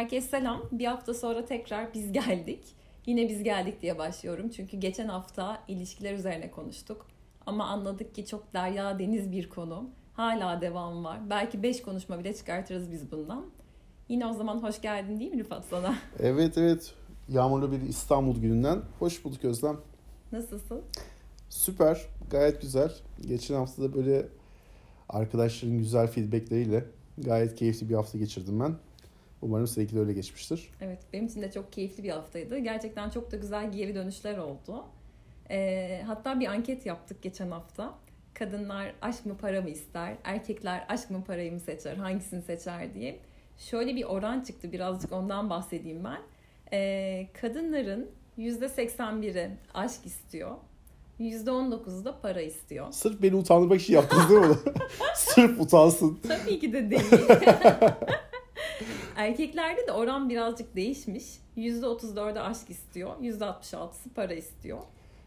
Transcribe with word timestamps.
Herkese 0.00 0.28
selam. 0.28 0.62
Bir 0.72 0.84
hafta 0.84 1.14
sonra 1.14 1.44
tekrar 1.44 1.94
biz 1.94 2.12
geldik. 2.12 2.64
Yine 3.06 3.28
biz 3.28 3.42
geldik 3.42 3.82
diye 3.82 3.98
başlıyorum. 3.98 4.48
Çünkü 4.48 4.76
geçen 4.76 5.08
hafta 5.08 5.62
ilişkiler 5.68 6.14
üzerine 6.14 6.50
konuştuk. 6.50 7.06
Ama 7.46 7.64
anladık 7.64 8.14
ki 8.14 8.26
çok 8.26 8.54
derya 8.54 8.98
deniz 8.98 9.32
bir 9.32 9.48
konu. 9.48 9.90
Hala 10.14 10.60
devam 10.60 11.04
var. 11.04 11.30
Belki 11.30 11.62
beş 11.62 11.82
konuşma 11.82 12.18
bile 12.18 12.34
çıkartırız 12.34 12.92
biz 12.92 13.12
bundan. 13.12 13.46
Yine 14.08 14.26
o 14.26 14.32
zaman 14.32 14.62
hoş 14.62 14.80
geldin 14.80 15.20
değil 15.20 15.32
mi 15.32 15.40
Rıfat 15.40 15.64
sana? 15.64 15.94
Evet 16.18 16.58
evet. 16.58 16.94
Yağmurlu 17.28 17.72
bir 17.72 17.80
İstanbul 17.80 18.40
gününden. 18.40 18.82
Hoş 18.98 19.24
bulduk 19.24 19.44
Özlem. 19.44 19.76
Nasılsın? 20.32 20.82
Süper. 21.48 22.06
Gayet 22.30 22.60
güzel. 22.62 22.92
Geçen 23.28 23.54
hafta 23.54 23.82
da 23.82 23.94
böyle 23.94 24.28
arkadaşların 25.08 25.78
güzel 25.78 26.06
feedbackleriyle 26.06 26.84
gayet 27.18 27.54
keyifli 27.54 27.88
bir 27.88 27.94
hafta 27.94 28.18
geçirdim 28.18 28.60
ben. 28.60 28.74
Umarım 29.42 29.66
seninki 29.66 29.96
de 29.96 30.00
öyle 30.00 30.12
geçmiştir. 30.12 30.70
Evet 30.80 30.98
benim 31.12 31.26
için 31.26 31.42
de 31.42 31.50
çok 31.50 31.72
keyifli 31.72 32.04
bir 32.04 32.10
haftaydı. 32.10 32.58
Gerçekten 32.58 33.10
çok 33.10 33.30
da 33.32 33.36
güzel 33.36 33.72
geri 33.72 33.94
dönüşler 33.94 34.38
oldu. 34.38 34.84
Ee, 35.50 36.02
hatta 36.06 36.40
bir 36.40 36.46
anket 36.46 36.86
yaptık 36.86 37.22
geçen 37.22 37.50
hafta. 37.50 37.94
Kadınlar 38.34 38.94
aşk 39.02 39.26
mı 39.26 39.36
para 39.36 39.60
mı 39.60 39.70
ister? 39.70 40.14
Erkekler 40.24 40.84
aşk 40.88 41.10
mı 41.10 41.24
parayı 41.24 41.52
mı 41.52 41.60
seçer? 41.60 41.96
Hangisini 41.96 42.42
seçer 42.42 42.94
diye. 42.94 43.18
Şöyle 43.58 43.96
bir 43.96 44.04
oran 44.04 44.40
çıktı 44.40 44.72
birazcık 44.72 45.12
ondan 45.12 45.50
bahsedeyim 45.50 46.04
ben. 46.04 46.20
Ee, 46.72 47.26
kadınların 47.40 48.10
%81'i 48.38 49.50
aşk 49.74 50.06
istiyor. 50.06 50.50
%19'u 51.20 52.04
da 52.04 52.20
para 52.20 52.40
istiyor. 52.40 52.92
Sırf 52.92 53.22
beni 53.22 53.34
utandırmak 53.34 53.80
için 53.80 53.94
yaptınız 53.94 54.30
değil 54.30 54.40
mi? 54.40 54.56
Sırf 55.14 55.60
utansın. 55.60 56.20
Tabii 56.28 56.58
ki 56.58 56.72
de 56.72 56.90
değil. 56.90 57.02
Erkeklerde 59.20 59.86
de 59.86 59.92
oran 59.92 60.28
birazcık 60.28 60.76
değişmiş. 60.76 61.24
%34'e 61.56 62.40
aşk 62.40 62.70
istiyor. 62.70 63.16
%66'sı 63.20 64.14
para 64.14 64.34
istiyor. 64.34 64.78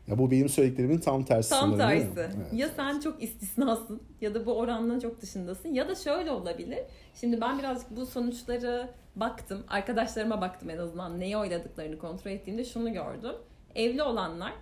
Ya 0.08 0.18
bu 0.18 0.32
benim 0.32 0.50
söylediklerimin 0.50 0.98
tam 0.98 1.24
tersi. 1.24 1.50
Tam 1.50 1.78
tersi. 1.78 2.08
Evet. 2.18 2.54
Ya 2.54 2.70
sen 2.76 3.00
çok 3.00 3.24
istisnasın 3.24 4.02
ya 4.22 4.34
da 4.34 4.46
bu 4.46 4.58
orandan 4.58 5.00
çok 5.00 5.22
dışındasın 5.22 5.70
ya 5.70 5.88
da 5.88 5.96
şöyle 5.96 6.32
olabilir. 6.32 6.80
Şimdi 7.16 7.42
ben 7.42 7.60
birazcık 7.60 7.96
bu 7.96 8.06
sonuçları 8.06 8.90
baktım. 9.16 9.64
Arkadaşlarıma 9.68 10.42
baktım 10.42 10.70
en 10.70 10.78
azından 10.78 11.20
neye 11.20 11.38
oyladıklarını 11.38 11.98
kontrol 11.98 12.32
ettiğimde 12.32 12.66
şunu 12.66 12.94
gördüm. 12.94 13.36
Evli 13.76 14.04
olanlar, 14.04 14.54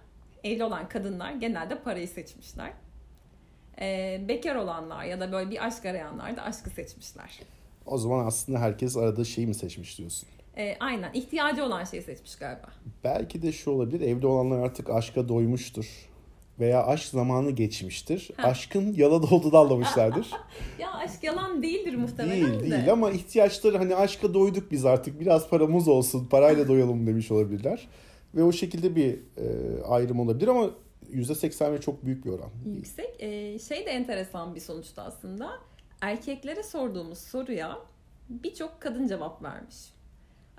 evli 0.43 0.63
olan 0.63 0.89
kadınlar 0.89 1.31
genelde 1.31 1.79
parayı 1.79 2.07
seçmişler. 2.07 2.73
Ee, 3.81 4.21
bekar 4.27 4.55
olanlar 4.55 5.03
ya 5.03 5.19
da 5.19 5.31
böyle 5.31 5.51
bir 5.51 5.65
aşk 5.65 5.85
arayanlar 5.85 6.37
da 6.37 6.43
aşkı 6.43 6.69
seçmişler. 6.69 7.39
O 7.85 7.97
zaman 7.97 8.25
aslında 8.25 8.59
herkes 8.59 8.97
aradığı 8.97 9.25
şeyi 9.25 9.47
mi 9.47 9.53
seçmiş 9.55 9.97
diyorsun? 9.97 10.29
Ee, 10.57 10.75
aynen 10.79 11.13
ihtiyacı 11.13 11.65
olan 11.65 11.83
şeyi 11.83 12.03
seçmiş 12.03 12.35
galiba. 12.35 12.67
Belki 13.03 13.41
de 13.41 13.51
şu 13.51 13.71
olabilir. 13.71 14.01
Evli 14.01 14.27
olanlar 14.27 14.59
artık 14.59 14.89
aşka 14.89 15.29
doymuştur. 15.29 15.85
Veya 16.59 16.85
aşk 16.85 17.05
zamanı 17.05 17.51
geçmiştir. 17.51 18.31
Ha. 18.37 18.47
Aşkın 18.47 18.93
yalan 18.93 19.23
olduğunu 19.33 19.57
anlamışlardır. 19.57 20.31
Ya 20.79 20.93
aşk 20.93 21.23
yalan 21.23 21.63
değildir 21.63 21.95
muhtemelen 21.95 22.51
değil 22.51 22.59
de. 22.59 22.71
değil 22.71 22.91
ama 22.91 23.11
ihtiyaçları 23.11 23.77
hani 23.77 23.95
aşka 23.95 24.33
doyduk 24.33 24.71
biz 24.71 24.85
artık 24.85 25.19
biraz 25.19 25.49
paramız 25.49 25.87
olsun 25.87 26.25
parayla 26.25 26.67
doyalım 26.67 27.07
demiş 27.07 27.31
olabilirler. 27.31 27.87
Ve 28.35 28.43
o 28.43 28.51
şekilde 28.51 28.95
bir 28.95 29.13
e, 29.13 29.83
ayrım 29.83 30.19
olabilir 30.19 30.47
ama 30.47 30.69
%80 31.13 31.79
çok 31.81 32.05
büyük 32.05 32.25
bir 32.25 32.29
oran. 32.29 32.49
Yüksek. 32.65 33.15
Ee, 33.19 33.59
şey 33.59 33.85
de 33.85 33.89
enteresan 33.91 34.55
bir 34.55 34.59
sonuçta 34.59 35.03
aslında. 35.03 35.51
Erkeklere 36.01 36.63
sorduğumuz 36.63 37.17
soruya 37.17 37.77
birçok 38.29 38.81
kadın 38.81 39.07
cevap 39.07 39.43
vermiş. 39.43 39.75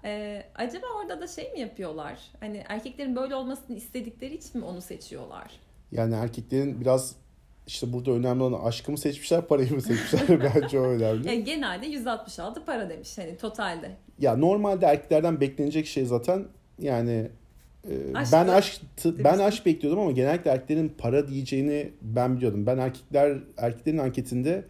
Ee, 0.05 0.43
acaba 0.55 0.87
orada 1.01 1.21
da 1.21 1.27
şey 1.27 1.53
mi 1.53 1.61
yapıyorlar? 1.61 2.19
Hani 2.41 2.63
erkeklerin 2.69 3.17
böyle 3.17 3.35
olmasını 3.35 3.77
istedikleri 3.77 4.35
için 4.35 4.61
mi 4.61 4.67
onu 4.67 4.81
seçiyorlar? 4.81 5.51
Yani 5.93 6.15
erkeklerin 6.15 6.81
biraz 6.81 7.17
işte 7.67 7.93
burada 7.93 8.11
önemli 8.11 8.43
olan 8.43 8.65
aşkı 8.65 8.93
mı 8.93 8.99
seçmişler 8.99 9.43
parayı 9.47 9.75
mı 9.75 9.83
seçmişler 9.83 10.43
bence 10.55 10.81
o 10.81 10.83
önemli. 10.83 11.29
Yani 11.29 11.45
genelde 11.45 11.87
166 11.87 12.65
para 12.65 12.89
demiş 12.89 13.19
hani 13.19 13.37
totalde. 13.37 13.97
Ya 14.19 14.37
normalde 14.37 14.87
erkeklerden 14.87 15.41
beklenecek 15.41 15.87
şey 15.87 16.05
zaten 16.05 16.45
yani 16.79 17.31
e, 17.85 18.15
Aşk 18.15 18.33
ben 18.33 18.49
aşk 18.49 18.81
ben 19.05 19.39
aşk 19.39 19.67
bekliyordum 19.67 20.03
ama 20.03 20.13
genellikle 20.13 20.51
erkeklerin 20.51 20.95
para 20.99 21.29
diyeceğini 21.29 21.93
ben 22.03 22.37
biliyordum. 22.37 22.67
Ben 22.67 22.79
erkekler 22.79 23.39
erkeklerin 23.57 23.99
anketinde 23.99 24.65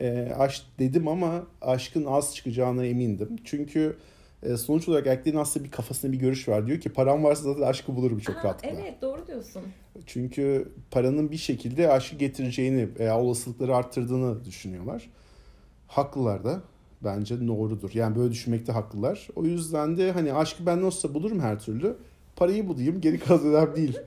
e, 0.00 0.32
aşk 0.38 0.62
dedim 0.78 1.08
ama 1.08 1.46
aşkın 1.60 2.04
az 2.04 2.34
çıkacağına 2.36 2.84
emindim. 2.84 3.36
Çünkü 3.44 3.96
e, 4.42 4.56
sonuç 4.56 4.88
olarak 4.88 5.06
erkeklerin 5.06 5.36
aslında 5.36 5.64
bir 5.66 5.70
kafasında 5.70 6.12
bir 6.12 6.18
görüş 6.18 6.48
var. 6.48 6.66
Diyor 6.66 6.80
ki 6.80 6.88
param 6.92 7.24
varsa 7.24 7.42
zaten 7.42 7.62
aşkı 7.62 7.96
bulurum 7.96 8.18
çok 8.18 8.36
Aa, 8.36 8.44
rahatlıkla. 8.44 8.80
evet 8.80 9.02
doğru 9.02 9.26
diyorsun. 9.26 9.62
Çünkü 10.06 10.68
paranın 10.90 11.30
bir 11.30 11.36
şekilde 11.36 11.90
aşkı 11.92 12.16
getireceğini 12.16 12.88
veya 12.98 13.20
olasılıkları 13.20 13.76
arttırdığını 13.76 14.44
düşünüyorlar. 14.44 15.10
Haklılar 15.86 16.44
da. 16.44 16.60
Bence 17.04 17.46
doğrudur. 17.48 17.90
Yani 17.94 18.16
böyle 18.16 18.32
düşünmekte 18.32 18.72
haklılar. 18.72 19.28
O 19.36 19.44
yüzden 19.44 19.96
de 19.96 20.12
hani 20.12 20.32
aşkı 20.32 20.66
ben 20.66 20.82
nasılsa 20.82 21.14
bulurum 21.14 21.40
her 21.40 21.58
türlü. 21.60 21.96
Parayı 22.36 22.68
bulayım 22.68 23.00
geri 23.00 23.18
kalan 23.18 23.76
değil. 23.76 23.98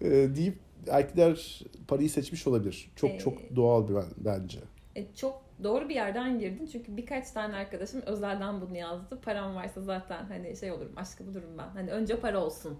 Ee, 0.00 0.10
deyip 0.36 0.58
erkekler 0.88 1.62
parayı 1.88 2.10
seçmiş 2.10 2.46
olabilir. 2.46 2.90
Çok 2.96 3.10
Ee, 3.10 3.18
çok 3.18 3.34
doğal 3.56 3.88
bir 3.88 3.94
bence. 4.16 4.58
E, 4.96 5.04
çok 5.16 5.41
doğru 5.64 5.88
bir 5.88 5.94
yerden 5.94 6.38
girdin 6.38 6.68
çünkü 6.72 6.96
birkaç 6.96 7.30
tane 7.30 7.56
arkadaşım 7.56 8.02
özelden 8.06 8.60
bunu 8.60 8.76
yazdı. 8.76 9.18
Param 9.24 9.54
varsa 9.54 9.82
zaten 9.82 10.24
hani 10.24 10.56
şey 10.56 10.72
olurum 10.72 10.92
aşkı 10.96 11.26
bulurum 11.26 11.58
ben. 11.58 11.68
Hani 11.68 11.90
önce 11.90 12.20
para 12.20 12.38
olsun 12.44 12.78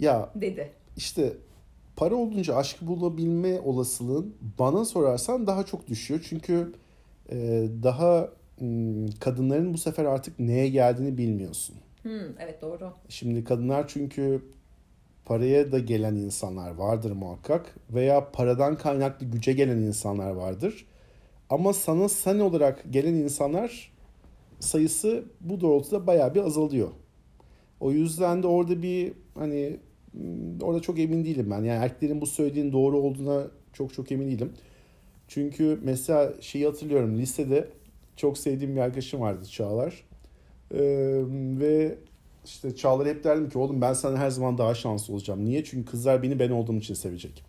Ya 0.00 0.30
dedi. 0.34 0.72
işte 0.96 1.32
para 1.96 2.14
olunca 2.14 2.56
aşkı 2.56 2.86
bulabilme 2.86 3.60
olasılığın 3.60 4.34
bana 4.58 4.84
sorarsan 4.84 5.46
daha 5.46 5.66
çok 5.66 5.86
düşüyor. 5.88 6.20
Çünkü 6.28 6.72
e, 7.30 7.36
daha 7.82 8.28
kadınların 9.20 9.74
bu 9.74 9.78
sefer 9.78 10.04
artık 10.04 10.38
neye 10.38 10.68
geldiğini 10.68 11.18
bilmiyorsun. 11.18 11.76
Hmm, 12.02 12.38
evet 12.38 12.62
doğru. 12.62 12.92
Şimdi 13.08 13.44
kadınlar 13.44 13.88
çünkü 13.88 14.42
paraya 15.24 15.72
da 15.72 15.78
gelen 15.78 16.14
insanlar 16.14 16.70
vardır 16.74 17.10
muhakkak 17.12 17.74
veya 17.90 18.30
paradan 18.30 18.76
kaynaklı 18.76 19.26
güce 19.26 19.52
gelen 19.52 19.78
insanlar 19.78 20.30
vardır. 20.30 20.86
Ama 21.50 21.72
sana 21.72 22.08
sen 22.08 22.38
olarak 22.38 22.84
gelen 22.92 23.14
insanlar 23.14 23.92
sayısı 24.60 25.24
bu 25.40 25.60
doğrultuda 25.60 26.06
bayağı 26.06 26.34
bir 26.34 26.40
azalıyor. 26.40 26.88
O 27.80 27.92
yüzden 27.92 28.42
de 28.42 28.46
orada 28.46 28.82
bir 28.82 29.12
hani 29.34 29.76
hmm, 30.12 30.60
orada 30.62 30.80
çok 30.80 30.98
emin 30.98 31.24
değilim 31.24 31.50
ben. 31.50 31.64
Yani 31.64 31.84
erkeklerin 31.84 32.20
bu 32.20 32.26
söylediğin 32.26 32.72
doğru 32.72 32.98
olduğuna 32.98 33.46
çok 33.72 33.94
çok 33.94 34.12
emin 34.12 34.28
değilim. 34.28 34.52
Çünkü 35.28 35.80
mesela 35.82 36.32
şeyi 36.40 36.66
hatırlıyorum 36.66 37.18
lisede 37.18 37.68
çok 38.16 38.38
sevdiğim 38.38 38.76
bir 38.76 38.80
arkadaşım 38.80 39.20
vardı 39.20 39.46
Çağlar. 39.46 40.04
Ee, 40.74 40.78
ve 41.60 41.98
işte 42.44 42.76
Çağlar'a 42.76 43.08
hep 43.08 43.24
derdim 43.24 43.48
ki 43.48 43.58
oğlum 43.58 43.80
ben 43.80 43.92
sana 43.92 44.18
her 44.18 44.30
zaman 44.30 44.58
daha 44.58 44.74
şanslı 44.74 45.14
olacağım. 45.14 45.44
Niye? 45.44 45.64
Çünkü 45.64 45.90
kızlar 45.90 46.22
beni 46.22 46.38
ben 46.38 46.50
olduğum 46.50 46.76
için 46.76 46.94
sevecek. 46.94 47.44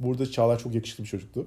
Burada 0.00 0.30
Çağlar 0.30 0.58
çok 0.58 0.74
yakışıklı 0.74 1.04
bir 1.04 1.08
çocuktu. 1.08 1.46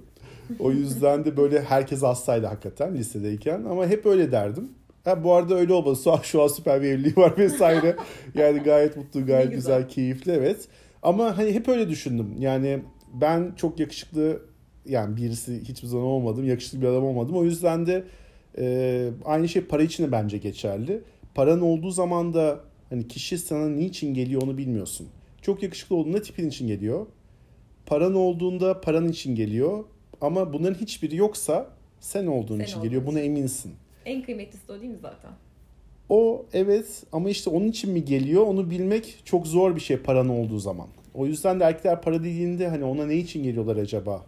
O 0.60 0.72
yüzden 0.72 1.26
de 1.26 1.38
böyle 1.38 1.62
herkes 1.64 2.02
hastaydı 2.02 2.46
hakikaten 2.48 2.96
lisedeyken. 2.96 3.64
Ama 3.64 3.88
hep 3.88 4.06
öyle 4.06 4.32
derdim. 4.32 4.70
Ha, 5.04 5.24
bu 5.24 5.34
arada 5.34 5.56
öyle 5.56 5.74
olmadı. 5.74 6.00
Şu 6.04 6.12
an, 6.12 6.20
şu 6.24 6.44
an 6.44 6.48
süper 6.48 6.82
bir 6.82 6.88
evliliği 6.88 7.16
var 7.16 7.38
vesaire. 7.38 7.96
Yani 8.36 8.60
gayet 8.60 8.98
mutlu, 8.98 9.26
gayet 9.26 9.50
Ne 9.50 9.56
güzel. 9.56 9.78
güzel. 9.78 9.90
keyifli 9.90 10.32
evet. 10.32 10.68
Ama 11.04 11.38
hani 11.38 11.52
hep 11.54 11.68
öyle 11.68 11.90
düşündüm. 11.90 12.36
Yani 12.40 12.80
ben 13.14 13.54
çok 13.56 13.80
yakışıklı 13.80 14.42
yani 14.86 15.18
birisi 15.18 15.62
hiçbir 15.62 15.88
zaman 15.88 16.06
olmadım. 16.06 16.46
Yakışıklı 16.46 16.82
bir 16.82 16.88
adam 16.88 17.04
olmadım. 17.04 17.36
O 17.36 17.44
yüzden 17.44 17.86
de 17.86 18.04
e, 18.58 19.10
aynı 19.26 19.50
şey 19.50 19.62
para 19.62 19.84
için 19.84 20.04
de 20.04 20.12
bence 20.12 20.38
geçerli. 20.38 21.02
Paran 21.36 21.62
olduğu 21.62 21.92
zaman 21.92 22.34
da 22.34 22.60
hani 22.90 23.08
kişi 23.08 23.38
sana 23.38 23.70
niçin 23.70 24.14
geliyor 24.14 24.42
onu 24.42 24.58
bilmiyorsun. 24.58 25.08
Çok 25.42 25.64
yakışıklı 25.64 25.96
olduğunda 25.96 26.22
tipin 26.22 26.50
için 26.50 26.68
geliyor. 26.68 27.06
Paran 27.86 28.14
olduğunda 28.14 28.82
paran 28.82 29.10
için 29.10 29.36
geliyor. 29.36 29.84
Ama 30.22 30.54
bunların 30.54 30.76
hiçbiri 30.76 31.16
yoksa 31.16 31.70
sen 32.00 32.28
olduğun 32.28 32.58
Sen 32.58 32.64
için 32.64 32.74
olduğun 32.74 32.84
geliyor. 32.84 33.06
Buna 33.06 33.20
eminsin. 33.20 33.74
En 34.06 34.22
kıymetlisi 34.22 34.68
de 34.68 34.72
o 34.72 34.82
değil 34.82 34.92
mi 34.92 35.00
zaten? 35.02 35.32
O 36.10 36.46
evet 36.54 37.04
ama 37.12 37.30
işte 37.30 37.50
onun 37.50 37.68
için 37.68 37.92
mi 37.92 38.06
geliyor 38.06 38.48
onu 38.48 38.70
bilmek 38.70 39.22
çok 39.26 39.48
zor 39.48 39.76
bir 39.76 39.82
şey 39.82 39.98
paran 39.98 40.30
olduğu 40.30 40.60
zaman. 40.60 40.88
O 41.14 41.26
yüzden 41.26 41.60
de 41.60 41.64
erkekler 41.64 42.02
para 42.02 42.20
dediğinde 42.20 42.68
hani 42.68 42.84
ona 42.84 43.06
ne 43.06 43.16
için 43.16 43.44
geliyorlar 43.44 43.78
acaba? 43.78 44.26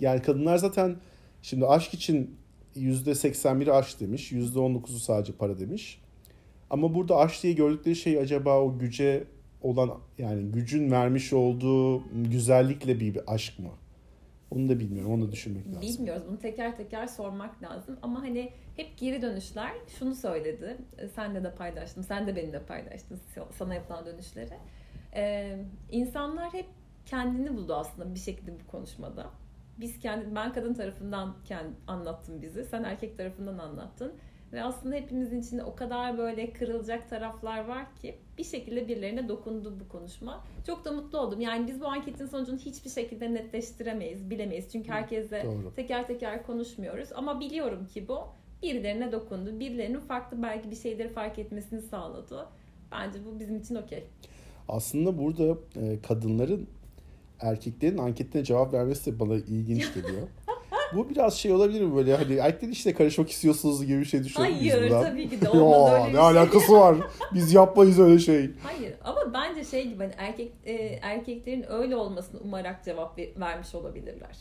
Yani 0.00 0.22
kadınlar 0.22 0.56
zaten 0.56 0.96
şimdi 1.42 1.66
aşk 1.66 1.94
için 1.94 2.36
%81'i 2.76 3.72
aşk 3.72 4.00
demiş. 4.00 4.32
%19'u 4.32 4.98
sadece 4.98 5.32
para 5.32 5.58
demiş. 5.58 6.00
Ama 6.70 6.94
burada 6.94 7.16
aşk 7.16 7.42
diye 7.42 7.52
gördükleri 7.52 7.96
şey 7.96 8.18
acaba 8.18 8.60
o 8.60 8.78
güce 8.78 9.24
olan 9.64 9.90
yani 10.18 10.52
gücün 10.52 10.90
vermiş 10.90 11.32
olduğu 11.32 12.02
güzellikle 12.12 13.00
bir, 13.00 13.34
aşk 13.34 13.58
mı? 13.58 13.70
Onu 14.50 14.68
da 14.68 14.80
bilmiyorum. 14.80 15.12
Onu 15.12 15.28
da 15.28 15.32
düşünmek 15.32 15.66
lazım. 15.66 15.82
Bilmiyoruz. 15.82 16.22
Bunu 16.28 16.38
teker 16.38 16.76
teker 16.76 17.06
sormak 17.06 17.62
lazım. 17.62 17.96
Ama 18.02 18.22
hani 18.22 18.52
hep 18.76 18.98
geri 18.98 19.22
dönüşler 19.22 19.72
şunu 19.98 20.14
söyledi. 20.14 20.76
E, 20.98 21.08
Senle 21.08 21.44
de 21.44 21.54
paylaştım. 21.54 22.02
Sen 22.02 22.26
de 22.26 22.36
benimle 22.36 22.62
paylaştın 22.62 23.20
sana 23.58 23.74
yapılan 23.74 24.06
dönüşleri. 24.06 24.54
Ee, 25.16 25.58
insanlar 25.90 26.52
hep 26.52 26.66
kendini 27.06 27.56
buldu 27.56 27.74
aslında 27.74 28.14
bir 28.14 28.18
şekilde 28.20 28.52
bu 28.52 28.70
konuşmada. 28.70 29.26
Biz 29.80 29.98
kendi 29.98 30.34
ben 30.34 30.52
kadın 30.52 30.74
tarafından 30.74 31.36
kendi 31.44 31.72
anlattım 31.86 32.42
bizi. 32.42 32.64
Sen 32.64 32.84
erkek 32.84 33.18
tarafından 33.18 33.58
anlattın. 33.58 34.12
Ve 34.52 34.62
aslında 34.62 34.94
hepimizin 34.94 35.40
içinde 35.40 35.64
o 35.64 35.74
kadar 35.74 36.18
böyle 36.18 36.52
kırılacak 36.52 37.10
taraflar 37.10 37.64
var 37.64 37.86
ki 38.02 38.14
bir 38.38 38.44
şekilde 38.44 38.88
birilerine 38.88 39.28
dokundu 39.28 39.80
bu 39.80 39.88
konuşma. 39.88 40.44
Çok 40.66 40.84
da 40.84 40.92
mutlu 40.92 41.18
oldum. 41.18 41.40
Yani 41.40 41.66
biz 41.66 41.80
bu 41.80 41.86
anketin 41.86 42.26
sonucunu 42.26 42.58
hiçbir 42.58 42.90
şekilde 42.90 43.34
netleştiremeyiz, 43.34 44.30
bilemeyiz. 44.30 44.72
Çünkü 44.72 44.88
herkese 44.90 45.44
Doğru. 45.44 45.74
teker 45.76 46.06
teker 46.06 46.46
konuşmuyoruz. 46.46 47.08
Ama 47.14 47.40
biliyorum 47.40 47.86
ki 47.86 48.08
bu 48.08 48.18
birilerine 48.62 49.12
dokundu. 49.12 49.60
Birilerinin 49.60 50.00
farklı 50.00 50.42
belki 50.42 50.70
bir 50.70 50.76
şeyleri 50.76 51.08
fark 51.08 51.38
etmesini 51.38 51.82
sağladı. 51.82 52.46
Bence 52.92 53.18
bu 53.26 53.40
bizim 53.40 53.56
için 53.56 53.74
okey. 53.74 54.04
Aslında 54.68 55.18
burada 55.18 55.58
e, 55.76 56.00
kadınların 56.02 56.68
erkeklerin 57.40 57.98
anketine 57.98 58.44
cevap 58.44 58.72
vermesi 58.72 59.12
de 59.12 59.20
bana 59.20 59.34
ilginç 59.34 59.94
geliyor. 59.94 60.28
Bu 60.96 61.10
biraz 61.10 61.34
şey 61.34 61.52
olabilir 61.52 61.80
mi 61.80 61.96
böyle 61.96 62.16
hani 62.16 62.34
erkekler 62.34 62.68
işte 62.68 62.94
karışmak 62.94 63.30
istiyorsunuz 63.30 63.86
gibi 63.86 64.00
bir 64.00 64.04
şey 64.04 64.24
düşünüyor 64.24 64.52
Hayır 64.52 64.84
biz 64.84 64.90
tabii 64.90 65.28
ki 65.28 65.40
de 65.40 65.48
olmaz 65.50 65.92
öyle 65.92 66.04
bir 66.04 66.08
ne 66.08 66.12
şey. 66.12 66.20
alakası 66.20 66.72
var? 66.72 66.96
Biz 67.34 67.52
yapmayız 67.52 68.00
öyle 68.00 68.18
şey. 68.18 68.50
Hayır 68.62 68.94
ama 69.04 69.34
bence 69.34 69.64
şey 69.64 69.88
gibi 69.88 69.98
hani 69.98 70.12
erkek 70.18 70.52
e, 70.64 70.72
erkeklerin 71.02 71.64
öyle 71.72 71.96
olmasını 71.96 72.40
umarak 72.40 72.84
cevap 72.84 73.18
vermiş 73.18 73.74
olabilirler. 73.74 74.36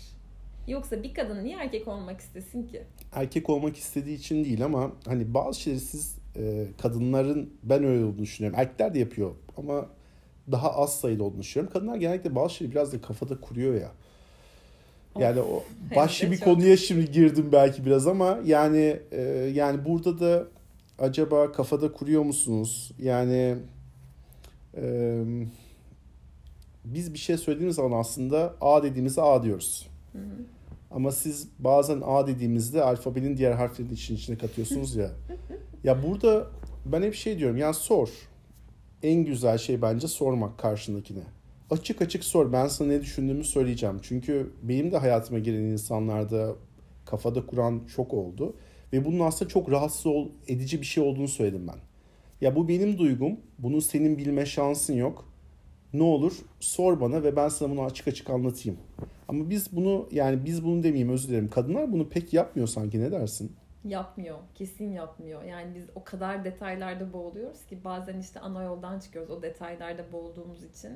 Yoksa 0.67 1.03
bir 1.03 1.13
kadın 1.13 1.43
niye 1.43 1.57
erkek 1.57 1.87
olmak 1.87 2.19
istesin 2.19 2.67
ki? 2.67 2.83
Erkek 3.13 3.49
olmak 3.49 3.77
istediği 3.77 4.17
için 4.17 4.45
değil 4.45 4.65
ama 4.65 4.91
hani 5.05 5.33
bazı 5.33 5.61
şeyleri 5.61 5.81
siz 5.81 6.17
e, 6.37 6.67
kadınların 6.81 7.53
ben 7.63 7.83
öyle 7.83 8.05
olduğunu 8.05 8.21
düşünüyorum. 8.21 8.59
Erkekler 8.59 8.93
de 8.93 8.99
yapıyor 8.99 9.31
ama 9.57 9.85
daha 10.51 10.73
az 10.75 10.99
sayıda 10.99 11.23
olduğunu 11.23 11.41
düşünüyorum. 11.41 11.73
Kadınlar 11.73 11.95
genellikle 11.95 12.35
bazı 12.35 12.53
şeyleri 12.53 12.75
biraz 12.75 12.93
da 12.93 13.01
kafada 13.01 13.41
kuruyor 13.41 13.75
ya. 13.75 13.91
Yani 15.19 15.39
o 15.39 15.63
başka 15.95 16.31
bir 16.31 16.37
çok... 16.37 16.45
konuya 16.45 16.77
şimdi 16.77 17.11
girdim 17.11 17.49
belki 17.51 17.85
biraz 17.85 18.07
ama 18.07 18.39
yani 18.45 18.99
e, 19.11 19.21
yani 19.53 19.85
burada 19.85 20.19
da 20.19 20.47
acaba 20.99 21.51
kafada 21.51 21.91
kuruyor 21.91 22.23
musunuz? 22.23 22.91
Yani 22.99 23.55
e, 24.77 25.23
biz 26.85 27.13
bir 27.13 27.19
şey 27.19 27.37
söylediğimiz 27.37 27.75
zaman 27.75 27.99
aslında 27.99 28.55
A 28.61 28.83
dediğimizde 28.83 29.21
A 29.21 29.43
diyoruz. 29.43 29.87
Hı 30.11 30.17
hı. 30.17 30.45
Ama 30.91 31.11
siz 31.11 31.47
bazen 31.59 32.01
A 32.05 32.27
dediğimizde 32.27 32.83
alfabenin 32.83 33.37
diğer 33.37 33.51
harflerini 33.51 33.93
için 33.93 34.15
içine 34.15 34.37
katıyorsunuz 34.37 34.95
ya. 34.95 35.09
ya 35.83 36.03
burada 36.03 36.47
ben 36.85 37.01
hep 37.01 37.15
şey 37.15 37.39
diyorum 37.39 37.57
yani 37.57 37.73
sor. 37.73 38.09
En 39.03 39.25
güzel 39.25 39.57
şey 39.57 39.81
bence 39.81 40.07
sormak 40.07 40.57
karşındakine 40.57 41.23
açık 41.69 42.01
açık 42.01 42.23
sor. 42.23 42.53
Ben 42.53 42.67
sana 42.67 42.87
ne 42.87 43.01
düşündüğümü 43.01 43.43
söyleyeceğim. 43.43 43.99
Çünkü 44.01 44.53
benim 44.63 44.91
de 44.91 44.97
hayatıma 44.97 45.39
giren 45.39 45.63
insanlarda 45.63 46.55
kafada 47.05 47.45
kuran 47.45 47.81
çok 47.95 48.13
oldu. 48.13 48.55
Ve 48.93 49.05
bunun 49.05 49.19
aslında 49.19 49.49
çok 49.49 49.71
rahatsız 49.71 50.05
ol, 50.05 50.29
edici 50.47 50.81
bir 50.81 50.85
şey 50.85 51.03
olduğunu 51.03 51.27
söyledim 51.27 51.67
ben. 51.67 51.77
Ya 52.41 52.55
bu 52.55 52.67
benim 52.67 52.97
duygum. 52.97 53.39
Bunu 53.59 53.81
senin 53.81 54.17
bilme 54.17 54.45
şansın 54.45 54.93
yok. 54.93 55.25
Ne 55.93 56.03
olur 56.03 56.33
sor 56.59 57.01
bana 57.01 57.23
ve 57.23 57.35
ben 57.35 57.49
sana 57.49 57.71
bunu 57.71 57.83
açık 57.83 58.07
açık 58.07 58.29
anlatayım. 58.29 58.79
Ama 59.27 59.49
biz 59.49 59.75
bunu 59.75 60.07
yani 60.11 60.45
biz 60.45 60.65
bunu 60.65 60.83
demeyeyim 60.83 61.09
özür 61.09 61.29
dilerim. 61.29 61.49
Kadınlar 61.49 61.91
bunu 61.91 62.09
pek 62.09 62.33
yapmıyor 62.33 62.67
sanki 62.67 62.99
ne 63.01 63.11
dersin? 63.11 63.55
Yapmıyor. 63.83 64.37
Kesin 64.55 64.91
yapmıyor. 64.91 65.43
Yani 65.43 65.75
biz 65.75 65.85
o 65.95 66.03
kadar 66.03 66.45
detaylarda 66.45 67.13
boğuluyoruz 67.13 67.65
ki 67.65 67.83
bazen 67.83 68.19
işte 68.19 68.39
ana 68.39 68.63
yoldan 68.63 68.99
çıkıyoruz 68.99 69.31
o 69.31 69.41
detaylarda 69.41 70.11
boğulduğumuz 70.11 70.63
için 70.63 70.91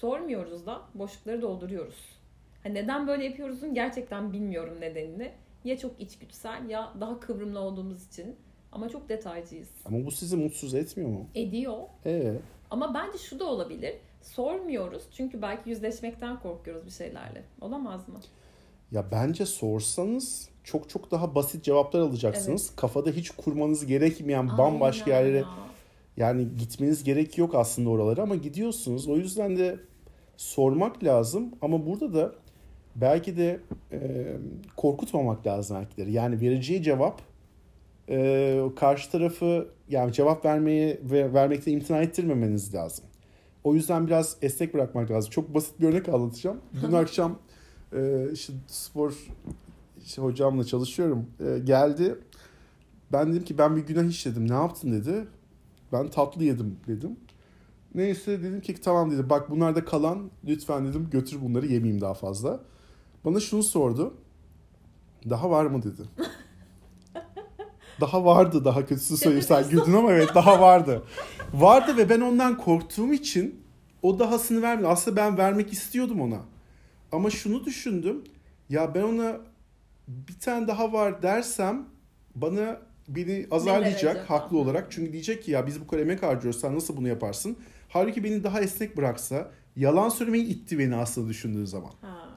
sormuyoruz 0.00 0.66
da 0.66 0.82
boşlukları 0.94 1.42
dolduruyoruz. 1.42 2.18
Hani 2.62 2.74
neden 2.74 3.06
böyle 3.06 3.24
yapıyoruzun 3.24 3.74
gerçekten 3.74 4.32
bilmiyorum 4.32 4.76
nedenini. 4.80 5.32
Ya 5.64 5.78
çok 5.78 6.00
içgüdüsel 6.00 6.70
ya 6.70 6.92
daha 7.00 7.20
kıvrımlı 7.20 7.60
olduğumuz 7.60 8.06
için. 8.06 8.36
Ama 8.72 8.88
çok 8.88 9.08
detaycıyız. 9.08 9.68
Ama 9.84 10.06
bu 10.06 10.10
sizi 10.10 10.36
mutsuz 10.36 10.74
etmiyor 10.74 11.10
mu? 11.10 11.26
Ediyor. 11.34 11.76
Ee? 12.06 12.34
Ama 12.70 12.94
bence 12.94 13.18
şu 13.18 13.38
da 13.38 13.44
olabilir. 13.44 13.94
Sormuyoruz 14.22 15.02
çünkü 15.12 15.42
belki 15.42 15.70
yüzleşmekten 15.70 16.40
korkuyoruz 16.40 16.86
bir 16.86 16.90
şeylerle. 16.90 17.42
Olamaz 17.60 18.08
mı? 18.08 18.20
Ya 18.92 19.04
bence 19.12 19.46
sorsanız 19.46 20.48
çok 20.64 20.88
çok 20.88 21.10
daha 21.10 21.34
basit 21.34 21.64
cevaplar 21.64 22.00
alacaksınız. 22.00 22.66
Evet. 22.68 22.76
Kafada 22.76 23.10
hiç 23.10 23.30
kurmanız 23.30 23.86
gerekmeyen 23.86 24.58
bambaşka 24.58 25.14
Aynen 25.14 25.26
yerlere. 25.26 25.44
Yani 26.18 26.48
gitmeniz 26.58 27.04
gerek 27.04 27.38
yok 27.38 27.54
aslında 27.54 27.90
oralara 27.90 28.22
ama 28.22 28.34
gidiyorsunuz. 28.36 29.08
O 29.08 29.16
yüzden 29.16 29.56
de 29.56 29.78
sormak 30.36 31.04
lazım 31.04 31.50
ama 31.62 31.86
burada 31.86 32.14
da 32.14 32.32
belki 32.96 33.36
de 33.36 33.60
e, 33.92 34.26
korkutmamak 34.76 35.46
lazım 35.46 35.76
erkekleri. 35.76 36.12
Yani 36.12 36.40
vereceği 36.40 36.82
cevap 36.82 37.22
e, 38.08 38.60
karşı 38.76 39.10
tarafı 39.10 39.68
yani 39.88 40.12
cevap 40.12 40.44
vermeyi 40.44 41.00
ve 41.02 41.34
vermekte 41.34 41.70
imtina 41.70 42.02
ettirmemeniz 42.02 42.74
lazım. 42.74 43.04
O 43.64 43.74
yüzden 43.74 44.06
biraz 44.06 44.36
esnek 44.42 44.74
bırakmak 44.74 45.10
lazım. 45.10 45.30
Çok 45.30 45.54
basit 45.54 45.80
bir 45.80 45.88
örnek 45.88 46.08
anlatacağım. 46.08 46.60
Dün 46.82 46.92
akşam 46.92 47.38
e, 47.92 48.32
işte 48.32 48.52
spor 48.66 49.14
işte 50.04 50.22
hocamla 50.22 50.64
çalışıyorum. 50.64 51.26
E, 51.40 51.58
geldi. 51.58 52.18
Ben 53.12 53.32
dedim 53.32 53.44
ki 53.44 53.58
ben 53.58 53.76
bir 53.76 53.86
günah 53.86 54.04
işledim. 54.04 54.48
Ne 54.50 54.54
yaptın 54.54 54.92
dedi. 54.92 55.26
Ben 55.92 56.08
tatlı 56.08 56.44
yedim 56.44 56.76
dedim. 56.86 57.16
Neyse 57.94 58.42
dedim 58.42 58.60
ki 58.60 58.74
tamam 58.80 59.10
dedi. 59.10 59.30
Bak 59.30 59.50
bunlar 59.50 59.76
da 59.76 59.84
kalan. 59.84 60.30
Lütfen 60.44 60.86
dedim 60.86 61.08
götür 61.10 61.40
bunları 61.42 61.66
yemeyeyim 61.66 62.00
daha 62.00 62.14
fazla. 62.14 62.60
Bana 63.24 63.40
şunu 63.40 63.62
sordu. 63.62 64.14
Daha 65.30 65.50
var 65.50 65.66
mı 65.66 65.82
dedi. 65.82 66.02
daha 68.00 68.24
vardı 68.24 68.64
daha 68.64 68.86
kötüsü 68.86 69.16
söyleyeyim 69.16 69.46
sen 69.48 69.68
güldün 69.68 69.92
ama 69.92 70.12
evet 70.12 70.34
daha 70.34 70.60
vardı. 70.60 71.02
Vardı 71.54 71.96
ve 71.96 72.08
ben 72.08 72.20
ondan 72.20 72.58
korktuğum 72.58 73.12
için 73.12 73.64
o 74.02 74.18
dahasını 74.18 74.62
vermedim. 74.62 74.90
Aslında 74.90 75.16
ben 75.16 75.38
vermek 75.38 75.72
istiyordum 75.72 76.20
ona. 76.20 76.40
Ama 77.12 77.30
şunu 77.30 77.64
düşündüm. 77.64 78.24
Ya 78.68 78.94
ben 78.94 79.02
ona 79.02 79.36
bir 80.08 80.40
tane 80.40 80.68
daha 80.68 80.92
var 80.92 81.22
dersem 81.22 81.86
bana 82.34 82.80
beni 83.08 83.46
azarlayacak 83.50 84.30
haklı 84.30 84.58
olarak. 84.58 84.92
Çünkü 84.92 85.12
diyecek 85.12 85.42
ki 85.42 85.50
ya 85.50 85.66
biz 85.66 85.80
bu 85.80 85.86
kadar 85.86 86.02
emek 86.02 86.22
harcıyoruz 86.22 86.60
sen 86.60 86.74
nasıl 86.74 86.96
bunu 86.96 87.08
yaparsın? 87.08 87.58
Halbuki 87.88 88.24
beni 88.24 88.44
daha 88.44 88.60
esnek 88.60 88.96
bıraksa 88.96 89.50
yalan 89.76 90.08
söylemeyi 90.08 90.46
itti 90.46 90.78
beni 90.78 90.96
aslında 90.96 91.28
düşündüğü 91.28 91.66
zaman. 91.66 91.92
Ha. 92.00 92.28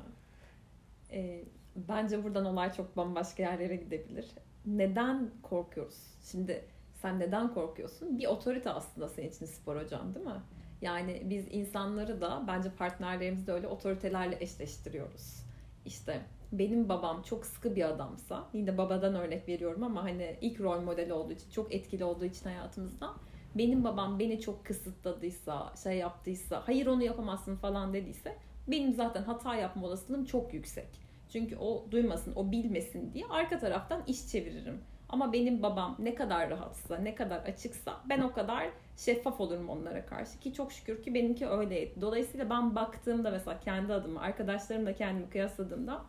E, 1.12 1.44
bence 1.76 2.24
buradan 2.24 2.46
olay 2.46 2.74
çok 2.74 2.98
bambaşka 2.98 3.44
yerlere 3.44 3.76
gidebilir. 3.76 4.26
Neden 4.66 5.30
korkuyoruz? 5.44 5.98
Şimdi 6.32 6.66
sen 7.02 7.20
neden 7.20 7.54
korkuyorsun? 7.54 8.20
Bir 8.20 8.26
otorite 8.26 8.70
aslında 8.70 9.10
senin 9.10 9.30
için 9.30 9.46
spor 9.46 9.82
hocam 9.84 10.16
değil 10.16 10.26
mi? 10.26 10.42
Yani 10.82 11.22
biz 11.26 11.46
insanları 11.52 12.22
da 12.22 12.44
bence 12.48 12.70
partnerlerimizi 12.70 13.48
de 13.48 13.52
öyle 13.52 13.68
otoritelerle 13.68 14.38
eşleştiriyoruz. 14.40 15.44
İşte 15.86 16.22
benim 16.52 16.90
babam 16.90 17.22
çok 17.22 17.46
sıkı 17.46 17.76
bir 17.76 17.84
adamsa, 17.84 18.44
yine 18.54 18.78
babadan 18.78 19.16
örnek 19.16 19.48
veriyorum 19.48 19.84
ama 19.84 20.04
hani 20.04 20.36
ilk 20.42 20.62
rol 20.62 20.82
modeli 20.82 21.14
olduğu 21.14 21.34
için, 21.34 21.52
çok 21.52 21.74
etkili 21.74 22.04
olduğu 22.04 22.26
için 22.26 22.50
hayatımızda 22.50 23.14
benim 23.56 23.84
babam 23.84 24.20
beni 24.20 24.42
çok 24.42 24.66
kısıtladıysa, 24.66 25.74
şey 25.84 25.98
yaptıysa, 25.98 26.62
hayır 26.66 26.88
onu 26.88 27.04
yapamazsın 27.04 27.56
falan 27.56 27.94
dediyse 27.94 28.36
benim 28.68 28.94
zaten 28.94 29.24
hata 29.24 29.56
yapma 29.56 29.88
olasılığım 29.88 30.26
çok 30.26 30.54
yüksek. 30.54 30.88
Çünkü 31.32 31.58
o 31.58 31.86
duymasın, 31.92 32.34
o 32.36 32.52
bilmesin 32.52 33.14
diye 33.14 33.26
arka 33.30 33.60
taraftan 33.60 34.04
iş 34.08 34.28
çeviririm. 34.28 34.82
Ama 35.10 35.34
benim 35.34 35.64
babam 35.64 35.96
ne 36.00 36.16
kadar 36.16 36.50
rahatsa, 36.50 36.98
ne 36.98 37.16
kadar 37.16 37.40
açıksa 37.40 38.02
ben 38.10 38.22
o 38.22 38.34
kadar 38.34 38.70
şeffaf 38.98 39.42
olurum 39.42 39.70
onlara 39.70 40.06
karşı. 40.06 40.40
Ki 40.40 40.54
çok 40.54 40.72
şükür 40.72 41.04
ki 41.04 41.14
benimki 41.14 41.48
öyleydi. 41.48 42.02
Dolayısıyla 42.02 42.50
ben 42.50 42.76
baktığımda 42.76 43.32
mesela 43.32 43.60
kendi 43.60 43.94
adıma, 43.94 44.22
arkadaşlarımla 44.22 44.94
kendimi 44.94 45.30
kıyasladığımda 45.30 46.02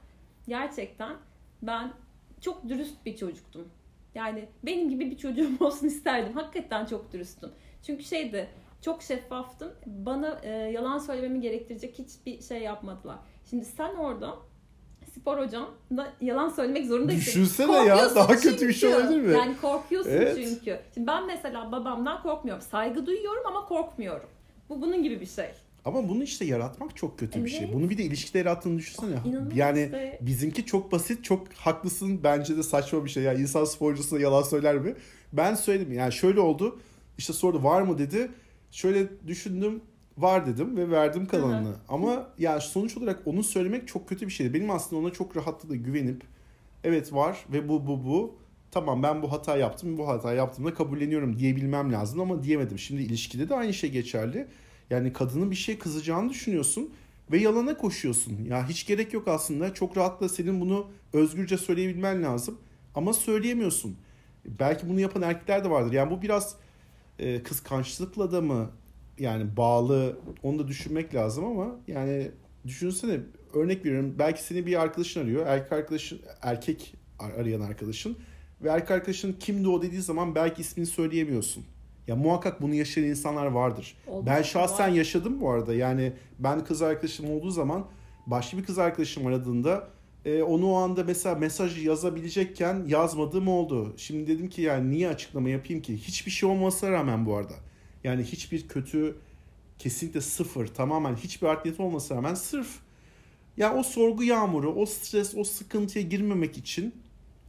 gerçekten 0.48 1.16
ben 1.62 1.92
çok 2.40 2.68
dürüst 2.68 3.06
bir 3.06 3.16
çocuktum. 3.16 3.68
Yani 4.14 4.48
benim 4.62 4.88
gibi 4.88 5.10
bir 5.10 5.16
çocuğum 5.16 5.50
olsun 5.60 5.86
isterdim. 5.86 6.32
Hakikaten 6.32 6.86
çok 6.86 7.12
dürüstüm. 7.12 7.50
Çünkü 7.82 8.04
şeydi 8.04 8.48
çok 8.82 9.02
şeffaftım. 9.02 9.72
Bana 9.86 10.40
e, 10.42 10.50
yalan 10.50 10.98
söylememi 10.98 11.40
gerektirecek 11.40 11.98
hiçbir 11.98 12.42
şey 12.42 12.60
yapmadılar. 12.62 13.18
Şimdi 13.50 13.64
sen 13.64 13.94
orada 13.94 14.36
spor 15.14 15.38
hocam 15.38 15.70
da 15.96 16.12
yalan 16.20 16.48
söylemek 16.48 16.86
zorunda 16.86 17.12
Düşünsene 17.12 17.72
ya 17.72 18.14
daha 18.14 18.28
çünkü. 18.28 18.50
kötü 18.50 18.68
bir 18.68 18.72
şey 18.72 18.94
olabilir 18.94 19.20
mi? 19.20 19.32
Yani 19.32 19.56
korkuyorsun 19.60 20.10
evet. 20.10 20.36
çünkü. 20.36 20.80
Şimdi 20.94 21.06
ben 21.06 21.26
mesela 21.26 21.72
babamdan 21.72 22.22
korkmuyorum. 22.22 22.62
Saygı 22.62 23.06
duyuyorum 23.06 23.42
ama 23.46 23.64
korkmuyorum. 23.64 24.28
Bu 24.68 24.82
bunun 24.82 25.02
gibi 25.02 25.20
bir 25.20 25.26
şey. 25.26 25.50
Ama 25.84 26.08
bunu 26.08 26.22
işte 26.22 26.44
yaratmak 26.44 26.96
çok 26.96 27.18
kötü 27.18 27.44
bir 27.44 27.50
şey. 27.50 27.64
Evet. 27.64 27.74
Bunu 27.74 27.90
bir 27.90 27.98
de 27.98 28.02
ilişkide 28.02 28.38
yarattığını 28.38 28.78
düşünsene. 28.78 29.16
İnanılmaz 29.24 29.56
yani 29.56 29.82
işte. 29.82 30.18
bizimki 30.20 30.66
çok 30.66 30.92
basit, 30.92 31.24
çok 31.24 31.52
haklısın. 31.52 32.20
Bence 32.24 32.56
de 32.56 32.62
saçma 32.62 33.04
bir 33.04 33.10
şey. 33.10 33.22
Yani 33.22 33.40
insan 33.40 33.64
sporcusuna 33.64 34.20
yalan 34.20 34.42
söyler 34.42 34.78
mi? 34.78 34.94
Ben 35.32 35.54
söyledim. 35.54 35.92
Yani 35.92 36.12
şöyle 36.12 36.40
oldu. 36.40 36.78
İşte 37.18 37.32
sordu 37.32 37.64
var 37.64 37.82
mı 37.82 37.98
dedi. 37.98 38.30
Şöyle 38.70 39.08
düşündüm. 39.26 39.80
Var 40.18 40.46
dedim 40.46 40.76
ve 40.76 40.90
verdim 40.90 41.26
kalanını. 41.26 41.68
Hı 41.68 41.72
hı. 41.72 41.76
Ama 41.88 42.28
yani 42.38 42.60
sonuç 42.60 42.96
olarak 42.96 43.22
onu 43.26 43.42
söylemek 43.42 43.88
çok 43.88 44.08
kötü 44.08 44.26
bir 44.26 44.32
şeydi. 44.32 44.54
Benim 44.54 44.70
aslında 44.70 45.02
ona 45.02 45.12
çok 45.12 45.36
rahatlıkla 45.36 45.76
güvenip 45.76 46.22
evet 46.84 47.12
var 47.12 47.44
ve 47.52 47.68
bu 47.68 47.86
bu 47.86 48.04
bu. 48.04 48.34
Tamam 48.70 49.02
ben 49.02 49.22
bu 49.22 49.32
hata 49.32 49.56
yaptım. 49.56 49.98
Bu 49.98 50.08
hata 50.08 50.34
yaptığımda 50.34 50.74
kabulleniyorum 50.74 51.38
diyebilmem 51.38 51.92
lazım 51.92 52.20
ama 52.20 52.42
diyemedim. 52.42 52.78
Şimdi 52.78 53.02
ilişkide 53.02 53.48
de 53.48 53.54
aynı 53.54 53.74
şey 53.74 53.90
geçerli. 53.90 54.48
Yani 54.92 55.12
kadının 55.12 55.50
bir 55.50 55.56
şey 55.56 55.78
kızacağını 55.78 56.30
düşünüyorsun 56.30 56.90
ve 57.32 57.38
yalana 57.38 57.76
koşuyorsun. 57.76 58.44
Ya 58.44 58.68
hiç 58.68 58.86
gerek 58.86 59.12
yok 59.12 59.28
aslında. 59.28 59.74
Çok 59.74 59.96
rahatla 59.96 60.28
senin 60.28 60.60
bunu 60.60 60.86
özgürce 61.12 61.58
söyleyebilmen 61.58 62.22
lazım. 62.22 62.58
Ama 62.94 63.12
söyleyemiyorsun. 63.12 63.96
Belki 64.44 64.88
bunu 64.88 65.00
yapan 65.00 65.22
erkekler 65.22 65.64
de 65.64 65.70
vardır. 65.70 65.92
Yani 65.92 66.10
bu 66.10 66.22
biraz 66.22 66.56
e, 67.18 67.42
kıskançlıkla 67.42 68.32
da 68.32 68.40
mı 68.40 68.70
yani 69.18 69.56
bağlı 69.56 70.18
onu 70.42 70.58
da 70.58 70.68
düşünmek 70.68 71.14
lazım 71.14 71.44
ama 71.44 71.76
yani 71.88 72.30
düşünsene 72.66 73.20
örnek 73.54 73.84
veriyorum 73.84 74.14
belki 74.18 74.42
seni 74.42 74.66
bir 74.66 74.80
arkadaşın 74.80 75.20
arıyor. 75.20 75.46
Erkek 75.46 75.72
arkadaşın 75.72 76.20
erkek 76.42 76.94
ar- 77.18 77.32
arayan 77.32 77.60
arkadaşın 77.60 78.16
ve 78.62 78.68
erkek 78.68 78.90
arkadaşın 78.90 79.32
kimdi 79.32 79.68
o 79.68 79.82
dediği 79.82 80.02
zaman 80.02 80.34
belki 80.34 80.60
ismini 80.60 80.86
söyleyemiyorsun. 80.86 81.64
Ya 82.06 82.16
muhakkak 82.16 82.62
bunu 82.62 82.74
yaşayan 82.74 83.04
insanlar 83.04 83.46
vardır. 83.46 83.96
Oldu. 84.06 84.26
Ben 84.26 84.42
şahsen 84.42 84.90
Var. 84.90 84.96
yaşadım 84.96 85.40
bu 85.40 85.50
arada. 85.50 85.74
Yani 85.74 86.12
ben 86.38 86.64
kız 86.64 86.82
arkadaşım 86.82 87.30
olduğu 87.30 87.50
zaman 87.50 87.86
başka 88.26 88.58
bir 88.58 88.64
kız 88.64 88.78
arkadaşım 88.78 89.26
aradığında 89.26 89.88
e, 90.24 90.42
onu 90.42 90.70
o 90.72 90.74
anda 90.76 91.04
mesela 91.04 91.34
mesaj 91.34 91.86
yazabilecekken 91.86 92.84
yazmadığım 92.86 93.48
oldu. 93.48 93.94
Şimdi 93.96 94.26
dedim 94.26 94.48
ki 94.48 94.62
yani 94.62 94.90
niye 94.90 95.08
açıklama 95.08 95.48
yapayım 95.48 95.82
ki? 95.82 95.96
Hiçbir 95.96 96.30
şey 96.30 96.48
olmasına 96.48 96.90
rağmen 96.90 97.26
bu 97.26 97.36
arada. 97.36 97.54
Yani 98.04 98.22
hiçbir 98.22 98.68
kötü 98.68 99.16
kesinlikle 99.78 100.20
sıfır 100.20 100.66
tamamen 100.66 101.16
hiçbir 101.16 101.46
art 101.46 101.80
olmasına 101.80 102.16
rağmen 102.18 102.34
sırf 102.34 102.68
ya 103.56 103.74
o 103.74 103.82
sorgu 103.82 104.22
yağmuru, 104.22 104.74
o 104.74 104.86
stres, 104.86 105.34
o 105.36 105.44
sıkıntıya 105.44 106.04
girmemek 106.04 106.58
için 106.58 106.94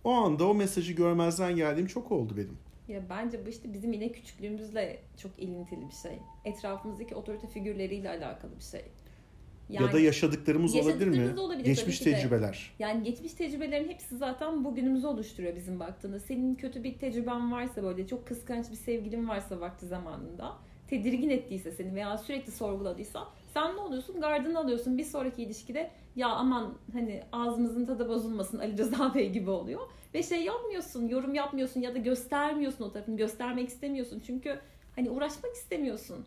o 0.04 0.12
anda 0.12 0.48
o 0.48 0.56
mesajı 0.56 0.94
görmezden 0.94 1.56
geldiğim 1.56 1.88
çok 1.88 2.12
oldu 2.12 2.38
benim. 2.38 2.58
Ya 2.88 3.02
bence 3.10 3.46
bu 3.46 3.50
işte 3.50 3.74
bizim 3.74 3.94
yine 3.94 4.12
küçüklüğümüzle 4.12 5.00
çok 5.18 5.40
ilintili 5.40 5.88
bir 5.88 5.96
şey. 5.96 6.20
Etrafımızdaki 6.46 7.16
otorite 7.16 7.48
figürleriyle 7.48 8.10
alakalı 8.10 8.52
bir 8.58 8.64
şey. 8.64 8.82
ya 9.70 9.94
da 9.94 10.00
yaşadıklarımız 10.00 10.76
olabilir 10.76 11.08
mi? 11.08 11.18
yaşadıklarımız 11.18 11.40
olabilir 11.40 11.66
Geçmiş 11.66 12.00
tecrübeler. 12.00 12.72
Yani 12.80 13.04
geçmiş 13.04 13.34
tecrübelerin 13.34 13.90
hepsi 13.90 14.18
zaten 14.18 14.66
bugünümüzü 14.66 15.08
oluşturuyor 15.08 15.56
bizim 15.56 15.80
baktığında. 15.80 16.20
Senin 16.20 16.56
kötü 16.56 16.84
bir 16.84 16.98
tecrüben 16.98 17.52
varsa 17.52 17.84
böyle 17.84 18.08
çok 18.08 18.28
kıskanç 18.28 18.72
bir 18.72 18.76
sevgilin 18.76 19.28
varsa 19.28 19.60
vakti 19.60 19.86
zamanında 19.88 20.58
tedirgin 20.88 21.30
ettiyse 21.30 21.72
seni 21.72 21.96
veya 21.96 22.18
sürekli 22.18 22.52
sorguladıysa 22.52 23.28
sen 23.54 23.76
ne 23.76 23.80
oluyorsun? 23.80 24.22
Gardını 24.22 24.60
alıyorsun. 24.60 24.98
Bir 24.98 25.04
sonraki 25.04 25.44
ilişkide 25.44 25.92
ya 26.16 26.28
aman 26.28 26.74
hani 26.94 27.24
ağzımızın 27.32 27.86
tadı 27.86 28.10
bozulmasın 28.10 28.60
Ali 28.60 28.78
Rıza 28.78 29.14
Bey 29.16 29.30
gibi 29.32 29.50
oluyor. 29.50 29.82
Ve 30.14 30.24
şey 30.24 30.44
yapmıyorsun, 30.44 31.08
yorum 31.08 31.34
yapmıyorsun 31.34 31.82
ya 31.82 31.94
da 31.96 31.98
göstermiyorsun 31.98 32.84
o 32.84 32.92
tarafını. 32.92 33.18
Göstermek 33.18 33.70
istemiyorsun. 33.70 34.22
Çünkü 34.28 34.60
hani 34.96 35.10
uğraşmak 35.10 35.56
istemiyorsun. 35.56 36.26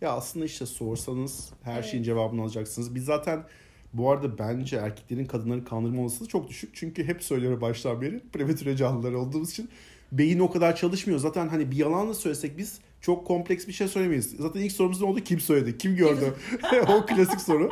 Ya 0.00 0.12
aslında 0.12 0.44
işte 0.44 0.66
sorsanız 0.66 1.52
her 1.62 1.74
Evet. 1.74 1.84
şeyin 1.84 2.02
cevabını 2.04 2.42
alacaksınız. 2.42 2.94
Biz 2.94 3.04
zaten 3.04 3.44
bu 3.92 4.10
arada 4.10 4.38
bence 4.38 4.76
erkeklerin 4.76 5.24
kadınları 5.26 5.64
kandırma 5.64 6.02
olasılığı 6.02 6.28
çok 6.28 6.48
düşük. 6.48 6.70
Çünkü 6.74 7.04
hep 7.04 7.22
söylüyorum 7.22 7.60
baştan 7.60 8.00
beri 8.02 8.20
prematüre 8.32 8.76
canlılar 8.76 9.12
olduğumuz 9.12 9.50
için 9.50 9.68
beyin 10.12 10.38
o 10.38 10.50
kadar 10.50 10.76
çalışmıyor. 10.76 11.18
Zaten 11.20 11.48
hani 11.48 11.70
bir 11.70 11.76
yalan 11.76 12.08
da 12.08 12.14
söylesek 12.14 12.58
biz 12.58 12.80
çok 13.04 13.26
kompleks 13.26 13.66
bir 13.68 13.72
şey 13.72 13.88
söylemeyiz. 13.88 14.30
Zaten 14.38 14.60
ilk 14.60 14.72
sorumuz 14.72 15.00
ne 15.00 15.06
oldu? 15.06 15.20
Kim 15.20 15.40
söyledi? 15.40 15.78
Kim 15.78 15.96
gördü? 15.96 16.34
o 16.88 17.06
klasik 17.06 17.40
soru. 17.40 17.70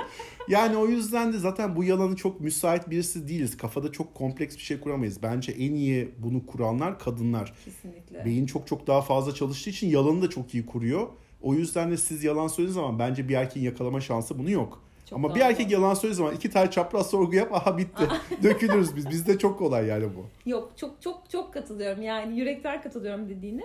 Yani 0.49 0.77
o 0.77 0.87
yüzden 0.87 1.33
de 1.33 1.39
zaten 1.39 1.77
bu 1.77 1.85
yalanı 1.85 2.17
çok 2.17 2.41
müsait 2.41 2.91
birisi 2.91 3.29
değiliz. 3.29 3.57
Kafada 3.57 3.93
çok 3.93 4.15
kompleks 4.15 4.57
bir 4.57 4.63
şey 4.63 4.81
kuramayız. 4.81 5.23
Bence 5.23 5.53
en 5.53 5.75
iyi 5.75 6.09
bunu 6.19 6.47
kuranlar 6.47 6.99
kadınlar. 6.99 7.53
Kesinlikle. 7.65 8.25
Beyin 8.25 8.47
çok 8.47 8.67
çok 8.67 8.87
daha 8.87 9.03
fazla 9.03 9.35
çalıştığı 9.35 9.71
için 9.71 9.89
yalanı 9.89 10.23
da 10.23 10.31
çok 10.31 10.55
iyi 10.55 10.67
kuruyor. 10.67 11.07
O 11.43 11.55
yüzden 11.55 11.91
de 11.91 11.97
siz 11.97 12.25
yalan 12.25 12.49
söylediğiniz 12.49 12.75
zaman 12.75 12.99
bence 12.99 13.29
bir 13.29 13.35
erkeğin 13.35 13.67
yakalama 13.67 14.01
şansı 14.01 14.39
bunu 14.39 14.51
yok. 14.51 14.83
Çok 15.07 15.19
Ama 15.19 15.35
bir 15.35 15.41
erkek 15.41 15.71
yalan 15.71 15.95
söylediği 15.95 16.17
zaman 16.17 16.35
iki 16.35 16.51
tane 16.51 16.71
çapraz 16.71 17.11
sorgu 17.11 17.35
yap 17.35 17.55
aha 17.55 17.79
bitti. 17.79 18.09
Dökülürüz 18.43 18.97
biz. 18.97 19.11
Bizde 19.11 19.39
çok 19.39 19.59
kolay 19.59 19.87
yani 19.87 20.05
bu. 20.05 20.51
Yok 20.51 20.73
çok 20.77 21.03
çok 21.03 21.31
çok 21.31 21.55
katılıyorum 21.55 22.03
yani 22.03 22.39
yürekten 22.39 22.83
katılıyorum 22.83 23.29
dediğine. 23.29 23.65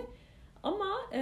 Ama 0.62 0.86
e, 1.12 1.20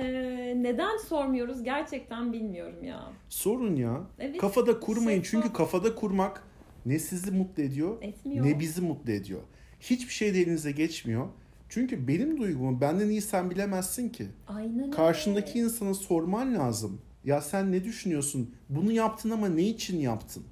neden 0.63 0.97
sormuyoruz 0.97 1.63
gerçekten 1.63 2.33
bilmiyorum 2.33 2.85
ya. 2.85 3.13
Sorun 3.29 3.77
ya. 3.77 4.01
Evet. 4.19 4.39
Kafada 4.39 4.81
kurmayın. 4.81 5.23
şeffaf. 5.23 5.43
Çünkü 5.43 5.53
kafada 5.57 5.95
kurmak 5.95 6.43
ne 6.87 6.99
sizi 6.99 7.31
mutlu 7.31 7.63
ediyor 7.63 8.03
Etmiyor. 8.03 8.47
ne 8.47 8.61
bizi 8.61 8.81
mutlu 8.81 9.13
ediyor. 9.13 9.41
Hiçbir 9.81 10.13
şey 10.13 10.35
de 10.35 10.41
elinize 10.41 10.73
geçmiyor. 10.73 11.29
Çünkü 11.69 12.09
benim 12.09 12.41
duygumu 12.41 12.81
benden 12.81 13.09
iyi 13.09 13.21
sen 13.23 13.51
bilemezsin 13.51 14.09
ki. 14.09 14.27
Aynen 14.49 14.79
öyle. 14.79 14.91
Karşındaki 14.91 15.59
insana 15.59 15.95
sorman 15.95 16.55
lazım. 16.55 17.01
Ya 17.25 17.41
sen 17.41 17.73
ne 17.73 17.85
düşünüyorsun? 17.85 18.55
Bunu 18.69 18.93
yaptın 18.93 19.31
ama 19.31 19.49
ne 19.49 19.63
için 19.63 20.01
yaptın? 20.01 20.45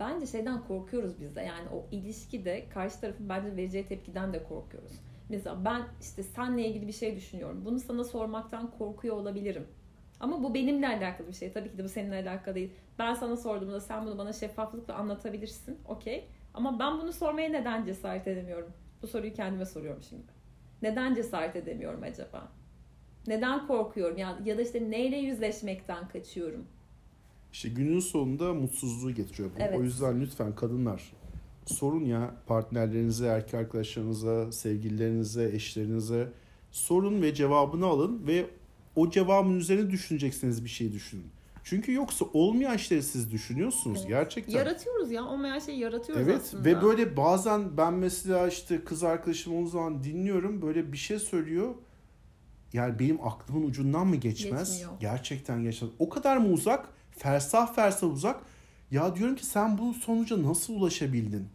Bence 0.00 0.26
şeyden 0.26 0.64
korkuyoruz 0.68 1.20
biz 1.20 1.36
de 1.36 1.40
yani 1.40 1.68
o 1.68 1.86
ilişkide 1.94 2.66
karşı 2.74 3.00
tarafın 3.00 3.28
bence 3.28 3.56
vereceği 3.56 3.86
tepkiden 3.86 4.32
de 4.32 4.44
korkuyoruz. 4.44 4.92
Mesela 5.28 5.64
ben 5.64 5.82
işte 6.00 6.22
seninle 6.22 6.68
ilgili 6.68 6.86
bir 6.86 6.92
şey 6.92 7.16
düşünüyorum. 7.16 7.62
Bunu 7.64 7.80
sana 7.80 8.04
sormaktan 8.04 8.70
korkuyor 8.70 9.16
olabilirim. 9.16 9.66
Ama 10.20 10.42
bu 10.42 10.54
benimle 10.54 10.88
alakalı 10.88 11.28
bir 11.28 11.32
şey. 11.32 11.52
Tabii 11.52 11.70
ki 11.70 11.78
de 11.78 11.84
bu 11.84 11.88
seninle 11.88 12.16
alakalı 12.16 12.54
değil. 12.54 12.70
Ben 12.98 13.14
sana 13.14 13.36
sorduğumda 13.36 13.80
sen 13.80 14.06
bunu 14.06 14.18
bana 14.18 14.32
şeffaflıkla 14.32 14.94
anlatabilirsin. 14.94 15.78
Okey. 15.88 16.28
Ama 16.54 16.78
ben 16.78 17.00
bunu 17.00 17.12
sormaya 17.12 17.48
neden 17.48 17.84
cesaret 17.84 18.28
edemiyorum? 18.28 18.70
Bu 19.02 19.06
soruyu 19.06 19.34
kendime 19.34 19.64
soruyorum 19.64 20.02
şimdi. 20.02 20.36
Neden 20.82 21.14
cesaret 21.14 21.56
edemiyorum 21.56 22.02
acaba? 22.02 22.48
Neden 23.26 23.66
korkuyorum? 23.66 24.18
Ya, 24.18 24.38
ya 24.44 24.58
da 24.58 24.62
işte 24.62 24.90
neyle 24.90 25.16
yüzleşmekten 25.16 26.08
kaçıyorum? 26.08 26.66
İşte 27.52 27.68
günün 27.68 28.00
sonunda 28.00 28.54
mutsuzluğu 28.54 29.14
getiriyor 29.14 29.50
bu. 29.50 29.62
Evet. 29.62 29.78
O 29.78 29.82
yüzden 29.82 30.20
lütfen 30.20 30.54
kadınlar 30.54 31.12
sorun 31.66 32.04
ya 32.04 32.34
partnerlerinize, 32.46 33.26
erkek 33.26 33.54
arkadaşlarınıza, 33.54 34.52
sevgililerinize, 34.52 35.50
eşlerinize 35.54 36.28
sorun 36.70 37.22
ve 37.22 37.34
cevabını 37.34 37.86
alın 37.86 38.26
ve 38.26 38.46
o 38.96 39.10
cevabın 39.10 39.56
üzerine 39.58 39.90
düşüneceksiniz 39.90 40.64
bir 40.64 40.68
şey 40.68 40.92
düşünün. 40.92 41.26
Çünkü 41.64 41.92
yoksa 41.92 42.24
olmayan 42.32 42.76
şeyleri 42.76 43.06
siz 43.06 43.30
düşünüyorsunuz 43.32 43.98
Evet. 44.00 44.08
gerçekten. 44.08 44.58
Yaratıyoruz 44.58 45.10
ya. 45.10 45.24
Olmayan 45.24 45.58
şeyi 45.58 45.78
yaratıyoruz 45.78 46.24
Evet 46.28 46.40
aslında. 46.42 46.64
ve 46.64 46.82
böyle 46.82 47.16
bazen 47.16 47.76
ben 47.76 47.94
mesela 47.94 48.48
işte 48.48 48.84
kız 48.84 49.02
arkadaşım 49.04 49.62
o 49.62 49.66
zaman 49.66 50.04
dinliyorum 50.04 50.62
böyle 50.62 50.92
bir 50.92 50.96
şey 50.96 51.18
söylüyor. 51.18 51.74
Yani 52.72 52.98
benim 52.98 53.26
aklımın 53.26 53.66
ucundan 53.68 54.06
mı 54.06 54.16
geçmez? 54.16 54.70
Geçmiyor. 54.70 55.00
Gerçekten 55.00 55.62
geçmez. 55.62 55.90
O 55.98 56.08
kadar 56.08 56.36
mı 56.36 56.48
uzak? 56.48 56.88
Fersah 57.10 57.74
fersah 57.74 58.12
uzak. 58.12 58.40
Ya 58.90 59.16
diyorum 59.16 59.36
ki 59.36 59.46
sen 59.46 59.78
bu 59.78 59.94
sonuca 59.94 60.42
nasıl 60.42 60.74
ulaşabildin? 60.74 61.48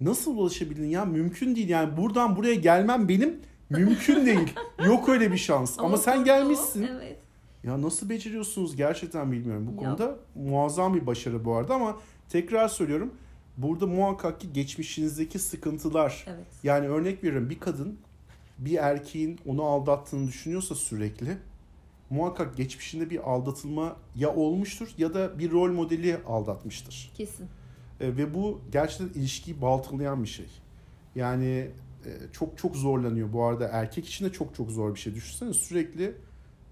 Nasıl 0.00 0.36
ulaşabildin 0.36 0.86
ya? 0.88 1.04
Mümkün 1.04 1.56
değil 1.56 1.68
yani 1.68 1.96
buradan 1.96 2.36
buraya 2.36 2.54
gelmem 2.54 3.08
benim 3.08 3.40
mümkün 3.70 4.26
değil. 4.26 4.52
Yok 4.86 5.08
öyle 5.08 5.32
bir 5.32 5.38
şans. 5.38 5.78
Ama, 5.78 5.96
sen 5.96 6.12
sonra 6.12 6.24
gelmişsin. 6.24 6.82
o- 6.82 6.86
Evet. 6.86 7.18
Ya 7.64 7.82
nasıl 7.82 8.08
beceriyorsunuz 8.08 8.76
gerçekten 8.76 9.32
bilmiyorum. 9.32 9.66
Bu 9.76 9.82
Ya. 9.82 9.88
konuda 9.88 10.16
muazzam 10.34 10.94
bir 10.94 11.06
başarı 11.06 11.44
bu 11.44 11.54
arada 11.54 11.74
ama 11.74 11.96
tekrar 12.28 12.68
söylüyorum. 12.68 13.14
Burada 13.56 13.86
muhakkak 13.86 14.40
ki 14.40 14.52
geçmişinizdeki 14.52 15.38
sıkıntılar. 15.38 16.24
Evet. 16.28 16.46
Yani 16.62 16.88
örnek 16.88 17.24
veriyorum 17.24 17.50
bir 17.50 17.60
kadın 17.60 17.98
bir 18.58 18.74
erkeğin 18.78 19.38
onu 19.46 19.62
aldattığını 19.62 20.28
düşünüyorsa 20.28 20.74
sürekli 20.74 21.36
muhakkak 22.10 22.56
geçmişinde 22.56 23.10
bir 23.10 23.30
aldatılma 23.30 23.96
ya 24.16 24.34
olmuştur 24.34 24.88
ya 24.98 25.14
da 25.14 25.38
bir 25.38 25.50
rol 25.50 25.72
modeli 25.72 26.16
aldatmıştır. 26.26 27.10
Kesin. 27.16 27.46
E, 28.00 28.16
ve 28.16 28.34
bu 28.34 28.60
gerçekten 28.72 29.20
ilişkiyi 29.20 29.60
baltalayan 29.60 30.22
bir 30.22 30.28
şey. 30.28 30.46
Yani 31.14 31.70
e, 32.06 32.10
çok 32.32 32.58
çok 32.58 32.76
zorlanıyor. 32.76 33.32
Bu 33.32 33.44
arada 33.44 33.68
erkek 33.72 34.06
için 34.06 34.24
de 34.24 34.32
çok 34.32 34.54
çok 34.54 34.70
zor 34.70 34.94
bir 34.94 35.00
şey. 35.00 35.14
Düşünsene 35.14 35.52
sürekli 35.52 36.04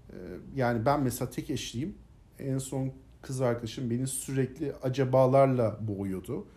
e, 0.09 0.15
yani 0.55 0.85
ben 0.85 1.03
mesela 1.03 1.29
tek 1.29 1.49
eşliyim. 1.49 1.95
En 2.39 2.57
son 2.57 2.91
kız 3.21 3.41
arkadaşım 3.41 3.89
beni 3.89 4.07
sürekli 4.07 4.73
acabalarla 4.83 5.77
boğuyordu. 5.81 6.47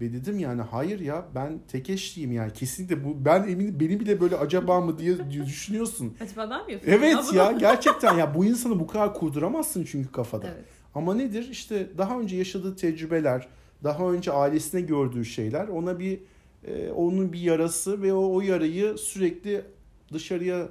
Ve 0.00 0.12
dedim 0.12 0.38
yani 0.38 0.62
hayır 0.62 1.00
ya 1.00 1.26
ben 1.34 1.60
tek 1.68 1.90
eşliyim 1.90 2.32
yani 2.32 2.52
kesinlikle 2.52 3.04
bu 3.04 3.24
ben 3.24 3.42
eminim 3.42 3.80
beni 3.80 4.00
bile 4.00 4.20
böyle 4.20 4.36
acaba 4.36 4.80
mı 4.80 4.98
diye 4.98 5.16
düşünüyorsun. 5.46 6.16
Acaba 6.20 6.50
ben 6.50 6.66
mi 6.66 6.72
yapıyorum? 6.72 7.04
Evet 7.04 7.16
bunu? 7.28 7.38
ya 7.38 7.52
gerçekten 7.52 8.18
ya 8.18 8.34
bu 8.34 8.44
insanı 8.44 8.80
bu 8.80 8.86
kadar 8.86 9.14
kurduramazsın 9.14 9.84
çünkü 9.84 10.12
kafada. 10.12 10.46
Evet. 10.46 10.64
Ama 10.94 11.14
nedir? 11.14 11.48
İşte 11.50 11.88
daha 11.98 12.20
önce 12.20 12.36
yaşadığı 12.36 12.76
tecrübeler, 12.76 13.48
daha 13.84 14.12
önce 14.12 14.32
ailesine 14.32 14.80
gördüğü 14.80 15.24
şeyler 15.24 15.68
ona 15.68 15.98
bir 15.98 16.20
e, 16.64 16.90
onun 16.90 17.32
bir 17.32 17.40
yarası 17.40 18.02
ve 18.02 18.12
o, 18.12 18.34
o 18.34 18.40
yarayı 18.40 18.98
sürekli 18.98 19.64
dışarıya 20.12 20.68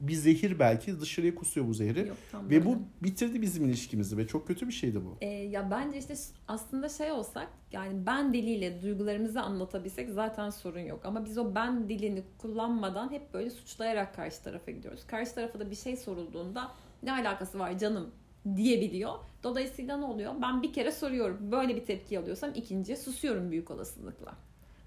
bir 0.00 0.14
zehir 0.14 0.58
belki 0.58 1.00
dışarıya 1.00 1.34
kusuyor 1.34 1.68
bu 1.68 1.74
zehri. 1.74 2.08
Yok, 2.08 2.16
Ve 2.34 2.50
böyle. 2.50 2.64
bu 2.64 2.78
bitirdi 3.02 3.42
bizim 3.42 3.64
ilişkimizi 3.64 4.16
ve 4.18 4.26
çok 4.26 4.46
kötü 4.46 4.68
bir 4.68 4.72
şeydi 4.72 5.04
bu. 5.04 5.16
Ee, 5.20 5.26
ya 5.26 5.70
bence 5.70 5.98
işte 5.98 6.14
aslında 6.48 6.88
şey 6.88 7.12
olsak 7.12 7.48
yani 7.72 8.06
ben 8.06 8.34
diliyle 8.34 8.82
duygularımızı 8.82 9.40
anlatabilsek 9.40 10.10
zaten 10.10 10.50
sorun 10.50 10.80
yok. 10.80 11.00
Ama 11.04 11.24
biz 11.24 11.38
o 11.38 11.54
ben 11.54 11.88
dilini 11.88 12.22
kullanmadan 12.38 13.10
hep 13.12 13.34
böyle 13.34 13.50
suçlayarak 13.50 14.14
karşı 14.14 14.42
tarafa 14.42 14.70
gidiyoruz. 14.70 15.06
Karşı 15.06 15.34
tarafa 15.34 15.60
da 15.60 15.70
bir 15.70 15.76
şey 15.76 15.96
sorulduğunda 15.96 16.70
ne 17.02 17.12
alakası 17.12 17.58
var 17.58 17.78
canım 17.78 18.10
diyebiliyor. 18.56 19.12
Dolayısıyla 19.42 19.96
ne 19.96 20.04
oluyor? 20.04 20.32
Ben 20.42 20.62
bir 20.62 20.72
kere 20.72 20.92
soruyorum. 20.92 21.52
Böyle 21.52 21.76
bir 21.76 21.84
tepki 21.84 22.18
alıyorsam 22.18 22.50
ikinciye 22.54 22.96
susuyorum 22.96 23.50
büyük 23.50 23.70
olasılıkla. 23.70 24.34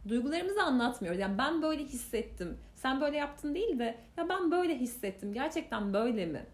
Duygularımızı 0.10 0.64
anlatmıyoruz. 0.64 1.20
Yani 1.22 1.38
ben 1.38 1.62
böyle 1.62 1.84
hissettim. 1.84 2.58
Sen 2.76 3.02
böyle 3.02 3.18
yaptın 3.18 3.56
değil 3.56 3.80
de 3.80 3.98
ya 4.18 4.30
ben 4.30 4.52
böyle 4.52 4.80
hissettim. 4.80 5.34
Gerçekten 5.34 5.94
böyle 5.94 6.26
mi? 6.26 6.46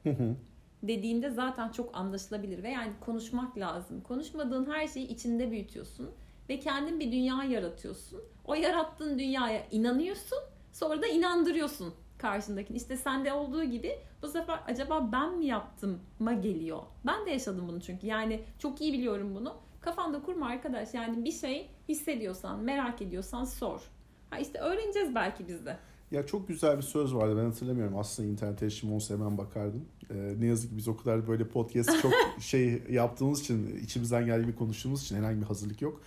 Dediğinde 0.83 1.29
zaten 1.29 1.69
çok 1.69 1.97
anlaşılabilir 1.97 2.63
ve 2.63 2.69
yani 2.69 2.91
konuşmak 3.01 3.57
lazım. 3.57 4.01
Konuşmadığın 4.01 4.71
her 4.71 4.87
şeyi 4.87 5.07
içinde 5.07 5.51
büyütüyorsun 5.51 6.09
ve 6.49 6.59
kendin 6.59 6.99
bir 6.99 7.11
dünya 7.11 7.43
yaratıyorsun. 7.43 8.21
O 8.45 8.55
yarattığın 8.55 9.19
dünyaya 9.19 9.63
inanıyorsun, 9.71 10.37
sonra 10.73 11.01
da 11.01 11.07
inandırıyorsun 11.07 11.93
karşındakini. 12.17 12.77
İşte 12.77 12.97
sende 12.97 13.33
olduğu 13.33 13.63
gibi 13.63 13.95
bu 14.23 14.27
sefer 14.27 14.59
acaba 14.67 15.09
ben 15.11 15.37
mi 15.37 15.45
yaptım 15.45 15.99
ma 16.19 16.33
geliyor. 16.33 16.79
Ben 17.05 17.25
de 17.25 17.31
yaşadım 17.31 17.67
bunu 17.67 17.81
çünkü. 17.81 18.07
Yani 18.07 18.43
çok 18.59 18.81
iyi 18.81 18.93
biliyorum 18.93 19.35
bunu. 19.35 19.55
Kafanda 19.81 20.21
kurma 20.21 20.47
arkadaş. 20.47 20.93
Yani 20.93 21.25
bir 21.25 21.31
şey 21.31 21.69
hissediyorsan, 21.89 22.59
merak 22.59 23.01
ediyorsan 23.01 23.45
sor. 23.45 23.81
Ha 24.29 24.39
işte 24.39 24.59
öğreneceğiz 24.59 25.15
belki 25.15 25.47
biz 25.47 25.65
de. 25.65 25.77
Ya 26.11 26.25
çok 26.25 26.47
güzel 26.47 26.77
bir 26.77 26.81
söz 26.81 27.15
vardı 27.15 27.37
ben 27.37 27.45
hatırlamıyorum. 27.45 27.97
Aslında 27.97 28.29
internet 28.29 28.63
erişim 28.63 28.93
olsa 28.93 29.13
hemen 29.13 29.37
bakardım. 29.37 29.85
Ee, 30.09 30.33
ne 30.39 30.45
yazık 30.45 30.69
ki 30.69 30.77
biz 30.77 30.87
o 30.87 30.97
kadar 30.97 31.27
böyle 31.27 31.47
podcast 31.47 31.89
çok 32.01 32.13
şey 32.39 32.83
yaptığımız 32.89 33.41
için, 33.41 33.79
içimizden 33.83 34.25
geldiği 34.25 34.45
gibi 34.45 34.55
konuştuğumuz 34.55 35.03
için 35.03 35.15
herhangi 35.15 35.41
bir 35.41 35.45
hazırlık 35.45 35.81
yok. 35.81 36.01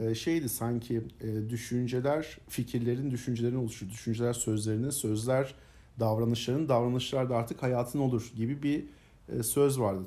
Ee, 0.00 0.14
şeydi 0.14 0.48
sanki 0.48 1.02
e, 1.20 1.50
düşünceler, 1.50 2.38
fikirlerin 2.48 3.10
düşüncelerin 3.10 3.56
oluşur. 3.56 3.90
Düşünceler 3.90 4.32
sözlerinin, 4.32 4.90
sözler 4.90 5.54
davranışların, 6.00 6.68
davranışlar 6.68 7.30
da 7.30 7.36
artık 7.36 7.62
hayatın 7.62 7.98
olur 7.98 8.32
gibi 8.36 8.62
bir 8.62 8.84
e, 9.28 9.42
söz 9.42 9.80
vardı. 9.80 10.02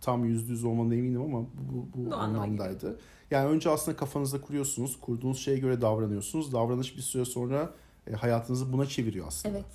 Tam 0.00 0.24
yüzde 0.24 0.52
yüz 0.52 0.64
olmanın 0.64 0.90
eminim 0.90 1.22
ama 1.22 1.40
bu, 1.40 1.88
bu, 1.94 2.10
bu 2.10 2.14
anlamdaydı. 2.14 2.98
Yani 3.30 3.48
önce 3.48 3.70
aslında 3.70 3.96
kafanızda 3.96 4.40
kuruyorsunuz, 4.40 5.00
kurduğunuz 5.00 5.38
şeye 5.38 5.58
göre 5.58 5.80
davranıyorsunuz. 5.80 6.52
Davranış 6.52 6.96
bir 6.96 7.02
süre 7.02 7.24
sonra 7.24 7.70
e, 8.06 8.12
hayatınızı 8.12 8.72
buna 8.72 8.86
çeviriyor 8.86 9.26
aslında. 9.26 9.54
Evet. 9.56 9.66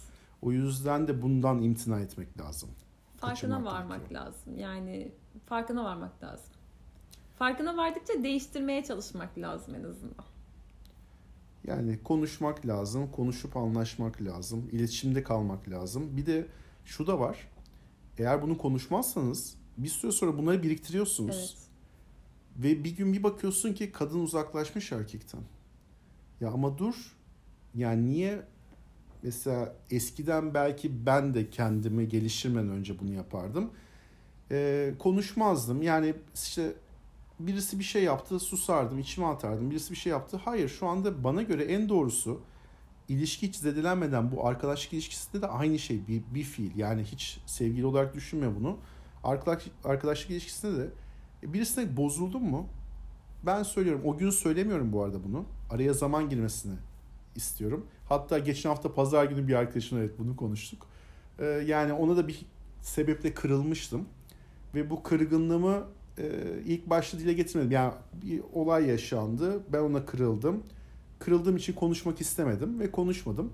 O 0.41 0.51
yüzden 0.51 1.07
de 1.07 1.21
bundan 1.21 1.61
imtina 1.61 1.99
etmek 1.99 2.39
lazım. 2.39 2.69
Farkına 3.17 3.29
Kaçınmak 3.29 3.65
varmak 3.65 3.97
gerekiyor. 3.99 4.21
lazım. 4.21 4.57
Yani 4.59 5.11
farkına 5.45 5.83
varmak 5.83 6.23
lazım. 6.23 6.53
Farkına 7.39 7.77
vardıkça 7.77 8.23
değiştirmeye 8.23 8.83
çalışmak 8.83 9.37
lazım 9.37 9.75
en 9.75 9.83
azından. 9.83 10.25
Yani 11.69 12.03
konuşmak 12.03 12.67
lazım, 12.67 13.11
konuşup 13.11 13.57
anlaşmak 13.57 14.21
lazım, 14.21 14.69
iletişimde 14.71 15.23
kalmak 15.23 15.69
lazım. 15.69 16.17
Bir 16.17 16.25
de 16.25 16.47
şu 16.85 17.07
da 17.07 17.19
var. 17.19 17.47
Eğer 18.17 18.41
bunu 18.41 18.57
konuşmazsanız 18.57 19.55
bir 19.77 19.89
süre 19.89 20.11
sonra 20.11 20.37
bunları 20.37 20.63
biriktiriyorsunuz. 20.63 21.57
Evet. 21.57 21.69
Ve 22.63 22.83
bir 22.83 22.95
gün 22.95 23.13
bir 23.13 23.23
bakıyorsun 23.23 23.73
ki 23.73 23.91
kadın 23.91 24.19
uzaklaşmış 24.19 24.91
erkekten. 24.91 25.41
Ya 26.41 26.51
ama 26.51 26.77
dur. 26.77 26.95
Yani 27.75 28.09
niye 28.09 28.41
mesela 29.23 29.75
eskiden 29.91 30.53
belki 30.53 31.05
ben 31.05 31.33
de 31.33 31.49
kendimi 31.49 32.07
geliştirmeden 32.07 32.69
önce 32.69 32.99
bunu 32.99 33.13
yapardım. 33.13 33.71
Ee, 34.51 34.93
konuşmazdım. 34.99 35.81
Yani 35.81 36.13
işte 36.35 36.73
birisi 37.39 37.79
bir 37.79 37.83
şey 37.83 38.03
yaptı 38.03 38.39
susardım, 38.39 38.99
içime 38.99 39.27
atardım. 39.27 39.71
Birisi 39.71 39.91
bir 39.91 39.97
şey 39.97 40.11
yaptı. 40.11 40.41
Hayır 40.45 40.69
şu 40.69 40.87
anda 40.87 41.23
bana 41.23 41.41
göre 41.41 41.63
en 41.63 41.89
doğrusu 41.89 42.41
ilişki 43.07 43.47
hiç 43.47 43.55
zedelenmeden 43.55 44.31
bu 44.31 44.47
arkadaşlık 44.47 44.93
ilişkisinde 44.93 45.41
de 45.41 45.47
aynı 45.47 45.79
şey 45.79 46.07
bir, 46.07 46.21
bir 46.33 46.43
fiil. 46.43 46.77
Yani 46.77 47.03
hiç 47.03 47.39
sevgili 47.45 47.85
olarak 47.85 48.13
düşünme 48.13 48.55
bunu. 48.55 48.77
Arkadaş, 49.23 49.63
arkadaşlık 49.83 50.29
ilişkisinde 50.29 50.77
de 50.77 50.89
e, 51.43 51.53
birisine 51.53 51.97
bozuldun 51.97 52.43
mu? 52.43 52.67
Ben 53.45 53.63
söylüyorum. 53.63 54.01
O 54.05 54.17
gün 54.17 54.29
söylemiyorum 54.29 54.93
bu 54.93 55.03
arada 55.03 55.23
bunu. 55.23 55.45
Araya 55.69 55.93
zaman 55.93 56.29
girmesini 56.29 56.75
istiyorum. 57.35 57.85
Hatta 58.09 58.39
geçen 58.39 58.69
hafta 58.69 58.93
pazar 58.93 59.25
günü 59.25 59.47
bir 59.47 59.53
arkadaşımla 59.53 60.03
evet 60.03 60.19
bunu 60.19 60.35
konuştuk. 60.35 60.87
Ee, 61.39 61.45
yani 61.45 61.93
ona 61.93 62.17
da 62.17 62.27
bir 62.27 62.45
sebeple 62.81 63.33
kırılmıştım. 63.33 64.05
Ve 64.75 64.89
bu 64.89 65.03
kırgınlığımı 65.03 65.83
e, 66.19 66.23
ilk 66.65 66.89
başta 66.89 67.19
dile 67.19 67.33
getirmedim. 67.33 67.71
Yani 67.71 67.93
bir 68.23 68.41
olay 68.53 68.85
yaşandı. 68.85 69.59
Ben 69.73 69.79
ona 69.79 70.05
kırıldım. 70.05 70.63
Kırıldığım 71.19 71.57
için 71.57 71.73
konuşmak 71.73 72.21
istemedim 72.21 72.79
ve 72.79 72.91
konuşmadım. 72.91 73.51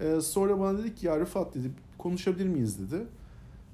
Ee, 0.00 0.20
sonra 0.20 0.60
bana 0.60 0.78
dedi 0.78 0.94
ki 0.94 1.06
ya 1.06 1.20
Rıfat 1.20 1.54
dedi 1.54 1.70
konuşabilir 1.98 2.46
miyiz 2.46 2.78
dedi. 2.78 3.06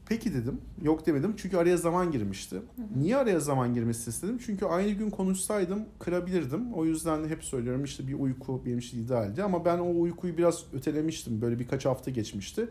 Peki 0.08 0.34
dedim. 0.34 0.60
Yok 0.82 1.06
demedim 1.06 1.34
çünkü 1.36 1.56
araya 1.56 1.76
zaman 1.76 2.12
girmişti. 2.12 2.56
Niye 2.96 3.16
araya 3.16 3.40
zaman 3.40 3.74
girmesini 3.74 4.12
istedim? 4.12 4.38
Çünkü 4.46 4.66
aynı 4.66 4.90
gün 4.90 5.10
konuşsaydım 5.10 5.84
kırabilirdim. 5.98 6.72
O 6.74 6.84
yüzden 6.84 7.28
hep 7.28 7.44
söylüyorum 7.44 7.84
işte 7.84 8.08
bir 8.08 8.14
uyku 8.14 8.62
benim 8.66 8.78
için 8.78 9.04
idealdi. 9.04 9.42
Ama 9.42 9.64
ben 9.64 9.78
o 9.78 10.00
uykuyu 10.00 10.36
biraz 10.36 10.64
ötelemiştim. 10.72 11.40
Böyle 11.42 11.58
birkaç 11.58 11.86
hafta 11.86 12.10
geçmişti. 12.10 12.68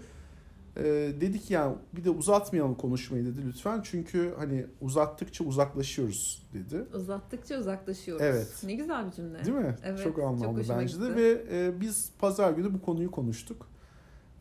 Ee, 0.78 0.84
dedik 1.22 1.52
yani 1.52 1.76
bir 1.94 2.04
de 2.04 2.10
uzatmayalım 2.10 2.76
konuşmayı 2.76 3.26
dedi 3.26 3.48
lütfen. 3.48 3.82
Çünkü 3.84 4.34
hani 4.38 4.66
uzattıkça 4.82 5.44
uzaklaşıyoruz 5.44 6.48
dedi. 6.54 6.86
Uzattıkça 6.94 7.60
uzaklaşıyoruz. 7.60 8.26
Evet. 8.26 8.64
Ne 8.64 8.74
güzel 8.74 9.08
bir 9.08 9.12
cümle. 9.12 9.46
Değil 9.46 9.58
mi? 9.58 9.76
Evet, 9.84 10.04
çok 10.04 10.20
anlamlı 10.20 10.60
hoşuma 10.60 10.80
bence 10.80 11.02
de 11.02 11.08
gitti. 11.08 11.16
ve 11.16 11.44
e, 11.52 11.82
biz 11.82 12.12
pazar 12.20 12.52
günü 12.52 12.74
bu 12.74 12.82
konuyu 12.82 13.12
konuştuk. 13.12 13.68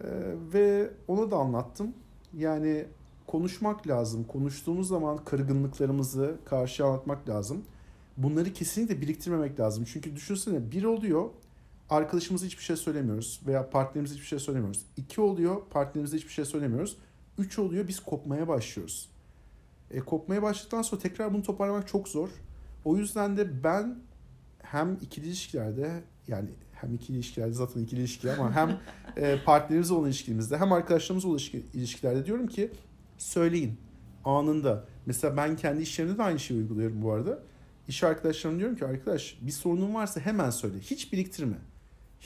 E, 0.00 0.08
ve 0.52 0.90
ona 1.08 1.30
da 1.30 1.36
anlattım. 1.36 1.94
Yani 2.36 2.86
konuşmak 3.26 3.88
lazım. 3.88 4.24
Konuştuğumuz 4.24 4.88
zaman 4.88 5.24
kırgınlıklarımızı 5.24 6.34
karşı 6.44 6.84
anlatmak 6.84 7.28
lazım. 7.28 7.64
Bunları 8.16 8.52
kesinlikle 8.52 9.00
biriktirmemek 9.00 9.60
lazım. 9.60 9.84
Çünkü 9.84 10.16
düşünsene 10.16 10.70
bir 10.70 10.84
oluyor 10.84 11.30
arkadaşımıza 11.90 12.46
hiçbir 12.46 12.62
şey 12.62 12.76
söylemiyoruz 12.76 13.40
veya 13.46 13.70
partnerimize 13.70 14.14
hiçbir 14.14 14.26
şey 14.26 14.38
söylemiyoruz. 14.38 14.82
İki 14.96 15.20
oluyor 15.20 15.62
partnerimize 15.70 16.16
hiçbir 16.16 16.32
şey 16.32 16.44
söylemiyoruz. 16.44 16.96
Üç 17.38 17.58
oluyor 17.58 17.88
biz 17.88 18.00
kopmaya 18.00 18.48
başlıyoruz. 18.48 19.08
E, 19.90 20.00
kopmaya 20.00 20.42
başladıktan 20.42 20.82
sonra 20.82 21.00
tekrar 21.02 21.34
bunu 21.34 21.42
toparlamak 21.42 21.88
çok 21.88 22.08
zor. 22.08 22.28
O 22.84 22.96
yüzden 22.96 23.36
de 23.36 23.64
ben 23.64 23.98
hem 24.62 24.98
ikili 25.02 25.26
ilişkilerde 25.26 26.02
yani 26.28 26.48
hem 26.72 26.94
ikili 26.94 27.16
ilişkilerde 27.16 27.52
zaten 27.52 27.80
ikili 27.80 28.00
ilişki 28.00 28.32
ama 28.32 28.52
hem 28.54 28.80
e, 29.16 29.44
partnerimizle 29.44 29.94
olan 29.94 30.06
ilişkimizde 30.06 30.58
hem 30.58 30.72
arkadaşlarımızla 30.72 31.28
olan 31.28 31.38
ilişki- 31.38 31.62
ilişkilerde 31.74 32.26
diyorum 32.26 32.46
ki 32.46 32.70
söyleyin 33.18 33.76
anında. 34.24 34.84
Mesela 35.06 35.36
ben 35.36 35.56
kendi 35.56 35.82
iş 35.82 35.98
yerimde 35.98 36.18
de 36.18 36.22
aynı 36.22 36.38
şeyi 36.38 36.60
uyguluyorum 36.60 37.02
bu 37.02 37.12
arada. 37.12 37.38
İş 37.88 38.04
arkadaşlarıma 38.04 38.58
diyorum 38.58 38.76
ki 38.76 38.86
arkadaş 38.86 39.38
bir 39.40 39.50
sorunun 39.50 39.94
varsa 39.94 40.20
hemen 40.20 40.50
söyle. 40.50 40.78
Hiç 40.80 41.12
biriktirme. 41.12 41.56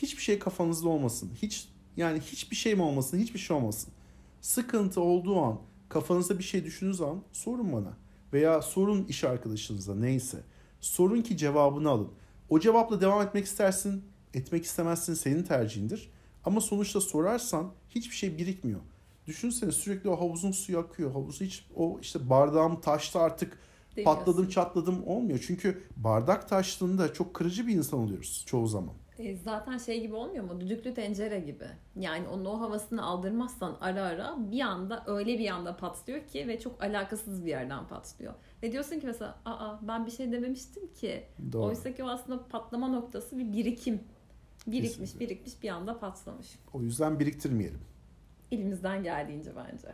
Hiçbir 0.02 0.22
şey 0.22 0.38
kafanızda 0.38 0.88
olmasın. 0.88 1.30
Hiç 1.42 1.68
yani 1.96 2.20
hiçbir 2.20 2.56
şey 2.56 2.74
mi 2.74 2.82
olmasın, 2.82 3.18
hiçbir 3.18 3.38
şey 3.38 3.56
olmasın. 3.56 3.92
Sıkıntı 4.40 5.00
olduğu 5.00 5.40
an, 5.40 5.58
kafanızda 5.88 6.38
bir 6.38 6.44
şey 6.44 6.64
düşündüğünüz 6.64 7.00
an 7.00 7.22
sorun 7.32 7.72
bana. 7.72 7.96
Veya 8.32 8.62
sorun 8.62 9.04
iş 9.04 9.24
arkadaşınıza 9.24 9.94
neyse. 9.94 10.38
Sorun 10.80 11.22
ki 11.22 11.36
cevabını 11.36 11.88
alın. 11.88 12.08
O 12.48 12.60
cevapla 12.60 13.00
devam 13.00 13.22
etmek 13.22 13.44
istersin, 13.44 14.04
etmek 14.34 14.64
istemezsin 14.64 15.14
senin 15.14 15.42
tercihindir. 15.42 16.10
Ama 16.44 16.60
sonuçta 16.60 17.00
sorarsan 17.00 17.70
hiçbir 17.90 18.16
şey 18.16 18.38
birikmiyor. 18.38 18.80
Düşünsene 19.26 19.72
sürekli 19.72 20.10
o 20.10 20.20
havuzun 20.20 20.52
suyu 20.52 20.78
akıyor. 20.78 21.12
Havuzu 21.12 21.44
hiç 21.44 21.66
o 21.76 21.98
işte 22.02 22.30
bardağım 22.30 22.80
taştı 22.80 23.18
artık 23.18 23.58
Demiyorsun. 23.96 24.18
patladım 24.18 24.48
çatladım 24.48 25.06
olmuyor. 25.06 25.44
Çünkü 25.46 25.82
bardak 25.96 26.48
taştığında 26.48 27.12
çok 27.12 27.34
kırıcı 27.34 27.66
bir 27.66 27.74
insan 27.74 28.00
oluyoruz 28.00 28.44
çoğu 28.46 28.66
zaman. 28.66 28.94
E, 29.18 29.36
zaten 29.36 29.78
şey 29.78 30.00
gibi 30.00 30.14
olmuyor 30.14 30.44
mu? 30.44 30.60
Düdüklü 30.60 30.94
tencere 30.94 31.40
gibi. 31.40 31.64
Yani 31.96 32.28
onun 32.28 32.44
o 32.44 32.60
havasını 32.60 33.04
aldırmazsan 33.04 33.76
ara 33.80 34.02
ara 34.02 34.36
bir 34.38 34.60
anda 34.60 35.04
öyle 35.06 35.38
bir 35.38 35.48
anda 35.48 35.76
patlıyor 35.76 36.26
ki 36.26 36.48
ve 36.48 36.60
çok 36.60 36.82
alakasız 36.82 37.44
bir 37.44 37.50
yerden 37.50 37.88
patlıyor. 37.88 38.34
Ve 38.62 38.72
diyorsun 38.72 39.00
ki 39.00 39.06
mesela 39.06 39.38
aa 39.44 39.78
ben 39.82 40.06
bir 40.06 40.10
şey 40.10 40.32
dememiştim 40.32 40.94
ki. 40.94 41.24
Doğru. 41.52 41.64
Oysa 41.64 41.94
ki 41.94 42.04
o 42.04 42.08
aslında 42.08 42.48
patlama 42.48 42.88
noktası 42.88 43.38
bir 43.38 43.52
birikim. 43.52 44.00
Birikmiş 44.66 44.98
Kesinlikle. 44.98 45.20
birikmiş 45.20 45.62
bir 45.62 45.68
anda 45.68 45.98
patlamış. 45.98 46.46
O 46.72 46.82
yüzden 46.82 47.20
biriktirmeyelim. 47.20 47.80
Elimizden 48.52 49.02
geldiğince 49.02 49.50
bence. 49.56 49.88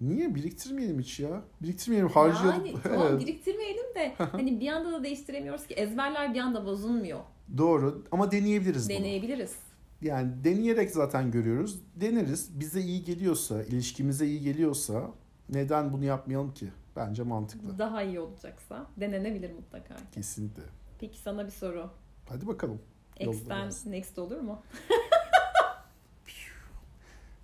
Niye? 0.00 0.34
Biriktirmeyelim 0.34 0.98
hiç 1.00 1.20
ya. 1.20 1.42
Biriktirmeyelim 1.62 2.08
harcayalım. 2.08 2.66
Yani 2.66 2.78
tamam 2.82 3.18
biriktirmeyelim 3.20 3.94
de 3.94 4.14
hani 4.16 4.60
bir 4.60 4.68
anda 4.68 4.92
da 4.92 5.04
değiştiremiyoruz 5.04 5.66
ki 5.66 5.74
ezberler 5.74 6.34
bir 6.34 6.40
anda 6.40 6.66
bozulmuyor. 6.66 7.20
Doğru 7.58 8.04
ama 8.12 8.32
deneyebiliriz 8.32 8.88
bunu. 8.88 8.98
Deneyebiliriz. 8.98 9.54
Yani 10.02 10.44
deneyerek 10.44 10.90
zaten 10.90 11.30
görüyoruz. 11.30 11.80
Deneriz. 11.96 12.60
Bize 12.60 12.80
iyi 12.80 13.04
geliyorsa, 13.04 13.62
ilişkimize 13.62 14.26
iyi 14.26 14.40
geliyorsa 14.40 15.10
neden 15.48 15.92
bunu 15.92 16.04
yapmayalım 16.04 16.54
ki? 16.54 16.68
Bence 16.96 17.22
mantıklı. 17.22 17.78
Daha 17.78 18.02
iyi 18.02 18.20
olacaksa 18.20 18.86
denenebilir 18.96 19.52
mutlaka. 19.52 19.96
Kesinlikle. 20.12 20.62
Peki 21.00 21.18
sana 21.18 21.46
bir 21.46 21.50
soru. 21.50 21.90
Hadi 22.28 22.46
bakalım. 22.46 22.78
X'ten 23.20 23.70
next 23.86 24.18
olur 24.18 24.40
mu? 24.40 24.62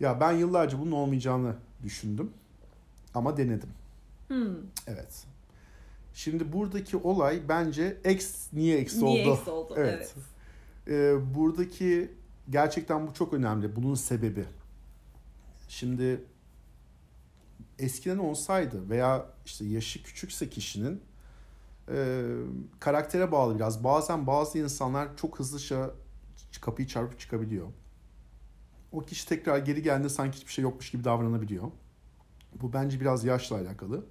Ya 0.00 0.20
ben 0.20 0.32
yıllarca 0.32 0.78
bunun 0.78 0.92
olmayacağını 0.92 1.56
düşündüm. 1.82 2.30
Ama 3.14 3.36
denedim. 3.36 3.68
Hmm. 4.28 4.56
Evet. 4.86 5.26
Şimdi 6.14 6.52
buradaki 6.52 6.96
olay 6.96 7.42
bence 7.48 8.00
X 8.10 8.52
niye 8.52 8.80
X 8.80 9.02
Niye 9.02 9.26
oldu? 9.28 9.38
X 9.40 9.48
oldu? 9.48 9.74
Evet. 9.78 10.14
Evet. 10.14 10.14
Ee, 10.88 11.34
buradaki 11.34 12.12
gerçekten 12.50 13.06
bu 13.06 13.14
çok 13.14 13.32
önemli. 13.32 13.76
Bunun 13.76 13.94
sebebi. 13.94 14.44
Şimdi 15.68 16.24
eskiden 17.78 18.18
olsaydı 18.18 18.90
veya 18.90 19.26
işte 19.46 19.64
yaşı 19.64 20.02
küçükse 20.02 20.50
kişinin 20.50 21.00
e, 21.88 22.24
karaktere 22.80 23.32
bağlı 23.32 23.56
biraz. 23.56 23.84
Bazen 23.84 24.26
bazı 24.26 24.58
insanlar 24.58 25.16
çok 25.16 25.38
hızlıca 25.38 25.90
kapıyı 26.60 26.88
çarpıp 26.88 27.20
çıkabiliyor. 27.20 27.66
O 28.92 29.00
kişi 29.00 29.28
tekrar 29.28 29.58
geri 29.58 29.82
geldiğinde 29.82 30.08
sanki 30.08 30.36
hiçbir 30.36 30.52
şey 30.52 30.62
yokmuş 30.62 30.90
gibi 30.90 31.04
davranabiliyor. 31.04 31.70
Bu 32.60 32.72
bence 32.72 33.00
biraz 33.00 33.24
yaşla 33.24 33.56
alakalı. 33.56 34.04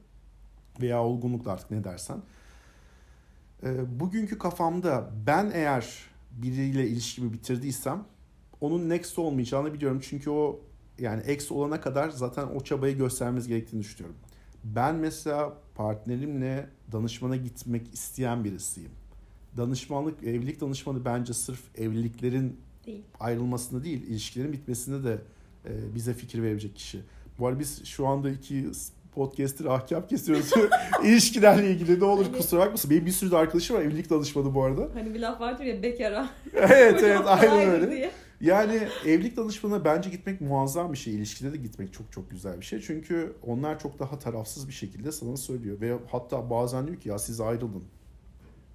Veya 0.81 1.03
olgunlukla 1.03 1.51
artık 1.51 1.71
ne 1.71 1.83
dersen. 1.83 2.17
E, 3.63 3.99
bugünkü 3.99 4.37
kafamda 4.37 5.09
ben 5.27 5.51
eğer 5.53 6.11
biriyle 6.31 6.87
ilişkimi 6.87 7.33
bitirdiysem 7.33 8.03
onun 8.61 8.89
next 8.89 9.19
olmayacağını 9.19 9.73
biliyorum. 9.73 9.99
Çünkü 10.03 10.29
o 10.29 10.59
yani 10.99 11.21
ex 11.25 11.51
olana 11.51 11.81
kadar 11.81 12.09
zaten 12.09 12.47
o 12.47 12.63
çabayı 12.63 12.97
göstermemiz 12.97 13.47
gerektiğini 13.47 13.79
düşünüyorum. 13.79 14.15
Ben 14.63 14.95
mesela 14.95 15.57
partnerimle 15.75 16.69
danışmana 16.91 17.35
gitmek 17.35 17.93
isteyen 17.93 18.43
birisiyim. 18.43 18.91
Danışmanlık, 19.57 20.23
evlilik 20.23 20.61
danışmanı 20.61 21.05
bence 21.05 21.33
sırf 21.33 21.61
evliliklerin 21.77 22.59
Değil. 22.85 23.03
ayrılmasında 23.19 23.83
değil, 23.83 24.03
ilişkilerin 24.07 24.53
bitmesinde 24.53 25.03
de 25.03 25.21
e, 25.65 25.95
bize 25.95 26.13
fikir 26.13 26.43
verebilecek 26.43 26.75
kişi. 26.75 27.01
Bu 27.39 27.47
arada 27.47 27.59
biz 27.59 27.85
şu 27.85 28.07
anda 28.07 28.29
iki 28.29 28.69
podcast'tir 29.15 29.65
ahkam 29.65 30.07
kesiyoruz. 30.07 30.51
İlişkilerle 31.03 31.71
ilgili 31.71 31.99
ne 31.99 32.05
olur 32.05 32.25
Evet. 32.29 32.37
kusura 32.37 32.61
bakmasın. 32.61 32.91
Benim 32.91 33.05
bir 33.05 33.11
sürü 33.11 33.31
de 33.31 33.37
arkadaşım 33.37 33.75
var 33.77 33.81
evlilik 33.81 34.09
danışmanı 34.09 34.55
bu 34.55 34.63
arada. 34.63 34.89
Hani 34.93 35.13
bir 35.13 35.19
laf 35.19 35.41
vardır 35.41 35.63
ya 35.63 35.83
bekara. 35.83 36.29
evet 36.53 37.03
evet 37.03 37.21
aynen 37.25 37.69
öyle. 37.69 37.91
diye. 37.91 38.11
Yani 38.41 38.79
evlilik 39.05 39.37
danışmanına 39.37 39.85
bence 39.85 40.09
gitmek 40.09 40.41
muazzam 40.41 40.93
bir 40.93 40.97
şey. 40.97 41.15
İlişkide 41.15 41.53
de 41.53 41.57
gitmek 41.57 41.93
çok 41.93 42.11
çok 42.11 42.31
güzel 42.31 42.59
bir 42.59 42.65
şey. 42.65 42.81
Çünkü 42.81 43.33
onlar 43.47 43.79
çok 43.79 43.99
daha 43.99 44.19
tarafsız 44.19 44.67
bir 44.67 44.73
şekilde 44.73 45.11
sana 45.11 45.37
söylüyor. 45.37 45.81
Ve 45.81 45.97
hatta 46.11 46.49
bazen 46.49 46.87
diyor 46.87 46.99
ki 46.99 47.09
ya 47.09 47.19
siz 47.19 47.41
ayrılın. 47.41 47.83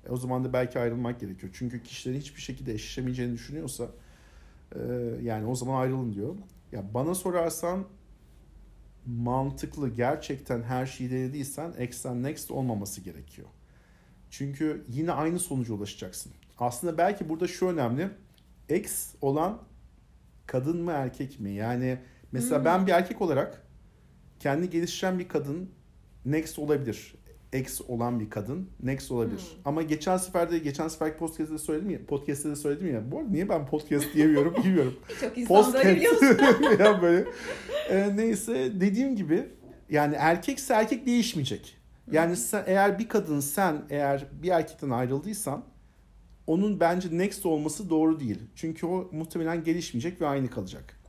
E 0.09 0.11
o 0.11 0.17
zaman 0.17 0.45
da 0.45 0.53
belki 0.53 0.79
ayrılmak 0.79 1.21
gerekiyor. 1.21 1.53
Çünkü 1.59 1.83
kişilerin 1.83 2.21
hiçbir 2.21 2.41
şekilde 2.41 2.73
eşleşemeyeceğini 2.75 3.35
düşünüyorsa 3.35 3.87
e, 4.75 4.81
yani 5.23 5.47
o 5.47 5.55
zaman 5.55 5.81
ayrılın 5.81 6.13
diyor. 6.13 6.35
Ya 6.73 6.85
bana 6.95 7.15
sorarsan 7.15 7.85
mantıklı 9.07 9.89
gerçekten 9.89 10.63
her 10.63 10.87
şeyi 10.87 11.11
denediysen 11.11 11.75
ex'ten 11.79 12.23
next 12.23 12.51
olmaması 12.51 13.01
gerekiyor. 13.01 13.49
Çünkü 14.31 14.85
yine 14.89 15.13
aynı 15.13 15.39
sonuca 15.39 15.75
ulaşacaksın. 15.75 16.33
Aslında 16.59 16.99
belki 16.99 17.29
burada 17.29 17.49
şu 17.49 17.67
önemli. 17.69 18.09
Ex 18.69 19.15
olan 19.21 19.63
kadın 20.47 20.83
mı 20.83 20.93
erkek 20.93 21.41
mi? 21.41 21.51
Yani 21.51 21.99
mesela 22.33 22.59
Hmm. 22.59 22.65
ben 22.65 22.87
bir 22.87 22.93
erkek 22.93 23.23
olarak 23.23 23.67
kendi 24.41 24.71
geliştiren 24.71 25.19
bir 25.19 25.29
kadın 25.29 25.71
next 26.25 26.59
olabilir. 26.59 27.15
Ex 27.53 27.81
olan 27.89 28.21
bir 28.21 28.31
kadın 28.31 28.71
next 28.83 29.11
olabilir. 29.11 29.39
Hmm. 29.39 29.61
Ama 29.65 29.83
geçen 29.83 30.17
seferde 30.17 30.59
geçen 30.59 30.89
seferki 30.89 31.19
podcast'te 31.19 31.59
söyledim 31.59 31.91
ya, 31.91 32.07
podcast'te 32.07 32.51
de 32.51 32.57
söyledim 32.57 32.95
ya. 32.95 33.13
Bu 33.13 33.19
arada 33.19 33.29
niye 33.29 33.49
ben 33.49 33.67
podcast 33.67 34.15
diyemiyorum 34.15 34.55
bilmiyorum. 34.65 34.97
Birçok 35.09 35.39
insan 35.39 35.73
böyle? 35.73 36.05
Podcast 36.05 36.81
ya 36.81 37.03
böyle. 37.03 37.25
Ee, 37.91 38.17
neyse 38.17 38.73
dediğim 38.81 39.17
gibi 39.17 39.49
yani 39.91 40.15
erkekse 40.15 40.75
erkek 40.75 41.07
değişmeyecek. 41.07 41.77
Yani 42.13 42.37
sen, 42.37 42.65
eğer 42.67 42.99
bir 42.99 43.09
kadın 43.09 43.41
sen 43.41 43.83
eğer 43.91 44.27
bir 44.43 44.49
erkekten 44.49 44.91
ayrıldıysan 44.91 45.65
onun 46.47 46.81
bence 46.81 47.09
next 47.13 47.47
olması 47.47 47.91
doğru 47.91 48.21
değil. 48.21 48.39
Çünkü 48.55 48.87
o 48.87 49.09
muhtemelen 49.13 49.65
gelişmeyecek 49.65 50.21
ve 50.21 50.27
aynı 50.27 50.51
kalacak. 50.51 51.01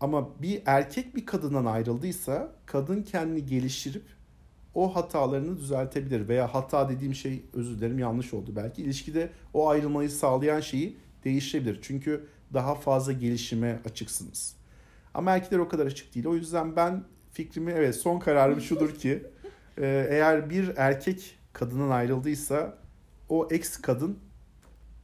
Ama 0.00 0.42
bir 0.42 0.62
erkek 0.66 1.16
bir 1.16 1.26
kadından 1.26 1.64
ayrıldıysa 1.64 2.52
kadın 2.66 3.02
kendini 3.02 3.46
geliştirip 3.46 4.04
o 4.74 4.96
hatalarını 4.96 5.58
düzeltebilir 5.58 6.28
veya 6.28 6.54
hata 6.54 6.88
dediğim 6.88 7.14
şey 7.14 7.42
özür 7.52 7.78
dilerim 7.78 7.98
yanlış 7.98 8.34
oldu 8.34 8.52
belki 8.56 8.82
ilişkide 8.82 9.30
o 9.54 9.68
ayrılmayı 9.68 10.10
sağlayan 10.10 10.60
şeyi 10.60 10.96
değiştirebilir. 11.24 11.78
Çünkü 11.82 12.26
daha 12.54 12.74
fazla 12.74 13.12
gelişime 13.12 13.80
açıksınız. 13.84 14.56
Ama 15.14 15.30
erkekler 15.30 15.58
o 15.58 15.68
kadar 15.68 15.86
açık 15.86 16.14
değil. 16.14 16.26
O 16.26 16.34
yüzden 16.34 16.76
ben 16.76 17.04
fikrimi 17.32 17.72
evet 17.72 17.96
son 17.96 18.18
kararım 18.18 18.60
şudur 18.60 18.94
ki 18.94 19.26
e, 19.78 20.06
eğer 20.10 20.50
bir 20.50 20.72
erkek 20.76 21.38
kadından 21.52 21.90
ayrıldıysa 21.90 22.78
o 23.28 23.48
ex 23.50 23.76
kadın 23.76 24.18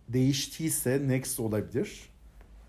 değiştiyse 0.09 1.03
next 1.09 1.41
olabilir. 1.41 2.09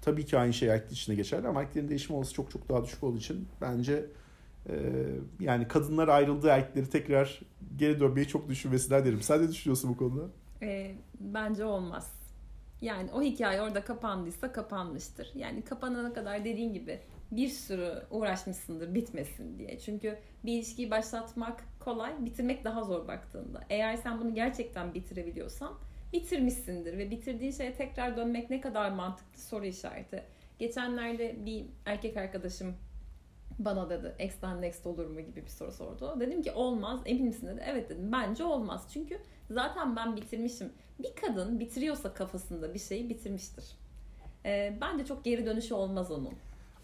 Tabii 0.01 0.25
ki 0.25 0.37
aynı 0.37 0.53
şey 0.53 0.69
erkek 0.69 0.91
için 0.91 1.11
de 1.11 1.15
geçerli 1.15 1.47
ama 1.47 1.61
erkeklerin 1.61 1.89
değişim 1.89 2.15
olası 2.15 2.33
çok 2.33 2.51
çok 2.51 2.69
daha 2.69 2.83
düşük 2.83 3.03
olduğu 3.03 3.17
için 3.17 3.47
bence 3.61 4.05
yani 5.39 5.67
kadınlar 5.67 6.07
ayrıldığı 6.07 6.47
erkekleri 6.47 6.89
tekrar 6.89 7.39
geri 7.75 7.99
dönmeyi 7.99 8.27
çok 8.27 8.49
düşünmesinler 8.49 9.05
derim. 9.05 9.21
Sen 9.21 9.41
ne 9.43 9.49
düşünüyorsun 9.49 9.89
bu 9.91 9.97
konuda? 9.97 10.23
Ee, 10.61 10.95
bence 11.19 11.65
olmaz. 11.65 12.11
Yani 12.81 13.11
o 13.11 13.21
hikaye 13.21 13.61
orada 13.61 13.83
kapandıysa 13.83 14.51
kapanmıştır. 14.51 15.31
Yani 15.35 15.61
kapanana 15.61 16.13
kadar 16.13 16.45
dediğin 16.45 16.73
gibi 16.73 16.99
bir 17.31 17.49
sürü 17.49 18.03
uğraşmışsındır 18.11 18.95
bitmesin 18.95 19.57
diye. 19.59 19.79
Çünkü 19.79 20.17
bir 20.45 20.53
ilişkiyi 20.53 20.91
başlatmak 20.91 21.63
kolay, 21.79 22.25
bitirmek 22.25 22.63
daha 22.63 22.83
zor 22.83 23.07
baktığında. 23.07 23.61
Eğer 23.69 23.97
sen 23.97 24.19
bunu 24.19 24.35
gerçekten 24.35 24.93
bitirebiliyorsan 24.93 25.73
bitirmişsindir 26.13 26.97
ve 26.97 27.11
bitirdiğin 27.11 27.51
şeye 27.51 27.73
tekrar 27.73 28.17
dönmek 28.17 28.49
ne 28.49 28.61
kadar 28.61 28.91
mantıklı 28.91 29.41
soru 29.41 29.65
işareti. 29.65 30.23
Geçenlerde 30.59 31.45
bir 31.45 31.65
erkek 31.85 32.17
arkadaşım 32.17 32.75
bana 33.59 33.89
dedi 33.89 34.15
X'ten 34.19 34.61
next 34.61 34.85
olur 34.85 35.05
mu 35.05 35.21
gibi 35.21 35.43
bir 35.45 35.49
soru 35.49 35.71
sordu. 35.71 36.17
Dedim 36.19 36.41
ki 36.41 36.51
olmaz 36.51 36.99
emin 37.05 37.25
misin 37.25 37.47
dedi. 37.47 37.63
Evet 37.65 37.89
dedim 37.89 38.11
bence 38.11 38.43
olmaz. 38.43 38.87
Çünkü 38.93 39.19
zaten 39.49 39.95
ben 39.95 40.15
bitirmişim. 40.15 40.71
Bir 40.99 41.15
kadın 41.15 41.59
bitiriyorsa 41.59 42.13
kafasında 42.13 42.73
bir 42.73 42.79
şeyi 42.79 43.09
bitirmiştir. 43.09 43.65
Ee, 44.45 44.77
bence 44.81 45.05
çok 45.05 45.23
geri 45.25 45.45
dönüşü 45.45 45.73
olmaz 45.73 46.11
onun. 46.11 46.33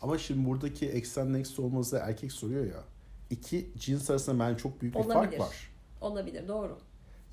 Ama 0.02 0.18
şimdi 0.18 0.50
buradaki 0.50 0.90
eksen 0.90 1.34
next 1.34 1.60
olması 1.60 1.98
erkek 1.98 2.32
soruyor 2.32 2.66
ya. 2.66 2.84
İki 3.30 3.72
cins 3.78 4.10
arasında 4.10 4.40
bence 4.40 4.58
çok 4.58 4.82
büyük 4.82 4.96
bir 4.96 5.00
Olabilir. 5.00 5.14
fark 5.14 5.40
var. 5.40 5.72
Olabilir 6.02 6.48
doğru. 6.48 6.78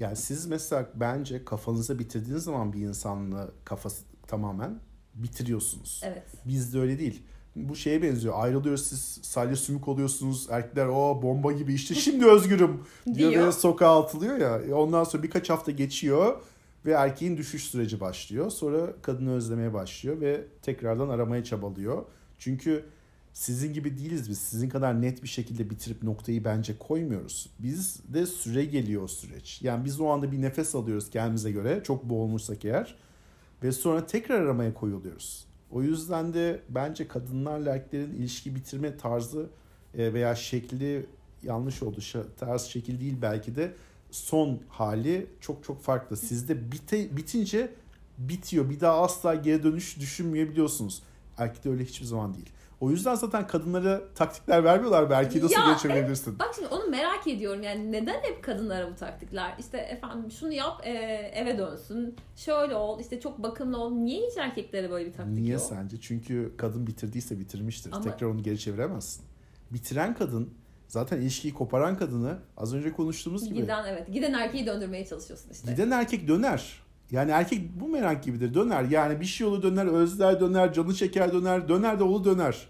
Yani 0.01 0.17
siz 0.17 0.47
mesela 0.47 0.89
bence 0.95 1.45
kafanıza 1.45 1.99
bitirdiğiniz 1.99 2.45
zaman 2.45 2.73
bir 2.73 2.81
insanla 2.81 3.51
kafası 3.65 4.03
tamamen 4.27 4.81
bitiriyorsunuz. 5.15 6.01
Evet. 6.05 6.27
Bizde 6.47 6.79
öyle 6.79 6.99
değil. 6.99 7.23
Bu 7.57 7.77
şeye 7.77 8.03
benziyor. 8.03 8.35
Ayrılıyoruz 8.37 8.87
siz 8.87 9.19
sadece 9.23 9.57
sümük 9.57 9.89
oluyorsunuz. 9.89 10.47
Erkekler 10.51 10.87
o 10.87 11.23
bomba 11.23 11.53
gibi 11.53 11.75
işte 11.75 11.95
şimdi 11.95 12.27
özgürüm 12.27 12.81
diyor 13.15 13.31
Diyor. 13.33 13.47
ve 13.47 13.53
sokağa 13.53 14.03
atılıyor 14.03 14.37
ya. 14.39 14.59
E 14.59 14.75
Ondan 14.75 15.05
sonra 15.05 15.23
birkaç 15.23 15.51
hafta 15.51 15.73
geçiyor 15.73 16.43
ve 16.87 16.93
erkeğin 16.93 17.37
düşüş 17.37 17.65
süreci 17.65 18.01
başlıyor. 18.01 18.51
Sonra 18.51 18.93
kadını 19.03 19.33
özlemeye 19.33 19.75
başlıyor 19.75 20.21
ve 20.21 20.45
tekrardan 20.63 21.09
aramaya 21.09 21.45
çabalıyor. 21.45 22.05
Çünkü 22.39 22.85
sizin 23.33 23.73
gibi 23.73 23.99
değiliz 23.99 24.31
biz. 24.31 24.39
Sizin 24.39 24.69
kadar 24.69 25.03
net 25.03 25.23
bir 25.23 25.29
şekilde 25.29 25.71
bitirip 25.71 26.03
noktayı 26.03 26.45
bence 26.45 26.79
koymuyoruz. 26.79 27.51
Biz 27.59 28.01
de 28.15 28.27
süre 28.27 28.65
geliyor 28.65 29.03
o 29.03 29.09
süreç. 29.09 29.63
Yani 29.63 29.85
biz 29.85 30.01
o 30.01 30.09
anda 30.09 30.33
bir 30.33 30.43
nefes 30.43 30.75
alıyoruz 30.75 31.11
kendimize 31.11 31.53
göre. 31.53 31.81
Çok 31.85 32.05
boğulmuşsak 32.05 32.65
eğer. 32.65 32.95
Ve 33.63 33.73
sonra 33.73 34.07
tekrar 34.07 34.41
aramaya 34.41 34.75
koyuluyoruz. 34.75 35.48
O 35.73 35.83
yüzden 35.83 36.35
de 36.35 36.63
bence 36.69 37.09
kadınlarla 37.09 37.75
erkeklerin 37.75 38.13
ilişki 38.13 38.55
bitirme 38.55 38.97
tarzı 38.97 39.47
e, 39.95 40.13
veya 40.15 40.35
şekli 40.35 41.07
yanlış 41.43 41.83
oldu. 41.83 41.99
Tarz 42.41 42.63
şekil 42.63 43.01
değil 43.01 43.17
belki 43.23 43.57
de 43.57 43.73
son 44.11 44.61
hali 44.69 45.27
çok 45.41 45.65
çok 45.65 45.83
farklı. 45.83 46.17
Sizde 46.17 46.73
bite, 46.73 47.17
bitince 47.17 47.73
bitiyor. 48.19 48.71
Bir 48.71 48.81
daha 48.81 49.03
asla 49.03 49.35
geri 49.35 49.63
dönüş 49.63 50.01
düşünmeyebiliyorsunuz. 50.01 51.03
Erkekte 51.39 51.71
öyle 51.71 51.85
hiçbir 51.85 52.07
zaman 52.07 52.35
değil. 52.35 52.51
O 52.81 52.91
yüzden 52.91 53.15
zaten 53.15 53.47
kadınlara 53.47 54.01
taktikler 54.15 54.65
vermiyorlar. 54.65 55.11
Belki 55.11 55.43
nasıl 55.45 55.55
Ya, 55.55 55.73
geçebilirsin. 55.73 56.39
Bak 56.39 56.51
şimdi 56.55 56.69
onu 56.69 56.87
merak 56.91 57.27
ediyorum 57.27 57.63
yani 57.63 57.93
neden 57.93 58.21
hep 58.23 58.45
kadınlara 58.45 58.91
bu 58.91 58.95
taktikler? 58.95 59.55
İşte 59.59 59.79
efendim 59.79 60.31
şunu 60.31 60.53
yap 60.53 60.81
e, 60.87 60.91
eve 61.35 61.59
dönsün. 61.59 62.17
Şöyle 62.37 62.75
ol 62.75 63.01
işte 63.01 63.21
çok 63.21 63.43
bakımlı 63.43 63.79
ol. 63.79 63.91
Niye 63.91 64.27
hiç 64.31 64.37
erkeklere 64.37 64.91
böyle 64.91 65.07
bir 65.07 65.13
taktik 65.13 65.35
Niye 65.39 65.53
yok? 65.53 65.63
sence? 65.63 66.01
Çünkü 66.01 66.53
kadın 66.57 66.87
bitirdiyse 66.87 67.39
bitirmiştir. 67.41 67.93
Ama- 67.93 68.03
Tekrar 68.05 68.27
onu 68.27 68.43
geri 68.43 68.59
çeviremezsin. 68.59 69.25
Bitiren 69.71 70.15
kadın 70.15 70.51
zaten 70.89 71.21
ilişkiyi 71.21 71.55
koparan 71.55 71.97
kadını 71.99 72.39
az 72.57 72.75
önce 72.75 72.93
konuştuğumuz 72.93 73.45
gibi 73.49 73.55
Giden 73.61 73.85
evet 73.87 74.13
giden 74.13 74.33
erkeği 74.33 74.67
döndürmeye 74.67 75.07
çalışıyorsun 75.07 75.51
işte. 75.51 75.73
giden 75.73 75.91
erkek 75.91 76.29
döner. 76.29 76.83
Yani 77.11 77.31
erkek 77.31 77.81
bu 77.81 77.89
merak 77.89 78.25
gibidir 78.25 78.55
döner. 78.55 78.85
Yani 78.85 79.21
bir 79.21 79.27
şey 79.27 79.47
olur 79.47 79.63
döner, 79.63 79.87
özler 79.87 80.41
döner, 80.41 80.73
canı 80.73 80.95
çeker 80.95 81.33
döner, 81.33 81.69
döner 81.69 81.99
de 81.99 82.05
oğlu 82.05 82.25
döner. 82.25 82.69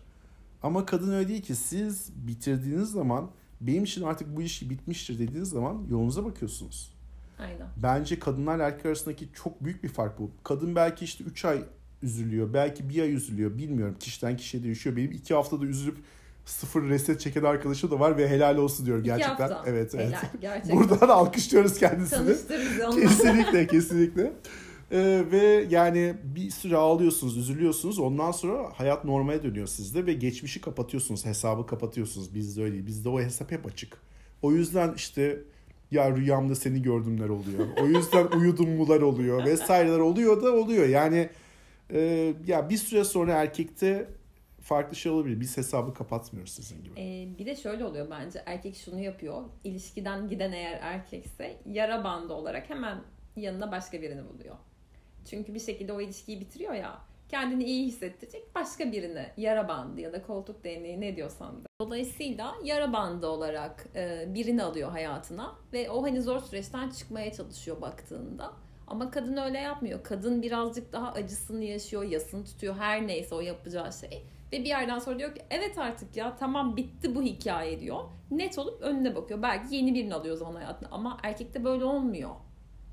Ama 0.62 0.87
kadın 0.87 1.12
öyle 1.12 1.29
değil 1.29 1.42
ki 1.42 1.55
siz 1.55 2.12
bitirdiğiniz 2.27 2.90
zaman 2.90 3.31
benim 3.61 3.85
için 3.85 4.03
artık 4.03 4.37
bu 4.37 4.40
ilişki 4.40 4.70
bitmiştir 4.70 5.18
dediğiniz 5.18 5.48
zaman 5.48 5.87
yolunuza 5.90 6.24
bakıyorsunuz. 6.24 6.92
Aynen. 7.38 7.68
Bence 7.77 8.18
kadınlar 8.18 8.59
erkek 8.59 8.87
arasındaki 8.87 9.29
çok 9.35 9.64
büyük 9.64 9.85
bir 9.85 9.88
fark 9.88 10.18
bu. 10.18 10.31
Kadın 10.44 10.77
belki 10.77 11.05
işte 11.05 11.24
3 11.24 11.44
ay 11.44 11.64
üzülüyor. 12.03 12.55
Belki 12.55 12.88
bir 12.88 13.03
ay 13.03 13.14
üzülüyor. 13.14 13.59
Bilmiyorum. 13.59 13.96
Kişiden 14.01 14.37
kişiye 14.37 14.62
değişiyor. 14.62 14.96
Benim 14.96 15.12
2 15.12 15.35
haftada 15.35 15.66
üzülüp 15.66 15.98
sıfır 16.48 16.88
reset 16.88 17.20
çeken 17.20 17.42
arkadaşım 17.42 17.90
da 17.90 18.00
var 18.00 18.16
ve 18.16 18.28
helal 18.28 18.56
olsun 18.56 18.87
diyorum 18.87 19.02
İki 19.02 19.08
gerçekten. 19.11 19.48
hafta. 19.48 19.62
Evet 19.66 19.94
evet. 19.94 20.06
Helal, 20.06 20.20
gerçekten. 20.40 20.76
Buradan 20.76 21.08
alkışlıyoruz 21.08 21.78
kendisini. 21.78 22.34
Kesinlikle 23.00 23.66
kesinlikle. 23.70 24.32
Ee, 24.92 25.24
ve 25.32 25.66
yani 25.70 26.14
bir 26.24 26.50
süre 26.50 26.76
ağlıyorsunuz, 26.76 27.37
üzülüyorsunuz. 27.37 27.98
Ondan 27.98 28.30
sonra 28.32 28.70
hayat 28.74 29.04
normale 29.04 29.42
dönüyor 29.42 29.66
sizde 29.66 30.06
ve 30.06 30.12
geçmişi 30.12 30.61
kapatıyorsunuz, 30.61 31.26
hesabı 31.26 31.66
kapatıyorsunuz. 31.66 32.34
Bizde 32.34 32.62
öyle 32.62 32.72
değil. 32.72 32.87
Bizde 32.87 33.08
o 33.08 33.20
hesap 33.20 33.50
hep 33.50 33.66
açık. 33.66 33.96
O 34.42 34.52
yüzden 34.52 34.94
işte 34.96 35.38
ya 35.90 36.16
rüyamda 36.16 36.54
seni 36.54 36.82
gördümler 36.82 37.28
oluyor. 37.28 37.66
O 37.82 37.87
yüzden 37.87 38.26
uyudum 38.38 38.70
mular 38.70 39.00
oluyor 39.00 39.44
vesaireler 39.44 39.98
oluyor 39.98 40.42
da 40.42 40.52
oluyor. 40.52 40.88
Yani 40.88 41.28
e, 41.92 42.32
ya 42.46 42.70
bir 42.70 42.76
süre 42.76 43.04
sonra 43.04 43.32
erkekte 43.32 44.08
farklı 44.68 44.96
şey 44.96 45.12
olabilir. 45.12 45.40
Biz 45.40 45.57
hesabı 45.57 45.94
kapatmıyoruz 45.94 46.52
sizin 46.52 46.85
gibi. 46.85 47.00
Ee, 47.00 47.38
bir 47.38 47.46
de 47.46 47.57
şöyle 47.57 47.85
oluyor 47.85 48.11
bence 48.11 48.42
erkek 48.46 48.76
şunu 48.76 49.00
yapıyor. 49.00 49.44
İlişkiden 49.64 50.28
giden 50.28 50.52
eğer 50.52 50.78
erkekse 50.83 51.57
yara 51.66 52.04
bandı 52.04 52.33
olarak 52.33 52.70
hemen 52.70 52.98
yanına 53.37 53.72
başka 53.72 54.02
birini 54.02 54.28
buluyor. 54.28 54.57
Çünkü 55.31 55.54
bir 55.54 55.61
şekilde 55.61 55.92
o 55.92 56.00
ilişkiyi 56.00 56.40
bitiriyor 56.40 56.72
ya. 56.72 56.98
Kendini 57.28 57.64
iyi 57.64 57.87
hissettirecek 57.87 58.54
başka 58.54 58.92
birini 58.92 59.26
yara 59.37 59.68
bandı 59.68 60.00
ya 60.00 60.12
da 60.12 60.22
koltuk 60.22 60.64
değneği 60.64 61.00
ne 61.00 61.16
diyorsan 61.16 61.64
da. 61.64 61.68
Dolayısıyla 61.81 62.54
yara 62.64 62.92
bandı 62.92 63.26
olarak 63.26 63.87
e, 63.94 64.35
birini 64.35 64.62
alıyor 64.62 64.90
hayatına 64.90 65.54
ve 65.72 65.90
o 65.90 66.02
hani 66.02 66.22
zor 66.22 66.40
süreçten 66.40 66.90
çıkmaya 66.90 67.33
çalışıyor 67.33 67.81
baktığında. 67.81 68.52
Ama 68.87 69.11
kadın 69.11 69.37
öyle 69.37 69.59
yapmıyor. 69.59 70.02
Kadın 70.02 70.42
birazcık 70.42 70.92
daha 70.92 71.12
acısını 71.12 71.64
yaşıyor, 71.64 72.02
yasını 72.02 72.44
tutuyor 72.44 72.74
her 72.74 73.07
neyse 73.07 73.35
o 73.35 73.40
yapacağı 73.40 73.92
şey. 73.92 74.24
Ve 74.52 74.58
bir 74.61 74.68
yerden 74.68 74.98
sonra 74.98 75.18
diyor 75.18 75.34
ki 75.34 75.42
evet 75.50 75.78
artık 75.78 76.16
ya 76.16 76.37
tamam 76.37 76.76
bitti 76.76 77.14
bu 77.14 77.22
hikaye 77.22 77.80
diyor. 77.80 78.00
Net 78.30 78.58
olup 78.58 78.82
önüne 78.82 79.16
bakıyor. 79.16 79.42
Belki 79.42 79.76
yeni 79.76 79.94
birini 79.94 80.14
alıyor 80.14 80.34
o 80.34 80.38
zaman 80.38 80.54
hayatına 80.54 80.88
ama 80.92 81.18
erkekte 81.22 81.64
böyle 81.64 81.84
olmuyor. 81.84 82.30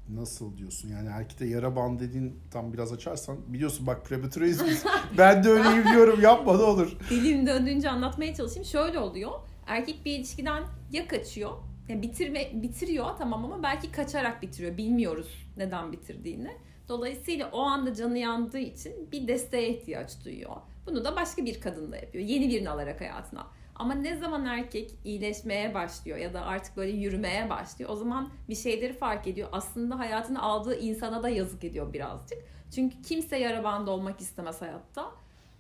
Nasıl 0.10 0.58
diyorsun? 0.58 0.90
Yani 0.90 1.10
erkekte 1.10 1.46
yara 1.46 1.76
bandı 1.76 2.04
dediğin 2.04 2.40
tam 2.52 2.74
biraz 2.74 2.94
açarsan 2.94 3.38
biliyorsun 3.48 3.88
bak 3.88 4.06
prematüreyiz 4.06 4.66
biz. 4.66 4.84
ben 5.18 5.44
de 5.44 5.50
öyleyim 5.50 5.84
diyorum 5.84 6.22
yapma 6.22 6.58
ne 6.58 6.64
olur. 6.64 6.98
Dilim 7.10 7.48
döndüğünce 7.48 7.90
anlatmaya 7.90 8.36
çalışayım. 8.36 8.66
Şöyle 8.66 9.00
oluyor. 9.00 9.32
Erkek 9.68 10.06
bir 10.06 10.12
ilişkiden 10.12 10.64
ya 10.92 11.08
kaçıyor 11.08 11.52
yani 11.90 12.02
bitirme 12.02 12.52
bitiriyor 12.54 13.06
tamam 13.18 13.46
ama 13.46 13.64
belki 13.64 13.92
kaçarak 13.92 14.42
bitiriyor. 14.42 14.78
Bilmiyoruz 14.78 15.48
neden 15.58 15.92
bitirdiğini. 15.92 16.52
Dolayısıyla 16.90 17.50
o 17.52 17.62
anda 17.62 17.94
canı 17.94 18.18
yandığı 18.18 18.60
için 18.60 19.12
bir 19.12 19.28
desteğe 19.28 19.70
ihtiyaç 19.70 20.26
duyuyor. 20.26 20.56
Bunu 20.88 21.06
da 21.06 21.16
başka 21.16 21.46
bir 21.46 21.62
kadınla 21.62 21.98
yapıyor. 21.98 22.24
Yeni 22.24 22.50
birini 22.50 22.70
alarak 22.70 23.02
hayatına. 23.02 23.48
Ama 23.76 23.94
ne 23.94 24.18
zaman 24.18 24.46
erkek 24.46 24.92
iyileşmeye 25.04 25.74
başlıyor 25.74 26.18
ya 26.18 26.34
da 26.34 26.46
artık 26.46 26.78
böyle 26.78 26.92
yürümeye 26.92 27.50
başlıyor 27.50 27.90
o 27.90 27.96
zaman 27.96 28.30
bir 28.50 28.56
şeyleri 28.56 28.94
fark 28.94 29.28
ediyor. 29.28 29.50
Aslında 29.52 30.00
hayatını 30.00 30.42
aldığı 30.42 30.80
insana 30.80 31.24
da 31.24 31.30
yazık 31.30 31.64
ediyor 31.64 31.94
birazcık. 31.94 32.38
Çünkü 32.76 33.02
kimse 33.02 33.38
yara 33.38 33.64
bandı 33.64 33.92
olmak 33.92 34.22
istemez 34.22 34.62
hayatta. 34.62 35.12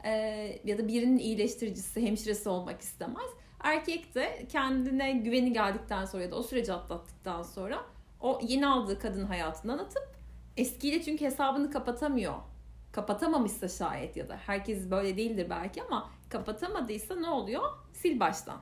Ee, 0.05 0.59
ya 0.63 0.77
da 0.77 0.87
birinin 0.87 1.17
iyileştiricisi, 1.17 2.07
hemşiresi 2.07 2.49
olmak 2.49 2.81
istemez. 2.81 3.29
Erkek 3.63 4.15
de 4.15 4.45
kendine 4.51 5.11
güveni 5.11 5.53
geldikten 5.53 6.05
sonra 6.05 6.23
ya 6.23 6.31
da 6.31 6.35
o 6.35 6.43
süreci 6.43 6.73
atlattıktan 6.73 7.43
sonra 7.43 7.85
o 8.21 8.39
yeni 8.43 8.67
aldığı 8.67 8.99
kadın 8.99 9.25
hayatından 9.25 9.77
atıp 9.77 10.15
eskiyle 10.57 11.03
çünkü 11.03 11.25
hesabını 11.25 11.71
kapatamıyor. 11.71 12.33
Kapatamamışsa 12.95 13.69
şayet 13.69 14.17
ya 14.17 14.29
da 14.29 14.37
herkes 14.45 14.91
böyle 14.91 15.17
değildir 15.17 15.47
belki 15.49 15.83
ama 15.83 16.09
kapatamadıysa 16.29 17.15
ne 17.15 17.27
oluyor? 17.27 17.61
Sil 17.99 18.15
baştan. 18.19 18.57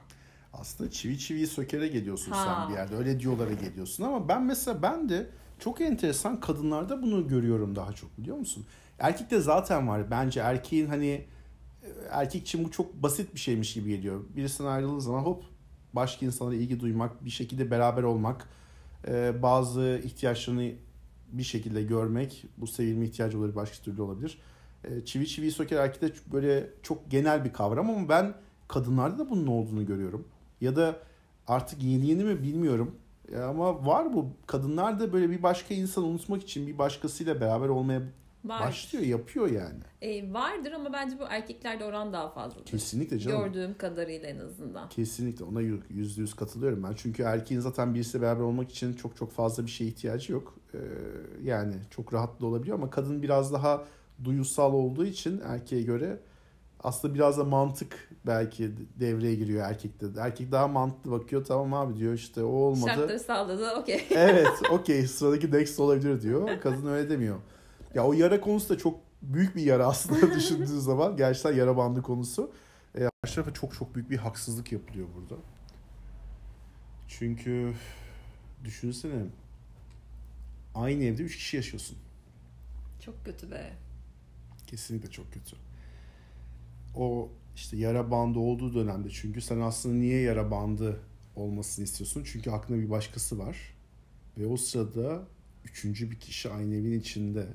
Aslında 0.53 0.91
çivi 0.91 1.19
çiviyi 1.19 1.47
sökere 1.47 1.87
geliyorsun 1.87 2.31
Ha. 2.31 2.43
sen 2.43 2.69
bir 2.69 2.73
yerde. 2.73 2.95
Öyle 2.95 3.19
diyorlara 3.19 3.53
geliyorsun 3.53 4.03
ama 4.03 4.27
ben 4.29 4.43
mesela 4.43 4.81
ben 4.81 5.09
de 5.09 5.29
çok 5.59 5.81
enteresan 5.81 6.39
kadınlarda 6.39 7.01
bunu 7.01 7.27
görüyorum 7.27 7.75
daha 7.75 7.93
çok 7.93 8.17
biliyor 8.17 8.37
musun? 8.37 8.65
Erkekte 8.99 9.39
zaten 9.39 9.87
var. 9.87 10.11
Bence 10.11 10.39
erkeğin 10.39 10.87
hani 10.87 11.25
erkek 12.09 12.41
için 12.41 12.65
bu 12.65 12.71
çok 12.71 12.93
basit 12.93 13.33
bir 13.33 13.39
şeymiş 13.39 13.73
gibi 13.73 13.89
geliyor. 13.89 14.21
Birisinden 14.35 14.69
ayrıldığı 14.69 15.01
zaman 15.01 15.21
hop 15.21 15.43
başka 15.93 16.25
insanlara 16.25 16.55
ilgi 16.55 16.79
duymak, 16.79 17.25
bir 17.25 17.29
şekilde 17.29 17.71
beraber 17.71 18.03
olmak, 18.03 18.49
bazı 19.41 20.01
ihtiyaçlarını 20.03 20.71
bir 21.33 21.43
şekilde 21.43 21.83
görmek, 21.83 22.45
bu 22.57 22.67
sevilme 22.67 23.05
ihtiyacı 23.05 23.37
olabilir, 23.39 23.55
başka 23.55 23.83
türlü 23.83 24.01
olabilir. 24.01 24.37
E, 24.83 25.05
Çivi 25.05 25.27
çiviyi 25.27 25.51
söker 25.51 25.77
erkekte 25.77 26.11
böyle 26.33 26.69
çok 26.83 27.11
genel 27.11 27.45
bir 27.45 27.53
kavram 27.53 27.89
ama 27.89 28.09
ben 28.09 28.33
kadınlarda 28.67 29.19
da 29.19 29.29
bunun 29.29 29.47
olduğunu 29.47 29.85
görüyorum. 29.85 30.27
Ya 30.61 30.75
da 30.75 30.95
artık 31.47 31.83
yeni 31.83 32.05
yeni 32.09 32.23
mi 32.23 32.43
bilmiyorum. 32.43 32.95
E, 33.31 33.37
Ama 33.39 33.85
var 33.85 34.13
bu. 34.13 34.27
Kadınlar 34.47 34.99
da 34.99 35.13
böyle 35.13 35.29
bir 35.29 35.43
başka 35.43 35.73
insanı 35.73 36.05
unutmak 36.05 36.43
için 36.43 36.67
bir 36.67 36.77
başkasıyla 36.77 37.41
beraber 37.41 37.69
olmaya 37.69 38.01
Var. 38.45 38.61
başlıyor, 38.67 39.05
yapıyor 39.05 39.51
yani. 39.51 39.79
Ee, 40.01 40.33
vardır 40.33 40.71
ama 40.71 40.93
bence 40.93 41.19
bu 41.19 41.23
erkeklerde 41.29 41.85
oran 41.85 42.13
daha 42.13 42.29
fazladır. 42.29 42.65
Kesinlikle 42.65 43.19
canım. 43.19 43.39
Gördüğüm 43.43 43.77
kadarıyla 43.77 44.27
en 44.29 44.39
azından. 44.39 44.89
Kesinlikle 44.89 45.45
ona 45.45 45.61
yü- 45.61 45.81
yüzde 45.89 46.21
yüz 46.21 46.33
katılıyorum 46.33 46.83
ben. 46.83 46.93
Çünkü 46.97 47.23
erkeğin 47.23 47.61
zaten 47.61 47.93
birisiyle 47.95 48.21
beraber 48.25 48.41
olmak 48.43 48.71
için 48.71 48.93
çok 48.93 49.17
çok 49.17 49.31
fazla 49.31 49.65
bir 49.65 49.71
şeye 49.71 49.85
ihtiyacı 49.85 50.31
yok. 50.33 50.55
Ee, 50.73 50.77
yani 51.43 51.73
çok 51.89 52.13
rahat 52.13 52.41
da 52.41 52.45
olabiliyor 52.45 52.77
ama 52.77 52.89
kadın 52.89 53.21
biraz 53.21 53.53
daha 53.53 53.83
duyusal 54.23 54.73
olduğu 54.73 55.05
için 55.05 55.41
erkeğe 55.45 55.81
göre 55.81 56.19
aslında 56.83 57.13
biraz 57.13 57.37
da 57.37 57.43
mantık 57.43 58.09
belki 58.25 58.71
devreye 58.99 59.35
giriyor 59.35 59.65
erkekte. 59.65 60.05
Erkek 60.19 60.51
daha 60.51 60.67
mantıklı 60.67 61.11
bakıyor. 61.11 61.45
Tamam 61.45 61.73
abi 61.73 61.97
diyor 61.99 62.13
işte 62.13 62.43
o 62.43 62.47
olmadı. 62.47 62.89
Şartları 62.89 63.19
sağladı 63.19 63.71
okey. 63.71 64.07
Evet 64.11 64.49
okey 64.71 65.07
sıradaki 65.07 65.51
next 65.51 65.79
olabilir 65.79 66.21
diyor. 66.21 66.49
Kadın 66.61 66.87
öyle 66.87 67.09
demiyor. 67.09 67.37
Ya 67.93 68.05
o 68.05 68.13
yara 68.13 68.41
konusu 68.41 68.69
da 68.69 68.77
çok 68.77 68.99
büyük 69.21 69.55
bir 69.55 69.61
yara 69.61 69.87
aslında 69.87 70.35
düşündüğün 70.35 70.65
zaman. 70.65 71.17
Gerçekten 71.17 71.53
yara 71.53 71.77
bandı 71.77 72.01
konusu. 72.01 72.51
E, 72.95 73.09
karşı 73.21 73.35
tarafa 73.35 73.53
çok 73.53 73.73
çok 73.73 73.95
büyük 73.95 74.09
bir 74.09 74.17
haksızlık 74.17 74.71
yapılıyor 74.71 75.07
burada. 75.15 75.41
Çünkü 77.07 77.73
düşünsene 78.63 79.25
aynı 80.75 81.03
evde 81.03 81.23
üç 81.23 81.37
kişi 81.37 81.57
yaşıyorsun. 81.57 81.97
Çok 83.05 83.25
kötü 83.25 83.51
be. 83.51 83.73
Kesinlikle 84.67 85.11
çok 85.11 85.33
kötü. 85.33 85.55
O 86.95 87.29
işte 87.55 87.77
yara 87.77 88.11
bandı 88.11 88.39
olduğu 88.39 88.73
dönemde 88.73 89.09
çünkü 89.09 89.41
sen 89.41 89.59
aslında 89.59 89.95
niye 89.95 90.21
yara 90.21 90.51
bandı 90.51 90.99
olmasını 91.35 91.85
istiyorsun? 91.85 92.23
Çünkü 92.25 92.51
aklında 92.51 92.81
bir 92.81 92.89
başkası 92.89 93.39
var. 93.39 93.57
Ve 94.37 94.45
o 94.45 94.57
sırada 94.57 95.27
üçüncü 95.65 96.11
bir 96.11 96.19
kişi 96.19 96.49
aynı 96.49 96.75
evin 96.75 96.99
içinde. 96.99 97.47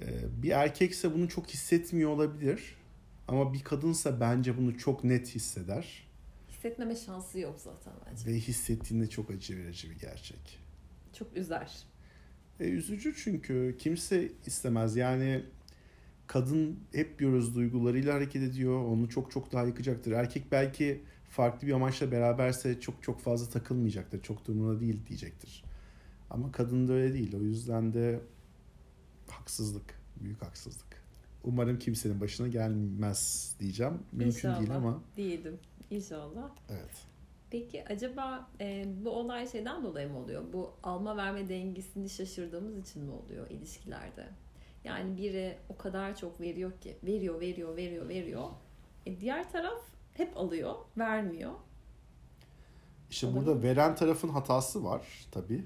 Ee, 0.00 0.42
bir 0.42 0.50
erkekse 0.50 1.14
bunu 1.14 1.28
çok 1.28 1.48
hissetmiyor 1.48 2.10
olabilir. 2.10 2.76
Ama 3.28 3.52
bir 3.52 3.60
kadınsa 3.60 4.20
bence 4.20 4.58
bunu 4.58 4.78
çok 4.78 5.04
net 5.04 5.28
hisseder. 5.34 6.08
Hissetmeme 6.48 6.96
şansı 6.96 7.38
yok 7.38 7.60
zaten 7.60 7.92
bence. 8.06 8.26
Ve 8.26 8.34
hissettiğinde 8.34 9.06
çok 9.10 9.30
acı 9.30 9.58
verici 9.58 9.90
bir 9.90 9.98
gerçek. 9.98 10.60
Çok 11.20 11.36
üzer. 11.36 11.82
E, 12.60 12.64
üzücü 12.64 13.14
çünkü 13.16 13.76
kimse 13.78 14.32
istemez. 14.46 14.96
Yani 14.96 15.44
kadın 16.26 16.80
hep 16.92 17.18
diyoruz 17.18 17.54
duygularıyla 17.54 18.14
hareket 18.14 18.42
ediyor. 18.42 18.84
Onu 18.84 19.08
çok 19.08 19.30
çok 19.30 19.52
daha 19.52 19.64
yıkacaktır. 19.64 20.12
Erkek 20.12 20.52
belki 20.52 21.02
farklı 21.30 21.66
bir 21.66 21.72
amaçla 21.72 22.12
beraberse 22.12 22.80
çok 22.80 23.02
çok 23.02 23.20
fazla 23.20 23.50
takılmayacaktır. 23.52 24.22
Çok 24.22 24.48
da 24.48 24.52
umurunda 24.52 24.80
değil 24.80 25.06
diyecektir. 25.08 25.64
Ama 26.30 26.52
kadın 26.52 26.88
da 26.88 26.92
öyle 26.92 27.14
değil. 27.14 27.36
O 27.36 27.40
yüzden 27.40 27.92
de 27.92 28.20
haksızlık. 29.28 29.94
Büyük 30.20 30.42
haksızlık. 30.42 31.02
umarım 31.44 31.78
kimsenin 31.78 32.20
başına 32.20 32.48
gelmez 32.48 33.52
diyeceğim. 33.60 33.94
Mümkün 34.12 34.26
İnşallah. 34.26 34.58
değil 34.58 34.74
ama. 34.76 35.02
Değildim. 35.16 35.58
İnşallah. 35.90 36.50
Evet. 36.70 37.09
Peki 37.50 37.84
acaba 37.88 38.48
e, 38.60 38.84
bu 39.04 39.10
olay 39.10 39.48
şeyden 39.48 39.84
dolayı 39.84 40.08
mı 40.08 40.18
oluyor? 40.18 40.44
Bu 40.52 40.72
alma 40.82 41.16
verme 41.16 41.48
dengesini 41.48 42.08
şaşırdığımız 42.10 42.78
için 42.78 43.02
mi 43.02 43.12
oluyor 43.12 43.50
ilişkilerde? 43.50 44.28
Yani 44.84 45.16
biri 45.16 45.56
o 45.68 45.76
kadar 45.76 46.16
çok 46.16 46.40
veriyor 46.40 46.72
ki 46.80 46.96
veriyor 47.04 47.40
veriyor 47.40 47.76
veriyor 47.76 48.08
veriyor. 48.08 48.48
E, 49.06 49.20
diğer 49.20 49.52
taraf 49.52 49.82
hep 50.12 50.36
alıyor 50.36 50.74
vermiyor. 50.98 51.52
İşte 53.10 53.26
Olabilir. 53.26 53.46
burada 53.46 53.62
veren 53.62 53.94
tarafın 53.94 54.28
hatası 54.28 54.84
var 54.84 55.02
tabii. 55.32 55.64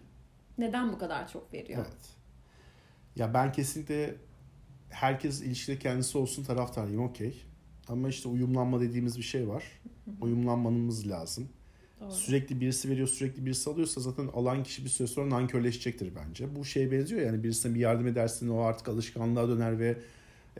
Neden 0.58 0.92
bu 0.92 0.98
kadar 0.98 1.28
çok 1.28 1.52
veriyor? 1.52 1.84
Evet. 1.86 2.16
Ya 3.16 3.34
ben 3.34 3.52
kesinlikle 3.52 4.16
herkes 4.90 5.42
ilişkide 5.42 5.78
kendisi 5.78 6.18
olsun 6.18 6.44
taraftarıyım 6.44 7.02
okey. 7.02 7.44
Ama 7.88 8.08
işte 8.08 8.28
uyumlanma 8.28 8.80
dediğimiz 8.80 9.18
bir 9.18 9.22
şey 9.22 9.48
var. 9.48 9.64
Uyumlanmamız 10.20 11.08
lazım. 11.08 11.48
Doğru. 12.04 12.12
Sürekli 12.12 12.60
birisi 12.60 12.90
veriyor 12.90 13.08
sürekli 13.08 13.46
birisi 13.46 13.70
alıyorsa 13.70 14.00
zaten 14.00 14.26
alan 14.26 14.62
kişi 14.62 14.84
bir 14.84 14.90
süre 14.90 15.08
sonra 15.08 15.30
nankörleşecektir 15.30 16.12
bence. 16.16 16.56
Bu 16.56 16.64
şeye 16.64 16.92
benziyor 16.92 17.22
yani 17.22 17.42
birisine 17.42 17.74
bir 17.74 17.80
yardım 17.80 18.06
edersin 18.06 18.48
o 18.48 18.60
artık 18.60 18.88
alışkanlığa 18.88 19.48
döner 19.48 19.78
ve 19.78 19.96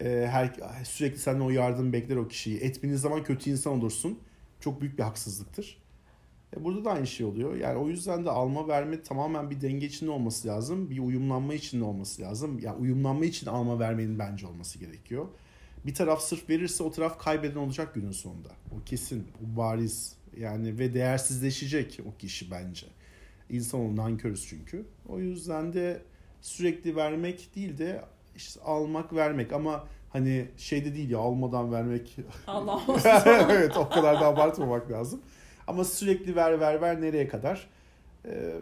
e, 0.01 0.27
her 0.31 0.53
sürekli 0.85 1.19
senden 1.19 1.41
o 1.41 1.51
yardım 1.51 1.93
bekler 1.93 2.17
o 2.17 2.29
kişiyi. 2.29 2.59
Etmediğin 2.59 2.97
zaman 2.97 3.25
kötü 3.25 3.51
insan 3.51 3.73
olursun. 3.73 4.19
Çok 4.61 4.81
büyük 4.81 4.99
bir 4.99 5.03
haksızlıktır. 5.03 5.79
E, 6.57 6.65
burada 6.65 6.85
da 6.85 6.93
aynı 6.93 7.07
şey 7.07 7.27
oluyor. 7.27 7.57
Yani 7.57 7.79
o 7.79 7.89
yüzden 7.89 8.25
de 8.25 8.31
alma 8.31 8.69
verme 8.69 9.03
tamamen 9.03 9.51
bir 9.51 9.61
denge 9.61 9.87
içinde 9.87 10.11
olması 10.11 10.49
lazım. 10.49 10.91
Bir 10.91 10.99
uyumlanma 10.99 11.55
içinde 11.55 11.85
olması 11.85 12.23
lazım. 12.23 12.59
Yani 12.59 12.77
uyumlanma 12.77 13.25
için 13.25 13.47
alma 13.47 13.79
vermenin 13.79 14.19
bence 14.19 14.47
olması 14.47 14.79
gerekiyor. 14.79 15.27
Bir 15.87 15.95
taraf 15.95 16.23
sırf 16.23 16.49
verirse 16.51 16.83
o 16.83 16.91
taraf 16.91 17.19
kaybeden 17.19 17.57
olacak 17.57 17.95
günün 17.95 18.13
sonunda. 18.13 18.49
O 18.49 18.85
kesin, 18.87 19.21
o 19.21 19.57
bariz. 19.57 20.17
Yani 20.37 20.79
ve 20.79 20.95
değersizleşecek 20.95 22.01
o 22.07 22.19
kişi 22.19 22.51
bence. 22.51 22.87
İnsan 23.51 23.97
nankörüz 23.97 24.47
çünkü. 24.49 24.87
O 25.09 25.19
yüzden 25.19 25.73
de 25.73 26.03
sürekli 26.41 26.97
vermek 26.97 27.57
değil 27.57 27.79
de 27.79 28.05
işte 28.37 28.61
almak 28.61 29.15
vermek 29.15 29.53
ama 29.53 29.87
hani 30.11 30.49
şeyde 30.57 30.95
değil 30.95 31.11
ya 31.11 31.19
almadan 31.19 31.73
vermek 31.73 32.17
Allah 32.47 32.83
evet 33.51 33.77
o 33.77 33.89
kadar 33.89 34.21
da 34.21 34.27
abartmamak 34.27 34.91
lazım. 34.91 35.21
Ama 35.67 35.85
sürekli 35.85 36.37
ver 36.37 36.61
ver 36.61 36.81
ver 36.81 37.01
nereye 37.01 37.29
kadar? 37.29 37.69
Ee, 38.27 38.55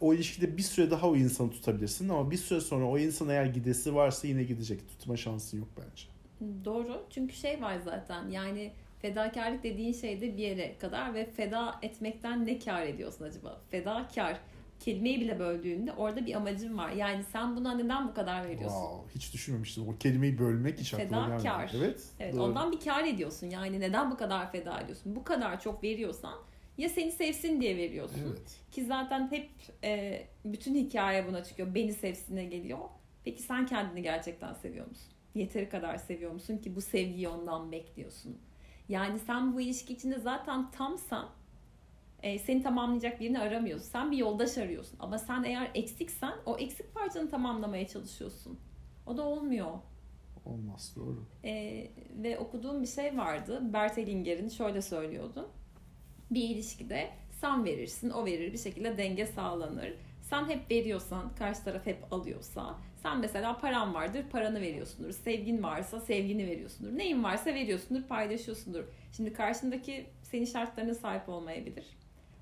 o 0.00 0.14
ilişkide 0.14 0.56
bir 0.56 0.62
süre 0.62 0.90
daha 0.90 1.08
o 1.08 1.16
insanı 1.16 1.50
tutabilirsin 1.50 2.08
ama 2.08 2.30
bir 2.30 2.36
süre 2.36 2.60
sonra 2.60 2.84
o 2.84 2.98
insan 2.98 3.28
eğer 3.28 3.44
gidesi 3.44 3.94
varsa 3.94 4.28
yine 4.28 4.42
gidecek. 4.42 4.88
Tutma 4.88 5.16
şansın 5.16 5.58
yok 5.58 5.68
bence. 5.76 6.19
Doğru. 6.64 7.06
Çünkü 7.10 7.34
şey 7.34 7.62
var 7.62 7.78
zaten 7.84 8.28
yani 8.28 8.72
fedakarlık 8.98 9.62
dediğin 9.62 9.92
şey 9.92 10.20
de 10.20 10.36
bir 10.36 10.42
yere 10.42 10.78
kadar 10.78 11.14
ve 11.14 11.30
feda 11.30 11.78
etmekten 11.82 12.46
ne 12.46 12.58
kar 12.58 12.82
ediyorsun 12.82 13.24
acaba? 13.24 13.60
Fedakar 13.70 14.40
kelimeyi 14.80 15.20
bile 15.20 15.38
böldüğünde 15.38 15.92
orada 15.92 16.26
bir 16.26 16.34
amacın 16.34 16.78
var. 16.78 16.90
Yani 16.90 17.24
sen 17.32 17.56
buna 17.56 17.74
neden 17.74 18.08
bu 18.08 18.14
kadar 18.14 18.48
veriyorsun? 18.48 18.80
Wow, 18.80 19.14
hiç 19.14 19.34
düşünmemiştim. 19.34 19.88
O 19.88 19.98
kelimeyi 19.98 20.38
bölmek 20.38 20.78
hiç 20.78 20.94
aklıma 20.94 21.26
gelmedi. 21.26 21.42
Fedakar. 21.42 21.72
Evet. 21.76 22.04
Evet 22.20 22.34
doğru. 22.34 22.42
ondan 22.42 22.72
bir 22.72 22.80
kar 22.80 23.04
ediyorsun. 23.04 23.50
Yani 23.50 23.80
neden 23.80 24.10
bu 24.10 24.16
kadar 24.16 24.52
feda 24.52 24.80
ediyorsun? 24.80 25.16
Bu 25.16 25.24
kadar 25.24 25.60
çok 25.60 25.84
veriyorsan 25.84 26.34
ya 26.78 26.88
seni 26.88 27.12
sevsin 27.12 27.60
diye 27.60 27.76
veriyorsun. 27.76 28.20
Evet. 28.28 28.60
Ki 28.70 28.84
zaten 28.84 29.30
hep 29.30 29.50
e, 29.84 30.22
bütün 30.44 30.74
hikaye 30.74 31.28
buna 31.28 31.44
çıkıyor. 31.44 31.74
Beni 31.74 31.92
sevsine 31.92 32.44
geliyor. 32.44 32.78
Peki 33.24 33.42
sen 33.42 33.66
kendini 33.66 34.02
gerçekten 34.02 34.54
seviyor 34.54 34.86
musun? 34.86 35.12
Yeteri 35.34 35.68
kadar 35.68 35.96
seviyor 35.96 36.32
musun 36.32 36.58
ki 36.58 36.76
bu 36.76 36.80
sevgiyi 36.80 37.28
ondan 37.28 37.72
bekliyorsun? 37.72 38.38
Yani 38.88 39.18
sen 39.18 39.54
bu 39.54 39.60
ilişki 39.60 39.92
içinde 39.92 40.18
zaten 40.18 40.70
tamsan 40.70 41.28
e, 42.22 42.38
seni 42.38 42.62
tamamlayacak 42.62 43.20
birini 43.20 43.38
aramıyorsun. 43.40 43.86
Sen 43.86 44.10
bir 44.10 44.16
yoldaş 44.16 44.58
arıyorsun. 44.58 44.96
Ama 45.00 45.18
sen 45.18 45.42
eğer 45.44 45.70
eksiksen 45.74 46.34
o 46.46 46.58
eksik 46.58 46.94
parçanı 46.94 47.30
tamamlamaya 47.30 47.88
çalışıyorsun. 47.88 48.58
O 49.06 49.16
da 49.16 49.22
olmuyor. 49.22 49.70
Olmaz 50.44 50.92
doğru. 50.96 51.24
E, 51.44 51.86
ve 52.22 52.38
okuduğum 52.38 52.82
bir 52.82 52.86
şey 52.86 53.18
vardı. 53.18 53.72
Bert 53.72 53.96
Hellinger'in 53.96 54.48
şöyle 54.48 54.82
söylüyordu. 54.82 55.50
Bir 56.30 56.42
ilişkide 56.48 57.10
sen 57.40 57.64
verirsin, 57.64 58.10
o 58.10 58.26
verir 58.26 58.52
bir 58.52 58.58
şekilde 58.58 58.98
denge 58.98 59.26
sağlanır. 59.26 59.94
Sen 60.30 60.48
hep 60.48 60.70
veriyorsan, 60.70 61.34
karşı 61.38 61.64
taraf 61.64 61.86
hep 61.86 62.12
alıyorsa, 62.12 62.78
sen 63.02 63.18
mesela 63.18 63.58
paran 63.58 63.94
vardır, 63.94 64.24
paranı 64.32 64.60
veriyorsundur. 64.60 65.12
Sevgin 65.12 65.62
varsa 65.62 66.00
sevgini 66.00 66.46
veriyorsundur. 66.46 66.98
Neyin 66.98 67.24
varsa 67.24 67.54
veriyorsundur, 67.54 68.02
paylaşıyorsundur. 68.02 68.84
Şimdi 69.16 69.32
karşındaki 69.32 70.06
senin 70.22 70.44
şartlarına 70.44 70.94
sahip 70.94 71.28
olmayabilir. 71.28 71.84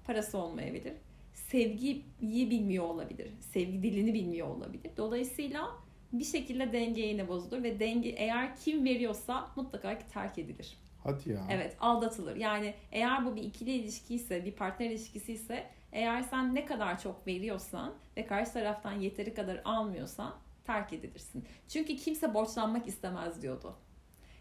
Parası 0.07 0.39
olmayabilir. 0.39 0.93
Sevgiyi 1.35 2.05
bilmiyor 2.51 2.85
olabilir. 2.85 3.31
Sevgi 3.41 3.83
dilini 3.83 4.15
bilmiyor 4.15 4.49
olabilir. 4.49 4.91
Dolayısıyla 4.97 5.69
bir 6.13 6.25
şekilde 6.25 6.73
denge 6.73 7.03
yine 7.03 7.29
bozulur 7.29 7.63
ve 7.63 7.81
denge 7.81 8.09
eğer 8.09 8.57
kim 8.57 8.85
veriyorsa 8.85 9.51
mutlaka 9.57 9.99
ki 9.99 10.05
terk 10.13 10.39
edilir. 10.39 10.77
Hadi 11.05 11.33
ya. 11.33 11.47
Evet 11.51 11.77
aldatılır. 11.81 12.37
Yani 12.37 12.75
eğer 12.93 13.27
bu 13.27 13.37
bir 13.37 13.43
ikili 13.43 13.71
ilişkiyse, 13.71 14.45
bir 14.45 14.53
partner 14.53 14.91
ilişkisi 14.91 15.33
ise 15.33 15.67
eğer 15.93 16.23
sen 16.23 16.55
ne 16.55 16.65
kadar 16.65 16.99
çok 17.01 17.27
veriyorsan 17.27 17.95
ve 18.17 18.27
karşı 18.27 18.53
taraftan 18.53 18.93
yeteri 18.93 19.35
kadar 19.35 19.61
almıyorsan 19.65 20.35
terk 20.65 20.93
edilirsin. 20.93 21.45
Çünkü 21.69 21.97
kimse 21.97 22.35
borçlanmak 22.35 22.89
istemez 22.89 23.43
diyordu. 23.43 23.75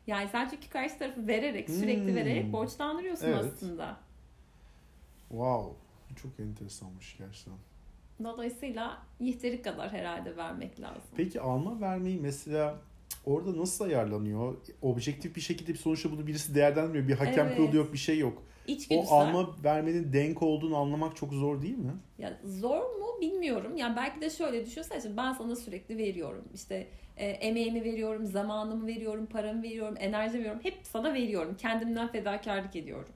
Yani 0.07 0.29
sen 0.31 0.47
çünkü 0.49 0.69
karşı 0.69 0.97
tarafı 0.99 1.27
vererek, 1.27 1.69
sürekli 1.69 2.07
Hmm. 2.07 2.15
vererek 2.15 2.53
borçlandırıyorsun 2.53 3.27
Evet. 3.27 3.45
aslında. 3.55 3.97
Wow. 5.29 5.75
Çok 6.21 6.39
enteresanmış 6.39 7.17
gerçekten. 7.17 7.53
Dolayısıyla 8.23 8.97
yeteri 9.19 9.61
kadar 9.61 9.91
herhalde 9.91 10.37
vermek 10.37 10.79
lazım. 10.81 11.01
Peki 11.17 11.41
alma 11.41 11.81
vermeyi 11.81 12.19
mesela 12.19 12.75
orada 13.25 13.57
nasıl 13.57 13.85
ayarlanıyor? 13.85 14.57
Objektif 14.81 15.35
bir 15.35 15.41
şekilde 15.41 15.73
bir 15.73 15.77
sonuçta 15.77 16.11
bunu 16.11 16.27
birisi 16.27 16.55
değerlendirmiyor. 16.55 17.07
Bir 17.07 17.13
hakem 17.15 17.47
Evet. 17.47 17.57
kurulu 17.57 17.75
yok, 17.75 17.93
bir 17.93 17.97
şey 17.97 18.19
yok. 18.19 18.43
İçgüdüsel. 18.67 19.11
O 19.11 19.19
alma 19.19 19.49
vermenin 19.63 20.13
denk 20.13 20.43
olduğunu 20.43 20.77
anlamak 20.77 21.15
çok 21.15 21.33
zor 21.33 21.61
değil 21.61 21.77
mi? 21.77 21.91
Ya 22.17 22.39
zor 22.45 22.81
mu 22.81 23.07
bilmiyorum. 23.21 23.77
Yani 23.77 23.95
belki 23.95 24.21
de 24.21 24.29
şöyle 24.29 24.65
düşünsen 24.65 24.99
şimdi 24.99 25.17
ben 25.17 25.33
sana 25.33 25.55
sürekli 25.55 25.97
veriyorum. 25.97 26.43
İşte 26.53 26.87
e, 27.17 27.27
emeğimi 27.27 27.83
veriyorum, 27.83 28.25
zamanımı 28.25 28.87
veriyorum, 28.87 29.25
paramı 29.25 29.63
veriyorum, 29.63 29.95
enerjimi 29.99 30.39
veriyorum. 30.39 30.61
Hep 30.63 30.77
sana 30.83 31.13
veriyorum. 31.13 31.55
Kendimden 31.57 32.07
fedakarlık 32.07 32.75
ediyorum. 32.75 33.09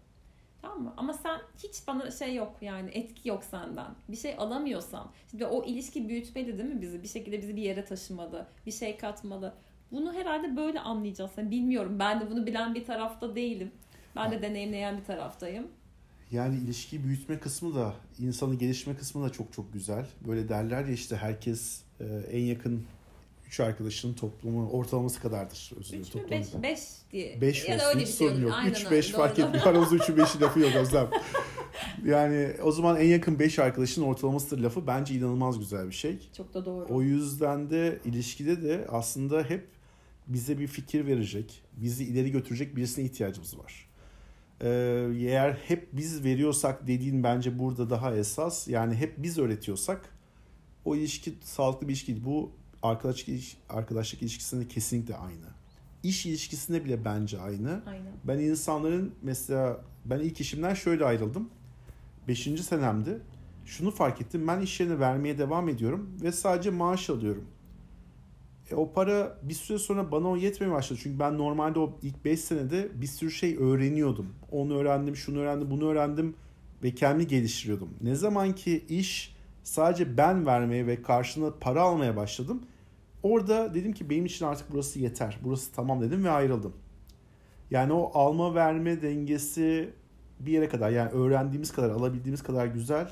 Tamam 0.62 0.82
mı? 0.82 0.94
Ama 0.98 1.14
sen 1.14 1.40
hiç 1.64 1.88
bana 1.88 2.12
şey 2.12 2.36
yok 2.36 2.56
yani 2.62 2.90
etki 2.94 3.30
yok 3.30 3.44
senden. 3.44 3.92
Bir 4.10 4.18
şey 4.18 4.36
alamıyorsam. 4.38 5.12
Şimdi 5.32 5.46
o 5.46 5.64
ilişki 5.64 6.10
büyütmeli 6.10 6.58
değil 6.58 6.70
mi 6.70 6.82
bizi? 6.82 7.04
Bir 7.04 7.08
şekilde 7.08 7.42
bizi 7.42 7.56
bir 7.56 7.62
yere 7.62 7.86
taşımalı. 7.86 8.48
Bir 8.66 8.72
şey 8.72 8.98
katmalı. 8.98 9.54
Bunu 9.92 10.14
herhalde 10.14 10.58
böyle 10.58 10.80
anlayacağız. 10.80 11.32
Yani 11.38 11.52
bilmiyorum. 11.52 12.00
Ben 12.00 12.22
de 12.22 12.32
bunu 12.32 12.46
bilen 12.46 12.76
bir 12.76 12.86
tarafta 12.86 13.36
değilim. 13.36 13.72
Ben 14.16 14.32
de 14.32 14.42
deneyimleyen 14.42 14.98
bir 14.98 15.04
taraftayım. 15.04 15.68
Yani 16.32 16.58
ilişkiyi 16.58 17.04
büyütme 17.04 17.40
kısmı 17.40 17.76
da, 17.76 17.94
insanı 18.20 18.56
gelişme 18.56 18.96
kısmı 18.96 19.26
da 19.26 19.32
çok 19.32 19.54
çok 19.54 19.74
güzel. 19.74 20.06
Böyle 20.28 20.50
derler 20.50 20.86
ya 20.86 20.94
işte 20.94 21.16
herkes 21.16 21.82
e, 22.00 22.06
en 22.32 22.42
yakın 22.42 22.86
üç 23.48 23.60
arkadaşının 23.60 24.14
toplumu 24.14 24.70
ortalaması 24.70 25.22
kadardır. 25.22 25.72
Özür 25.80 25.90
dilerim. 25.90 26.02
3 26.02 26.16
mü 26.16 26.22
toplamı 26.22 26.42
5 26.42 26.54
da. 26.54 26.64
5 26.64 26.80
diye. 27.12 27.42
5 27.42 27.70
ya 27.70 27.80
da 27.80 27.84
olsun 27.84 27.90
öyle 27.90 28.06
hiç 28.06 28.12
bir 28.14 28.18
şey 28.18 28.28
sorun 28.28 28.42
yok. 28.42 28.54
Aynen 28.56 28.72
3 28.72 28.86
öyle, 28.86 28.92
5 28.92 29.12
fark 29.12 29.38
doğru. 29.38 29.46
etmiyor. 29.46 29.68
Aramızda 29.68 29.96
3'ü 29.96 30.22
5'i 30.22 30.42
lafı 30.42 30.60
yok 30.60 30.76
Özlem. 30.76 31.10
Yani 32.06 32.54
o 32.64 32.72
zaman 32.72 32.98
en 32.98 33.08
yakın 33.08 33.40
5 33.40 33.60
arkadaşın 33.60 34.02
ortalamasıdır 34.02 34.64
lafı 34.64 34.88
bence 34.88 35.14
inanılmaz 35.14 35.60
güzel 35.60 35.88
bir 35.88 35.94
şey. 35.94 36.30
Çok 36.38 36.54
da 36.54 36.66
doğru. 36.66 36.86
O 36.90 37.02
yüzden 37.02 37.70
de 37.70 38.00
ilişkide 38.06 38.64
de 38.64 38.86
aslında 38.90 39.44
hep 39.44 39.68
bize 40.28 40.60
bir 40.60 40.68
fikir 40.68 41.08
verecek, 41.08 41.62
bizi 41.78 42.04
ileri 42.04 42.32
götürecek 42.32 42.76
birisine 42.76 43.06
ihtiyacımız 43.06 43.60
var. 43.60 43.91
Ee, 44.62 45.08
eğer 45.20 45.54
hep 45.54 45.88
biz 45.94 46.24
veriyorsak 46.24 46.88
dediğin 46.88 47.24
bence 47.24 47.60
burada 47.60 47.90
daha 47.90 48.16
esas. 48.16 48.68
Yani 48.68 48.96
hep 48.96 49.14
biz 49.18 49.38
öğretiyorsak 49.38 50.10
o 50.86 50.96
ilişki 50.96 51.34
sağlıklı 51.44 51.88
bir 51.88 51.94
ilişki 51.94 52.14
değil. 52.16 52.26
Bu 52.26 52.52
arkadaşlık, 52.84 53.40
arkadaşlık 53.70 54.22
ilişkisinde 54.22 54.68
kesinlikle 54.68 55.16
aynı. 55.16 55.46
İş 56.04 56.26
ilişkisinde 56.26 56.86
bile 56.86 57.06
bence 57.06 57.40
aynı. 57.40 57.82
Aynen. 57.88 58.12
Ben 58.24 58.40
insanların 58.40 59.16
mesela 59.22 59.82
ben 60.06 60.20
ilk 60.20 60.42
işimden 60.42 60.74
şöyle 60.74 61.06
ayrıldım. 61.06 61.50
Beşinci 62.28 62.64
senemdi. 62.64 63.20
Şunu 63.66 63.92
fark 63.92 64.22
ettim. 64.22 64.48
Ben 64.48 64.62
iş 64.62 64.80
yerine 64.80 65.00
vermeye 65.00 65.38
devam 65.38 65.70
ediyorum 65.70 66.10
ve 66.22 66.32
sadece 66.32 66.70
maaş 66.70 67.10
alıyorum. 67.10 67.46
E, 68.72 68.76
o 68.76 68.94
para 68.94 69.38
bir 69.44 69.54
süre 69.54 69.78
sonra 69.78 70.12
bana 70.12 70.28
o 70.28 70.38
yetmeye 70.38 70.72
başladı. 70.72 71.00
Çünkü 71.04 71.20
ben 71.20 71.38
normalde 71.38 71.80
o 71.80 72.00
ilk 72.02 72.26
5 72.26 72.40
senede 72.40 73.02
bir 73.02 73.08
sürü 73.08 73.32
şey 73.32 73.58
öğreniyordum. 73.58 74.28
Onu 74.52 74.78
öğrendim, 74.78 75.16
şunu 75.16 75.40
öğrendim, 75.40 75.72
bunu 75.72 75.90
öğrendim 75.90 76.36
ve 76.84 76.96
kendimi 76.96 77.28
geliştiriyordum. 77.28 77.90
Ne 78.02 78.16
zaman 78.16 78.56
ki 78.56 78.86
iş 78.90 79.36
sadece 79.64 80.18
ben 80.18 80.46
vermeye 80.46 80.88
ve 80.88 81.02
karşılığında 81.02 81.60
para 81.60 81.82
almaya 81.82 82.16
başladım. 82.16 82.62
orada 83.24 83.74
dedim 83.74 83.94
ki 83.94 84.10
benim 84.10 84.26
için 84.26 84.46
artık 84.46 84.72
burası 84.72 85.00
yeter. 85.00 85.40
Burası 85.44 85.72
tamam 85.72 86.02
dedim 86.02 86.24
ve 86.24 86.30
ayrıldım. 86.30 86.74
Yani 87.72 87.94
o 87.94 88.12
alma 88.14 88.56
verme 88.56 89.02
dengesi 89.02 89.94
bir 90.40 90.52
yere 90.52 90.70
kadar 90.70 90.90
yani 90.90 91.10
öğrendiğimiz 91.10 91.72
kadar 91.72 91.90
alabildiğimiz 91.90 92.44
kadar 92.44 92.66
güzel 92.66 93.12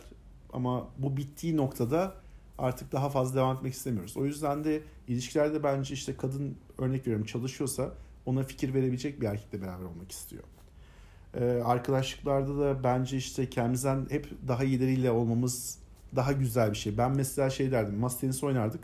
ama 0.54 0.88
bu 0.98 1.18
bittiği 1.18 1.58
noktada 1.58 2.14
artık 2.60 2.92
daha 2.92 3.10
fazla 3.10 3.36
devam 3.36 3.56
etmek 3.58 3.74
istemiyoruz. 3.74 4.18
O 4.18 4.26
yüzden 4.26 4.64
de 4.64 4.82
ilişkilerde 5.08 5.64
bence 5.64 5.94
işte 5.94 6.18
kadın 6.18 6.58
örnek 6.78 7.02
veriyorum 7.02 7.26
çalışıyorsa 7.26 7.94
ona 8.26 8.44
fikir 8.44 8.74
verebilecek 8.74 9.22
bir 9.22 9.28
erkekle 9.28 9.62
beraber 9.62 9.86
olmak 9.86 10.12
istiyor. 10.12 10.44
Ee, 11.34 11.62
arkadaşlıklarda 11.66 12.60
da 12.60 12.84
bence 12.84 13.18
işte 13.18 13.50
kendimizden 13.50 14.08
hep 14.10 14.28
daha 14.48 14.64
iyileriyle 14.64 15.12
olmamız 15.12 15.80
daha 16.16 16.32
güzel 16.32 16.72
bir 16.72 16.78
şey. 16.78 16.98
Ben 16.98 17.16
mesela 17.16 17.50
şey 17.50 17.72
derdim, 17.72 18.00
masa 18.00 18.20
tenisi 18.20 18.46
oynardık. 18.46 18.84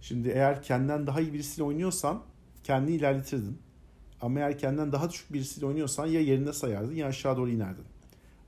Şimdi 0.00 0.28
eğer 0.28 0.62
kendinden 0.62 1.06
daha 1.06 1.20
iyi 1.20 1.32
birisiyle 1.32 1.62
oynuyorsan 1.62 2.22
kendini 2.64 2.96
ilerletirdin. 2.96 3.58
Ama 4.20 4.38
eğer 4.38 4.58
kendinden 4.58 4.92
daha 4.92 5.10
düşük 5.10 5.32
birisiyle 5.32 5.66
oynuyorsan 5.66 6.06
ya 6.06 6.20
yerinde 6.20 6.52
sayardın 6.52 6.94
ya 6.94 7.06
aşağı 7.06 7.36
doğru 7.36 7.50
inerdin. 7.50 7.84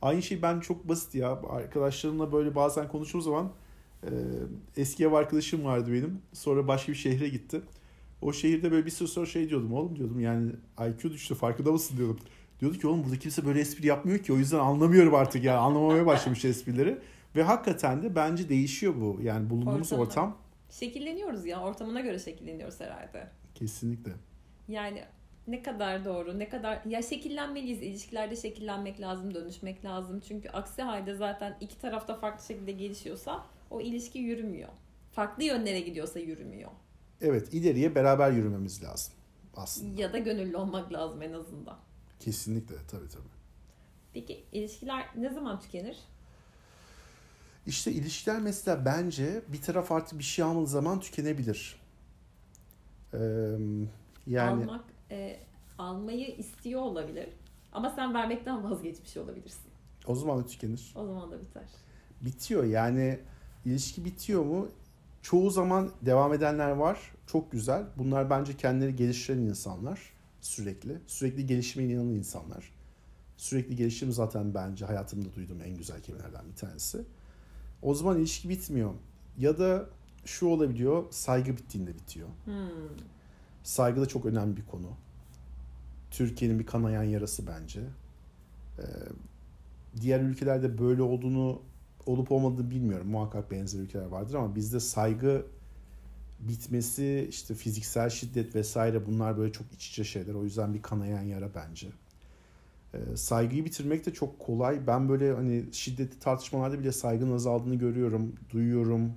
Aynı 0.03 0.22
şey 0.22 0.42
ben 0.42 0.61
çok 0.61 0.88
basit 0.88 1.14
ya. 1.14 1.40
Arkadaşlarımla 1.51 2.32
böyle 2.32 2.55
bazen 2.55 2.88
konuştuğum 2.88 3.22
zaman 3.22 3.51
eski 4.76 5.05
ev 5.05 5.12
arkadaşım 5.12 5.64
vardı 5.64 5.92
benim. 5.92 6.22
Sonra 6.32 6.68
başka 6.68 6.92
bir 6.92 6.96
şehre 6.96 7.28
gitti. 7.28 7.61
O 8.22 8.32
şehirde 8.32 8.70
böyle 8.72 8.86
bir 8.86 8.90
süre 8.90 9.09
sonra 9.09 9.26
şey 9.26 9.48
diyordum. 9.48 9.72
Oğlum 9.72 9.96
diyordum 9.96 10.20
yani 10.20 10.53
IQ 10.80 11.12
düştü 11.12 11.34
farkında 11.34 11.72
mısın 11.72 11.96
diyordum. 11.96 12.18
Diyordu 12.61 12.78
ki 12.78 12.86
oğlum 12.86 13.05
burada 13.05 13.18
kimse 13.18 13.46
böyle 13.46 13.61
espri 13.61 13.86
yapmıyor 13.86 14.18
ki. 14.18 14.32
O 14.32 14.36
yüzden 14.36 14.59
anlamıyorum 14.59 15.14
artık 15.14 15.44
yani. 15.44 15.59
Anlamamaya 15.59 16.07
başlamış 16.07 16.44
esprileri. 16.44 16.98
Ve 17.36 17.42
hakikaten 17.42 18.03
de 18.03 18.14
bence 18.14 18.48
değişiyor 18.48 18.94
bu. 19.01 19.18
Yani 19.22 19.51
bulunduğumuz 19.51 19.92
Ortamı. 19.92 20.03
ortam. 20.03 20.36
Şekilleniyoruz 20.70 21.46
ya. 21.46 21.61
Ortamına 21.61 22.01
göre 22.01 22.18
şekilleniyoruz 22.18 22.80
herhalde. 22.80 23.28
Kesinlikle. 23.55 24.12
Yani 24.68 25.05
ne 25.48 25.62
kadar 25.62 26.05
doğru, 26.05 26.38
ne 26.38 26.48
kadar 26.48 26.80
ya 26.86 27.03
şekillenmeliyiz. 27.03 27.82
İlişkilerde 27.82 28.36
şekillenmek 28.36 29.01
lazım, 29.01 29.34
dönüşmek 29.34 29.84
lazım. 29.84 30.20
Çünkü 30.28 30.48
aksi 30.48 30.82
halde 30.82 31.14
zaten 31.14 31.57
iki 31.61 31.80
tarafta 31.80 32.14
farklı 32.14 32.44
şekilde 32.44 32.72
gelişiyorsa 32.72 33.46
o 33.70 33.80
ilişki 33.80 34.18
yürümüyor. 34.18 34.68
Farklı 35.12 35.44
yönlere 35.44 35.80
gidiyorsa 35.80 36.18
yürümüyor. 36.18 36.70
Evet 37.20 37.54
ileriye 37.54 37.94
beraber 37.94 38.30
yürümemiz 38.30 38.82
lazım 38.82 39.14
aslında. 39.56 40.00
Ya 40.02 40.12
da 40.12 40.18
gönüllü 40.18 40.56
olmak 40.56 40.92
lazım 40.92 41.22
en 41.22 41.32
azından. 41.32 41.78
Kesinlikle 42.20 42.74
tabii 42.90 43.08
tabii. 43.08 43.28
Peki 44.12 44.44
ilişkiler 44.52 45.06
ne 45.16 45.30
zaman 45.30 45.60
tükenir? 45.60 45.98
İşte 47.66 47.92
ilişkiler 47.92 48.40
mesela 48.40 48.84
bence 48.84 49.42
bir 49.48 49.62
taraf 49.62 49.92
artık 49.92 50.18
bir 50.18 50.24
şey 50.24 50.44
almadığı 50.44 50.66
zaman 50.66 51.00
tükenebilir. 51.00 51.80
Ee, 53.14 53.18
yani 54.26 54.62
Almak, 54.64 54.84
e, 55.10 55.40
almayı 55.78 56.36
istiyor 56.36 56.80
olabilir. 56.80 57.28
Ama 57.72 57.90
sen 57.90 58.14
vermekten 58.14 58.70
vazgeçmiş 58.70 59.16
olabilirsin. 59.16 59.70
o 60.06 60.14
zaman 60.14 60.38
da 60.38 60.46
tükenir. 60.46 60.92
O 60.96 61.06
zaman 61.06 61.30
da 61.30 61.40
biter. 61.40 61.62
Bitiyor 62.20 62.64
yani 62.64 63.20
ilişki 63.64 64.04
bitiyor 64.04 64.44
mu? 64.44 64.68
Çoğu 65.22 65.50
zaman 65.50 65.90
devam 66.02 66.32
edenler 66.32 66.70
var. 66.70 66.98
Çok 67.26 67.52
güzel. 67.52 67.84
Bunlar 67.98 68.30
bence 68.30 68.56
kendileri 68.56 68.96
geliştiren 68.96 69.38
insanlar. 69.38 70.00
Sürekli. 70.40 70.98
Sürekli 71.06 71.46
gelişime 71.46 71.84
inanan 71.84 72.08
insanlar. 72.08 72.72
Sürekli 73.36 73.76
gelişim 73.76 74.12
zaten 74.12 74.54
bence 74.54 74.84
hayatımda 74.84 75.34
duyduğum 75.34 75.61
en 75.62 75.76
güzel 75.76 76.02
kelimelerden 76.02 76.44
bir 76.50 76.56
tanesi. 76.56 77.04
O 77.82 77.94
zaman 77.94 78.18
ilişki 78.18 78.48
bitmiyor. 78.48 78.94
Ya 79.38 79.58
da 79.58 79.86
şu 80.24 80.46
olabiliyor, 80.46 81.04
saygı 81.11 81.56
bittiğinde 81.56 81.94
bitiyor. 81.94 82.28
Hmm. 82.44 82.54
Saygı 83.62 84.00
da 84.00 84.06
çok 84.06 84.26
önemli 84.26 84.56
bir 84.56 84.66
konu. 84.66 84.88
Türkiye'nin 86.11 86.58
bir 86.58 86.66
kanayan 86.66 87.02
yarası 87.02 87.46
bence. 87.46 87.80
Ee, 88.78 88.82
diğer 90.00 90.20
ülkelerde 90.20 90.78
böyle 90.78 91.02
olduğunu 91.02 91.62
olup 92.07 92.32
olmadığını 92.32 92.70
bilmiyorum. 92.70 93.09
Muhakkak 93.09 93.51
benzer 93.51 93.80
ülkeler 93.80 94.07
vardır 94.07 94.34
ama 94.34 94.57
bizde 94.57 94.80
saygı 94.80 95.46
bitmesi, 96.40 97.26
işte 97.30 97.55
fiziksel 97.55 98.11
şiddet 98.11 98.55
vesaire 98.55 99.07
bunlar 99.07 99.38
böyle 99.38 99.53
çok 99.53 99.72
iç 99.72 99.88
içe 99.88 100.05
şeyler. 100.05 100.34
O 100.34 100.44
yüzden 100.44 100.74
bir 100.74 100.82
kanayan 100.82 101.22
yara 101.22 101.55
bence. 101.55 101.88
Ee, 102.94 103.16
saygıyı 103.16 103.64
bitirmek 103.64 104.07
de 104.07 104.12
çok 104.12 104.38
kolay. 104.38 104.86
Ben 104.86 105.09
böyle 105.09 105.32
hani 105.32 105.64
şiddetli 105.72 106.18
tartışmalarda 106.18 106.78
bile 106.78 106.92
saygının 106.92 107.34
azaldığını 107.34 107.74
görüyorum, 107.74 108.32
duyuyorum, 108.51 109.12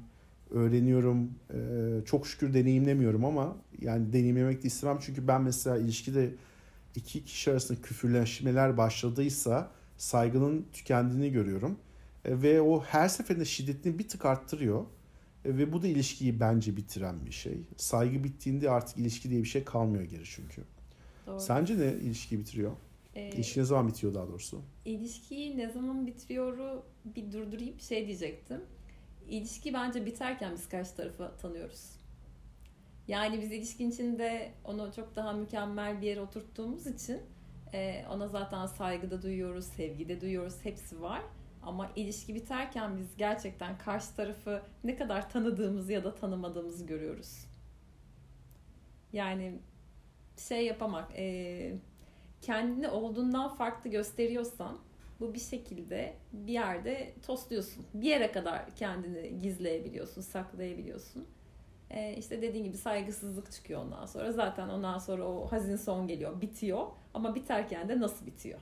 öğreniyorum. 0.52 1.32
Ee, 1.54 2.06
çok 2.06 2.28
şükür 2.28 2.54
deneyimlemiyorum 2.54 3.26
ama 3.26 3.56
yani 3.82 4.14
deneyimlemek 4.14 4.64
de 4.64 4.68
istemem. 4.68 4.98
Çünkü 5.02 5.28
ben 5.28 5.42
mesela 5.42 5.78
ilişkide 5.78 6.32
iki 6.96 7.26
kişi 7.26 7.52
arasında 7.52 7.82
küfürleşmeler 7.82 8.78
başladıysa 8.78 9.72
saygının 9.98 10.66
tükendiğini 10.74 11.32
görüyorum. 11.32 11.78
E, 12.26 12.42
ve 12.42 12.62
o 12.62 12.84
her 12.84 13.08
seferinde 13.08 13.46
şiddetini 13.46 14.00
bir 14.00 14.08
tık 14.08 14.26
arttırıyor. 14.26 14.86
E, 15.46 15.58
ve 15.58 15.74
bu 15.74 15.82
da 15.82 15.88
ilişkiyi 15.88 16.40
bence 16.40 16.78
bitiren 16.78 17.26
bir 17.26 17.32
şey. 17.32 17.58
Saygı 17.78 18.24
bittiğinde 18.24 18.70
artık 18.70 18.98
ilişki 18.98 19.30
diye 19.30 19.42
bir 19.42 19.48
şey 19.48 19.64
kalmıyor 19.64 20.04
geri 20.04 20.24
çünkü. 20.26 20.64
Doğru. 21.28 21.40
Sence 21.40 21.80
ne 21.80 21.94
ilişkiyi 21.94 22.40
bitiriyor? 22.40 22.72
Ee, 23.16 23.30
İlişki 23.30 23.60
ne 23.60 23.64
zaman 23.64 23.88
bitiyor 23.88 24.14
daha 24.14 24.28
doğrusu? 24.28 24.62
İlişkiyi 24.86 25.58
ne 25.58 25.70
zaman 25.70 26.08
bitiriyoru 26.08 26.84
bir 27.06 27.32
durdurayım 27.32 27.80
şey 27.80 28.08
diyecektim. 28.08 28.62
İlişki 29.30 29.74
bence 29.74 30.06
biterken 30.06 30.54
biz 30.54 30.70
karşı 30.70 30.96
tarafı 30.96 31.32
tanıyoruz. 31.42 31.90
Yani 33.08 33.42
biz 33.42 33.52
ilişkin 33.52 33.92
içinde 33.92 34.52
onu 34.66 34.92
çok 34.96 35.16
daha 35.16 35.34
mükemmel 35.34 36.02
bir 36.02 36.08
yere 36.08 36.22
oturttuğumuz 36.22 36.88
için 36.88 37.22
e, 37.74 38.06
ona 38.12 38.28
zaten 38.28 38.66
saygıda 38.66 39.22
duyuyoruz, 39.22 39.66
sevgide 39.66 40.22
duyuyoruz, 40.22 40.56
hepsi 40.64 41.02
var. 41.02 41.22
Ama 41.66 41.91
ilişki 41.95 42.36
biterken 42.36 42.97
biz 42.97 43.18
gerçekten 43.18 43.78
karşı 43.78 44.16
tarafı 44.16 44.61
ne 44.84 44.95
kadar 44.95 45.30
tanıdığımızı 45.30 45.93
ya 45.93 46.03
da 46.03 46.16
tanımadığımızı 46.16 46.86
görüyoruz. 46.86 47.45
Yani 49.14 49.59
şey 50.38 50.66
yapamak, 50.66 51.11
e, 51.16 51.76
kendini 52.41 52.89
olduğundan 52.89 53.55
farklı 53.55 53.89
gösteriyorsan 53.89 54.78
bu 55.20 55.34
bir 55.34 55.39
şekilde 55.39 56.14
bir 56.34 56.53
yerde 56.53 57.14
tosluyorsun. 57.26 57.86
Bir 57.93 58.07
yere 58.07 58.32
kadar 58.32 58.76
kendini 58.76 59.39
gizleyebiliyorsun, 59.39 60.22
saklayabiliyorsun. 60.22 61.28
Ee, 61.89 62.16
işte 62.18 62.41
dediğin 62.41 62.64
gibi 62.66 62.78
saygısızlık 62.78 63.51
çıkıyor 63.51 63.82
ondan 63.82 64.05
sonra. 64.05 64.32
Zaten 64.32 64.70
ondan 64.70 64.97
sonra 64.97 65.24
o 65.24 65.51
hazin 65.51 65.76
son 65.76 66.07
geliyor, 66.07 66.41
bitiyor. 66.41 66.88
Ama 67.14 67.36
biterken 67.36 67.89
de 67.89 67.99
nasıl 67.99 68.26
bitiyor? 68.26 68.59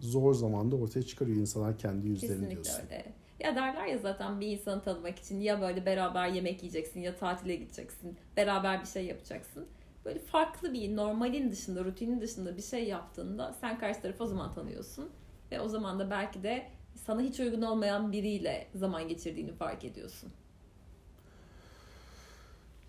Zor 0.00 0.34
zamanda 0.34 0.76
ortaya 0.76 1.02
çıkarıyor 1.02 1.36
insanlar 1.36 1.78
kendi 1.78 2.08
yüzlerini 2.08 2.34
Kesinlikle 2.34 2.54
diyorsun. 2.64 2.82
öyle. 2.82 3.04
Ya 3.40 3.56
derler 3.56 3.86
ya 3.86 3.98
zaten 3.98 4.40
bir 4.40 4.46
insanı 4.46 4.82
tanımak 4.82 5.18
için 5.18 5.40
ya 5.40 5.60
böyle 5.60 5.86
beraber 5.86 6.28
yemek 6.28 6.62
yiyeceksin 6.62 7.00
ya 7.00 7.16
tatile 7.16 7.56
gideceksin. 7.56 8.16
Beraber 8.36 8.80
bir 8.80 8.86
şey 8.86 9.04
yapacaksın. 9.06 9.66
Böyle 10.04 10.18
farklı 10.18 10.72
bir 10.72 10.96
normalin 10.96 11.50
dışında, 11.50 11.84
rutinin 11.84 12.20
dışında 12.20 12.56
bir 12.56 12.62
şey 12.62 12.84
yaptığında 12.88 13.52
sen 13.60 13.78
karşı 13.78 14.00
tarafı 14.02 14.24
o 14.24 14.26
zaman 14.26 14.52
tanıyorsun. 14.54 15.10
Ve 15.52 15.60
o 15.60 15.68
zaman 15.68 15.98
da 15.98 16.10
belki 16.10 16.42
de 16.42 16.66
sana 17.06 17.20
hiç 17.20 17.40
uygun 17.40 17.62
olmayan 17.62 18.12
biriyle 18.12 18.66
zaman 18.74 19.08
geçirdiğini 19.08 19.52
fark 19.52 19.84
ediyorsun. 19.84 20.32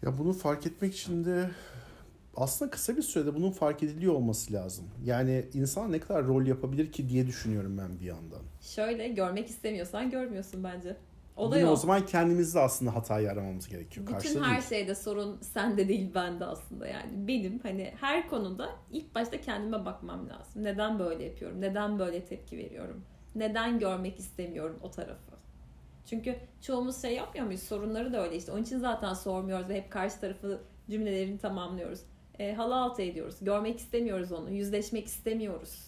Ya 0.01 0.17
bunu 0.17 0.33
fark 0.33 0.67
etmek 0.67 0.93
için 0.95 1.25
de 1.25 1.51
aslında 2.35 2.71
kısa 2.71 2.97
bir 2.97 3.01
sürede 3.01 3.35
bunun 3.35 3.51
fark 3.51 3.83
ediliyor 3.83 4.13
olması 4.13 4.53
lazım. 4.53 4.85
Yani 5.05 5.45
insan 5.53 5.91
ne 5.91 5.99
kadar 5.99 6.25
rol 6.27 6.45
yapabilir 6.45 6.91
ki 6.91 7.09
diye 7.09 7.27
düşünüyorum 7.27 7.77
ben 7.77 7.99
bir 7.99 8.05
yandan. 8.05 8.41
Şöyle 8.61 9.07
görmek 9.07 9.49
istemiyorsan 9.49 10.09
görmüyorsun 10.09 10.63
bence. 10.63 10.97
O 11.37 11.51
da 11.51 11.59
yok. 11.59 11.71
o 11.71 11.75
zaman 11.75 12.05
kendimizde 12.05 12.59
aslında 12.59 12.95
hatayı 12.95 13.31
aramamız 13.31 13.67
gerekiyor. 13.67 14.07
Bütün 14.07 14.17
Karşıda 14.17 14.45
her 14.47 14.51
değil. 14.51 14.69
şeyde 14.69 14.95
sorun 14.95 15.37
sende 15.41 15.87
değil 15.87 16.11
bende 16.15 16.45
aslında 16.45 16.87
yani. 16.87 17.27
Benim 17.27 17.59
hani 17.63 17.93
her 18.01 18.29
konuda 18.29 18.69
ilk 18.91 19.15
başta 19.15 19.41
kendime 19.41 19.85
bakmam 19.85 20.29
lazım. 20.29 20.63
Neden 20.63 20.99
böyle 20.99 21.23
yapıyorum? 21.23 21.61
Neden 21.61 21.99
böyle 21.99 22.25
tepki 22.25 22.57
veriyorum? 22.57 23.01
Neden 23.35 23.79
görmek 23.79 24.19
istemiyorum 24.19 24.79
o 24.81 24.91
tarafı? 24.91 25.31
Çünkü 26.05 26.35
çoğumuz 26.61 27.01
şey 27.01 27.15
yapmıyor 27.15 27.45
muyuz? 27.45 27.63
Sorunları 27.63 28.13
da 28.13 28.23
öyle 28.23 28.35
işte. 28.37 28.51
Onun 28.51 28.63
için 28.63 28.79
zaten 28.79 29.13
sormuyoruz 29.13 29.69
ve 29.69 29.75
hep 29.75 29.91
karşı 29.91 30.19
tarafı 30.19 30.61
cümlelerini 30.89 31.37
tamamlıyoruz. 31.37 31.99
E, 32.41 32.53
halı 32.53 32.75
altı 32.75 33.01
ediyoruz. 33.01 33.35
Görmek 33.41 33.79
istemiyoruz 33.79 34.31
onu. 34.31 34.51
Yüzleşmek 34.51 35.07
istemiyoruz. 35.07 35.87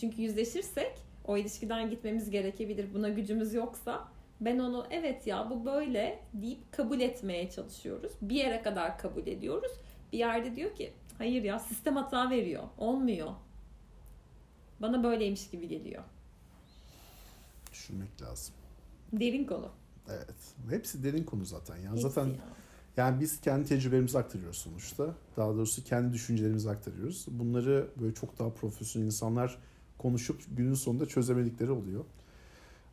Çünkü 0.00 0.22
yüzleşirsek 0.22 0.92
o 1.24 1.36
ilişkiden 1.36 1.90
gitmemiz 1.90 2.30
gerekebilir. 2.30 2.94
Buna 2.94 3.08
gücümüz 3.08 3.54
yoksa 3.54 4.08
ben 4.40 4.58
onu 4.58 4.86
evet 4.90 5.26
ya 5.26 5.50
bu 5.50 5.64
böyle 5.64 6.22
deyip 6.34 6.72
kabul 6.72 7.00
etmeye 7.00 7.50
çalışıyoruz. 7.50 8.12
Bir 8.22 8.34
yere 8.34 8.62
kadar 8.62 8.98
kabul 8.98 9.26
ediyoruz. 9.26 9.72
Bir 10.12 10.18
yerde 10.18 10.56
diyor 10.56 10.74
ki 10.74 10.92
hayır 11.18 11.42
ya 11.42 11.58
sistem 11.58 11.96
hata 11.96 12.30
veriyor. 12.30 12.62
Olmuyor. 12.78 13.30
Bana 14.80 15.04
böyleymiş 15.04 15.50
gibi 15.50 15.68
geliyor. 15.68 16.02
Düşünmek 17.72 18.22
lazım. 18.22 18.54
Derin 19.12 19.44
konu. 19.44 19.68
Evet. 20.08 20.54
Hepsi 20.70 21.04
derin 21.04 21.24
konu 21.24 21.44
zaten 21.44 21.76
ya. 21.76 21.90
Hepsi 21.90 22.02
zaten 22.02 22.26
ya. 22.26 22.59
Yani 23.00 23.20
biz 23.20 23.40
kendi 23.40 23.68
tecrübelerimizi 23.68 24.18
aktarıyoruz 24.18 24.58
sonuçta. 24.58 25.14
Daha 25.36 25.54
doğrusu 25.54 25.84
kendi 25.84 26.12
düşüncelerimizi 26.12 26.70
aktarıyoruz. 26.70 27.26
Bunları 27.30 27.88
böyle 28.00 28.14
çok 28.14 28.38
daha 28.38 28.50
profesyonel 28.50 29.06
insanlar 29.06 29.58
konuşup 29.98 30.42
günün 30.56 30.74
sonunda 30.74 31.06
çözemedikleri 31.06 31.70
oluyor. 31.70 32.04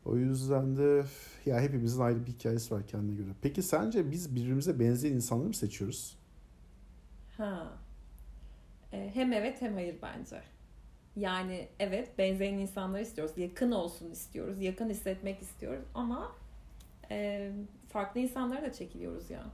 O 0.05 0.17
yüzden 0.17 0.77
de 0.77 1.03
ya 1.45 1.61
hepimizin 1.61 2.01
ayrı 2.01 2.25
bir 2.25 2.31
hikayesi 2.31 2.73
var 2.73 2.87
kendine 2.87 3.15
göre. 3.15 3.29
Peki 3.41 3.61
sence 3.61 4.11
biz 4.11 4.35
birbirimize 4.35 4.79
benzeyen 4.79 5.15
insanları 5.15 5.47
mı 5.47 5.53
seçiyoruz? 5.53 6.17
Ha. 7.37 7.73
E, 8.93 9.11
hem 9.13 9.33
evet 9.33 9.61
hem 9.61 9.73
hayır 9.73 9.95
bence. 10.01 10.41
Yani 11.15 11.67
evet 11.79 12.17
benzeyen 12.17 12.53
insanları 12.53 13.01
istiyoruz. 13.01 13.37
Yakın 13.37 13.71
olsun 13.71 14.11
istiyoruz. 14.11 14.61
Yakın 14.61 14.89
hissetmek 14.89 15.41
istiyoruz. 15.41 15.83
Ama 15.93 16.31
e, 17.11 17.51
farklı 17.89 18.19
insanlara 18.19 18.61
da 18.61 18.73
çekiliyoruz 18.73 19.29
ya. 19.29 19.37
Yani 19.37 19.51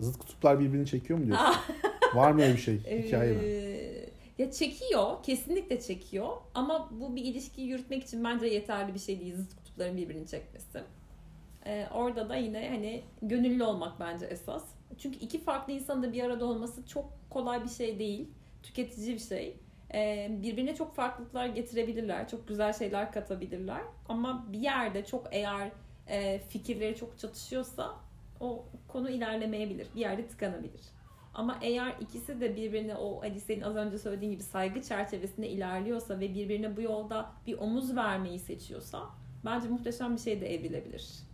Zıt 0.00 0.18
kutuplar 0.18 0.60
birbirini 0.60 0.86
çekiyor 0.86 1.18
mu 1.18 1.26
diyorsun? 1.26 1.46
Var 2.14 2.32
mı 2.32 2.42
öyle 2.42 2.52
bir 2.52 2.60
şey? 2.60 2.78
Hikaye 2.78 3.32
mi? 3.32 3.42
Ee, 3.44 4.08
ya 4.38 4.50
çekiyor, 4.50 5.22
kesinlikle 5.22 5.80
çekiyor. 5.80 6.28
Ama 6.54 6.88
bu 7.00 7.16
bir 7.16 7.24
ilişkiyi 7.24 7.68
yürütmek 7.68 8.02
için 8.04 8.24
bence 8.24 8.46
yeterli 8.46 8.94
bir 8.94 8.98
şey 8.98 9.20
değil 9.20 9.36
zıt 9.36 9.56
kutupların 9.56 9.96
birbirini 9.96 10.26
çekmesi. 10.26 10.80
Ee, 11.66 11.86
orada 11.94 12.28
da 12.28 12.36
yine 12.36 12.68
hani 12.68 13.02
gönüllü 13.22 13.64
olmak 13.64 14.00
bence 14.00 14.26
esas. 14.26 14.64
Çünkü 14.98 15.18
iki 15.18 15.40
farklı 15.40 15.72
insanın 15.72 16.02
da 16.02 16.12
bir 16.12 16.22
arada 16.24 16.44
olması 16.44 16.86
çok 16.86 17.12
kolay 17.30 17.64
bir 17.64 17.68
şey 17.68 17.98
değil. 17.98 18.28
Tüketici 18.62 19.14
bir 19.14 19.20
şey. 19.20 19.56
Ee, 19.94 20.28
birbirine 20.42 20.74
çok 20.74 20.94
farklılıklar 20.94 21.46
getirebilirler. 21.46 22.28
Çok 22.28 22.48
güzel 22.48 22.72
şeyler 22.72 23.12
katabilirler. 23.12 23.82
Ama 24.08 24.46
bir 24.52 24.58
yerde 24.58 25.04
çok 25.04 25.26
eğer 25.30 25.70
e, 26.08 26.38
fikirleri 26.38 26.96
çok 26.96 27.18
çatışıyorsa 27.18 27.94
o 28.40 28.68
konu 28.88 29.10
ilerlemeyebilir. 29.10 29.88
Bir 29.94 30.00
yerde 30.00 30.28
tıkanabilir. 30.28 30.80
Ama 31.34 31.58
eğer 31.62 31.94
ikisi 32.00 32.40
de 32.40 32.56
birbirine 32.56 32.94
o 32.94 33.22
Ali 33.22 33.40
senin 33.40 33.60
az 33.60 33.76
önce 33.76 33.98
söylediğin 33.98 34.32
gibi 34.32 34.42
saygı 34.42 34.82
çerçevesinde 34.82 35.48
ilerliyorsa 35.48 36.20
ve 36.20 36.34
birbirine 36.34 36.76
bu 36.76 36.80
yolda 36.80 37.32
bir 37.46 37.58
omuz 37.58 37.96
vermeyi 37.96 38.38
seçiyorsa 38.38 39.10
bence 39.44 39.68
muhteşem 39.68 40.16
bir 40.16 40.20
şey 40.20 40.40
de 40.40 40.54
evrilebilir. 40.54 41.30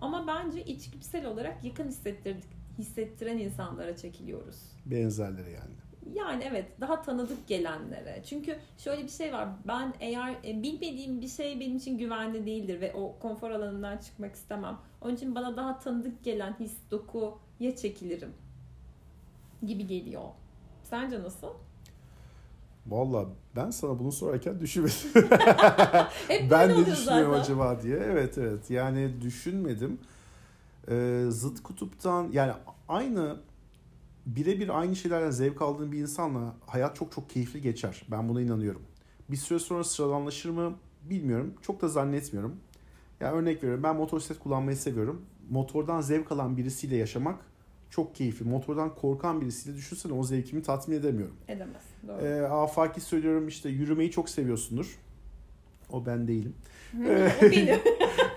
Ama 0.00 0.26
bence 0.26 0.64
içgüdüsel 0.64 1.26
olarak 1.26 1.64
yakın 1.64 1.88
hissettirdik, 1.88 2.50
hissettiren 2.78 3.38
insanlara 3.38 3.96
çekiliyoruz. 3.96 4.62
Benzerleri 4.86 5.52
yani. 5.52 5.74
Yani 6.12 6.44
evet 6.46 6.80
daha 6.80 7.02
tanıdık 7.02 7.46
gelenlere. 7.46 8.22
Çünkü 8.26 8.58
şöyle 8.78 9.02
bir 9.02 9.08
şey 9.08 9.32
var. 9.32 9.48
Ben 9.66 9.94
eğer 10.00 10.36
e, 10.44 10.62
bilmediğim 10.62 11.20
bir 11.20 11.28
şey 11.28 11.60
benim 11.60 11.76
için 11.76 11.98
güvenli 11.98 12.46
değildir 12.46 12.80
ve 12.80 12.92
o 12.94 13.18
konfor 13.18 13.50
alanından 13.50 13.98
çıkmak 13.98 14.34
istemem. 14.34 14.78
Onun 15.00 15.14
için 15.14 15.34
bana 15.34 15.56
daha 15.56 15.78
tanıdık 15.78 16.24
gelen 16.24 16.56
his, 16.60 16.76
dokuya 16.90 17.76
çekilirim 17.76 18.32
gibi 19.66 19.86
geliyor. 19.86 20.22
Sence 20.82 21.22
nasıl? 21.22 21.48
Valla 22.86 23.26
ben 23.56 23.70
sana 23.70 23.98
bunu 23.98 24.12
sorarken 24.12 24.60
düşünmedim. 24.60 24.94
Hep 26.28 26.50
ben 26.50 26.68
ne 26.68 26.86
düşünüyorum 26.86 27.32
zaten. 27.32 27.40
acaba 27.40 27.82
diye. 27.82 27.96
Evet 27.96 28.38
evet 28.38 28.70
yani 28.70 29.20
düşünmedim. 29.20 29.98
Ee, 30.88 31.24
zıt 31.28 31.62
kutuptan 31.62 32.28
yani 32.32 32.52
aynı 32.88 33.36
birebir 34.26 34.78
aynı 34.80 34.96
şeylerden 34.96 35.30
zevk 35.30 35.62
aldığın 35.62 35.92
bir 35.92 35.98
insanla 35.98 36.54
hayat 36.66 36.96
çok 36.96 37.12
çok 37.12 37.30
keyifli 37.30 37.60
geçer. 37.60 38.02
Ben 38.10 38.28
buna 38.28 38.40
inanıyorum. 38.40 38.82
Bir 39.30 39.36
süre 39.36 39.58
sonra 39.58 39.84
sıradanlaşır 39.84 40.50
mı 40.50 40.74
bilmiyorum. 41.02 41.54
Çok 41.62 41.82
da 41.82 41.88
zannetmiyorum. 41.88 42.56
Ya 43.20 43.32
örnek 43.32 43.56
veriyorum 43.56 43.82
ben 43.82 43.96
motosiklet 43.96 44.38
kullanmayı 44.38 44.76
seviyorum. 44.76 45.22
Motordan 45.50 46.00
zevk 46.00 46.32
alan 46.32 46.56
birisiyle 46.56 46.96
yaşamak 46.96 47.38
çok 47.90 48.14
keyifli. 48.14 48.44
Motordan 48.44 48.94
korkan 48.94 49.40
birisiyle 49.40 49.76
düşünsene 49.76 50.12
o 50.12 50.24
zevkimi 50.24 50.62
tatmin 50.62 50.96
edemiyorum. 50.96 51.36
Edemez. 51.48 51.82
Doğru. 52.08 52.26
Ee, 52.26 52.42
afaki 52.42 53.00
söylüyorum 53.00 53.48
işte 53.48 53.68
yürümeyi 53.68 54.10
çok 54.10 54.28
seviyorsundur. 54.28 54.98
O 55.90 56.06
ben 56.06 56.28
değilim. 56.28 56.54
benim. 57.42 57.78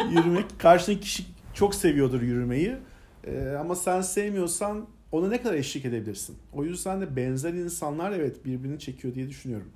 Yürümek. 0.12 0.60
Karşındaki 0.60 1.02
kişi 1.02 1.26
çok 1.54 1.76
seviyordur 1.76 2.22
yürümeyi. 2.22 2.76
Ee, 3.24 3.56
ama 3.60 3.76
sen 3.76 4.02
sevmiyorsan 4.02 4.88
ona 5.12 5.28
ne 5.28 5.42
kadar 5.42 5.54
eşlik 5.54 5.86
edebilirsin? 5.86 6.38
O 6.54 6.64
yüzden 6.64 7.02
de 7.02 7.16
benzer 7.16 7.54
insanlar 7.54 8.12
evet 8.12 8.46
birbirini 8.46 8.80
çekiyor 8.80 9.16
diye 9.16 9.30
düşünüyorum. 9.30 9.72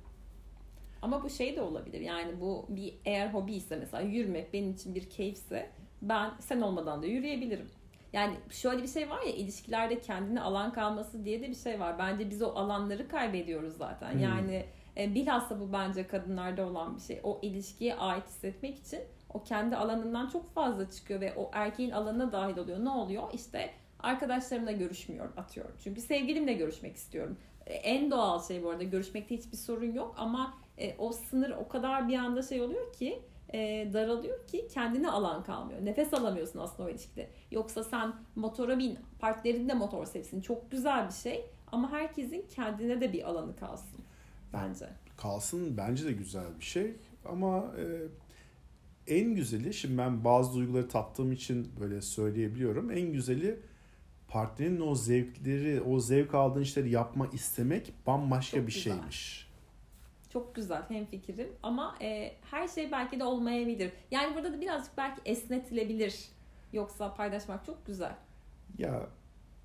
Ama 1.02 1.22
bu 1.22 1.30
şey 1.30 1.56
de 1.56 1.62
olabilir. 1.62 2.00
Yani 2.00 2.40
bu 2.40 2.66
bir 2.68 2.94
eğer 3.04 3.28
hobi 3.28 3.52
ise 3.52 3.76
mesela 3.76 4.02
yürümek 4.02 4.52
benim 4.52 4.72
için 4.72 4.94
bir 4.94 5.10
keyifse 5.10 5.70
ben 6.02 6.30
sen 6.40 6.60
olmadan 6.60 7.02
da 7.02 7.06
yürüyebilirim. 7.06 7.66
Yani 8.12 8.36
şöyle 8.50 8.82
bir 8.82 8.88
şey 8.88 9.10
var 9.10 9.22
ya 9.22 9.32
ilişkilerde 9.32 10.00
kendine 10.00 10.40
alan 10.40 10.72
kalması 10.72 11.24
diye 11.24 11.42
de 11.42 11.48
bir 11.48 11.54
şey 11.54 11.80
var. 11.80 11.98
Bence 11.98 12.30
biz 12.30 12.42
o 12.42 12.46
alanları 12.46 13.08
kaybediyoruz 13.08 13.76
zaten. 13.76 14.12
Hmm. 14.12 14.20
Yani 14.20 14.66
e, 14.96 15.14
bilhassa 15.14 15.60
bu 15.60 15.72
bence 15.72 16.06
kadınlarda 16.06 16.66
olan 16.66 16.96
bir 16.96 17.00
şey. 17.00 17.20
O 17.22 17.38
ilişkiye 17.42 17.94
ait 17.94 18.26
hissetmek 18.26 18.78
için 18.78 19.00
o 19.34 19.42
kendi 19.42 19.76
alanından 19.76 20.28
çok 20.28 20.54
fazla 20.54 20.90
çıkıyor 20.90 21.20
ve 21.20 21.34
o 21.36 21.50
erkeğin 21.52 21.90
alanına 21.90 22.32
dahil 22.32 22.56
oluyor. 22.56 22.84
Ne 22.84 22.90
oluyor? 22.90 23.22
İşte 23.32 23.70
arkadaşlarımla 24.02 24.72
görüşmüyorum 24.72 25.32
atıyorum. 25.36 25.72
Çünkü 25.84 26.00
sevgilimle 26.00 26.52
görüşmek 26.52 26.96
istiyorum. 26.96 27.36
E, 27.66 27.74
En 27.74 28.10
doğal 28.10 28.42
şey 28.42 28.62
bu 28.64 28.70
arada 28.70 28.82
görüşmekte 28.82 29.36
hiçbir 29.36 29.56
sorun 29.56 29.92
yok 29.92 30.14
ama 30.18 30.54
e, 30.78 30.94
o 30.98 31.12
sınır 31.12 31.50
o 31.50 31.68
kadar 31.68 32.08
bir 32.08 32.14
anda 32.16 32.42
şey 32.42 32.62
oluyor 32.62 32.92
ki 32.92 33.22
e, 33.54 33.88
daralıyor 33.92 34.46
ki 34.46 34.68
kendine 34.74 35.10
alan 35.10 35.44
kalmıyor. 35.44 35.84
Nefes 35.84 36.14
alamıyorsun 36.14 36.58
aslında 36.58 36.88
o 36.88 36.90
ilişkide. 36.90 37.30
Yoksa 37.50 37.84
sen 37.84 38.12
motora 38.36 38.78
bin, 38.78 38.98
partnerin 39.18 39.68
de 39.68 39.74
motor 39.74 40.04
sevsin. 40.06 40.40
Çok 40.40 40.70
güzel 40.70 41.06
bir 41.08 41.12
şey 41.12 41.46
ama 41.72 41.92
herkesin 41.92 42.46
kendine 42.54 43.00
de 43.00 43.12
bir 43.12 43.28
alanı 43.28 43.56
kalsın 43.56 44.00
bence. 44.52 44.88
Kalsın 45.16 45.76
bence 45.76 46.04
de 46.04 46.12
güzel 46.12 46.58
bir 46.58 46.64
şey 46.64 46.94
ama 47.24 47.72
e, 47.78 47.84
en 49.16 49.34
güzeli 49.34 49.74
şimdi 49.74 49.98
ben 49.98 50.24
bazı 50.24 50.54
duyguları 50.54 50.88
tattığım 50.88 51.32
için 51.32 51.72
böyle 51.80 52.00
söyleyebiliyorum. 52.02 52.90
En 52.90 53.12
güzeli 53.12 53.60
partnerin 54.28 54.80
o 54.80 54.94
zevkleri, 54.94 55.80
o 55.80 56.00
zevk 56.00 56.34
aldığın 56.34 56.60
işleri 56.62 56.90
yapma 56.90 57.26
istemek 57.26 57.92
bambaşka 58.06 58.56
Çok 58.56 58.66
bir 58.66 58.72
güzel. 58.74 58.82
şeymiş. 58.94 59.48
Çok 60.32 60.54
güzel 60.54 60.82
hem 60.88 61.06
fikrim 61.06 61.48
ama 61.62 61.96
e, 62.00 62.32
her 62.50 62.68
şey 62.68 62.92
belki 62.92 63.20
de 63.20 63.24
olmayabilir. 63.24 63.92
Yani 64.10 64.34
burada 64.34 64.52
da 64.52 64.60
birazcık 64.60 64.96
belki 64.96 65.20
esnetilebilir. 65.24 66.28
Yoksa 66.72 67.14
paylaşmak 67.14 67.66
çok 67.66 67.86
güzel. 67.86 68.14
Ya 68.78 69.06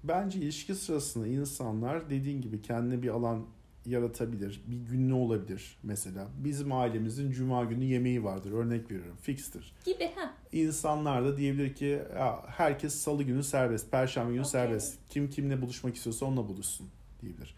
bence 0.03 0.39
ilişki 0.39 0.75
sırasında 0.75 1.27
insanlar 1.27 2.09
dediğin 2.09 2.41
gibi 2.41 2.61
kendine 2.61 3.01
bir 3.01 3.09
alan 3.09 3.45
yaratabilir. 3.87 4.61
Bir 4.67 4.77
günlü 4.77 5.13
olabilir 5.13 5.77
mesela. 5.83 6.27
Bizim 6.37 6.71
ailemizin 6.71 7.31
cuma 7.31 7.63
günü 7.63 7.83
yemeği 7.83 8.23
vardır. 8.23 8.51
Örnek 8.51 8.91
veriyorum. 8.91 9.17
Fikstir. 9.21 9.73
Gibi 9.85 10.11
ha. 10.15 10.33
İnsanlar 10.51 11.25
da 11.25 11.37
diyebilir 11.37 11.73
ki 11.75 12.01
ya, 12.15 12.43
herkes 12.47 12.95
salı 12.95 13.23
günü 13.23 13.43
serbest, 13.43 13.91
perşembe 13.91 14.29
günü 14.31 14.41
Okey. 14.41 14.51
serbest. 14.51 14.99
Kim 15.09 15.29
kimle 15.29 15.61
buluşmak 15.61 15.95
istiyorsa 15.95 16.25
onunla 16.25 16.47
buluşsun 16.47 16.87
diyebilir. 17.21 17.55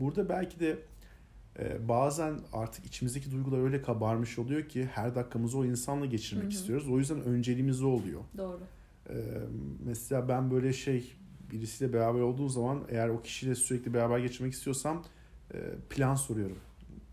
Burada 0.00 0.28
belki 0.28 0.60
de 0.60 0.78
e, 1.58 1.88
bazen 1.88 2.34
artık 2.52 2.86
içimizdeki 2.86 3.30
duygular 3.30 3.58
öyle 3.58 3.82
kabarmış 3.82 4.38
oluyor 4.38 4.68
ki 4.68 4.84
her 4.94 5.14
dakikamızı 5.14 5.58
o 5.58 5.64
insanla 5.64 6.06
geçirmek 6.06 6.44
Hı 6.44 6.48
hı. 6.48 6.52
istiyoruz. 6.52 6.88
O 6.88 6.98
yüzden 6.98 7.22
önceliğimiz 7.22 7.82
o 7.82 7.88
oluyor. 7.88 8.20
Doğru. 8.38 8.60
Ee, 9.10 9.14
mesela 9.84 10.28
ben 10.28 10.50
böyle 10.50 10.72
şey 10.72 11.12
birisiyle 11.52 11.92
beraber 11.92 12.20
olduğum 12.20 12.48
zaman 12.48 12.82
eğer 12.88 13.08
o 13.08 13.22
kişiyle 13.22 13.54
sürekli 13.54 13.94
beraber 13.94 14.18
geçirmek 14.18 14.52
istiyorsam 14.52 14.96
e, 14.96 15.00
plan 15.90 16.14
soruyorum. 16.14 16.58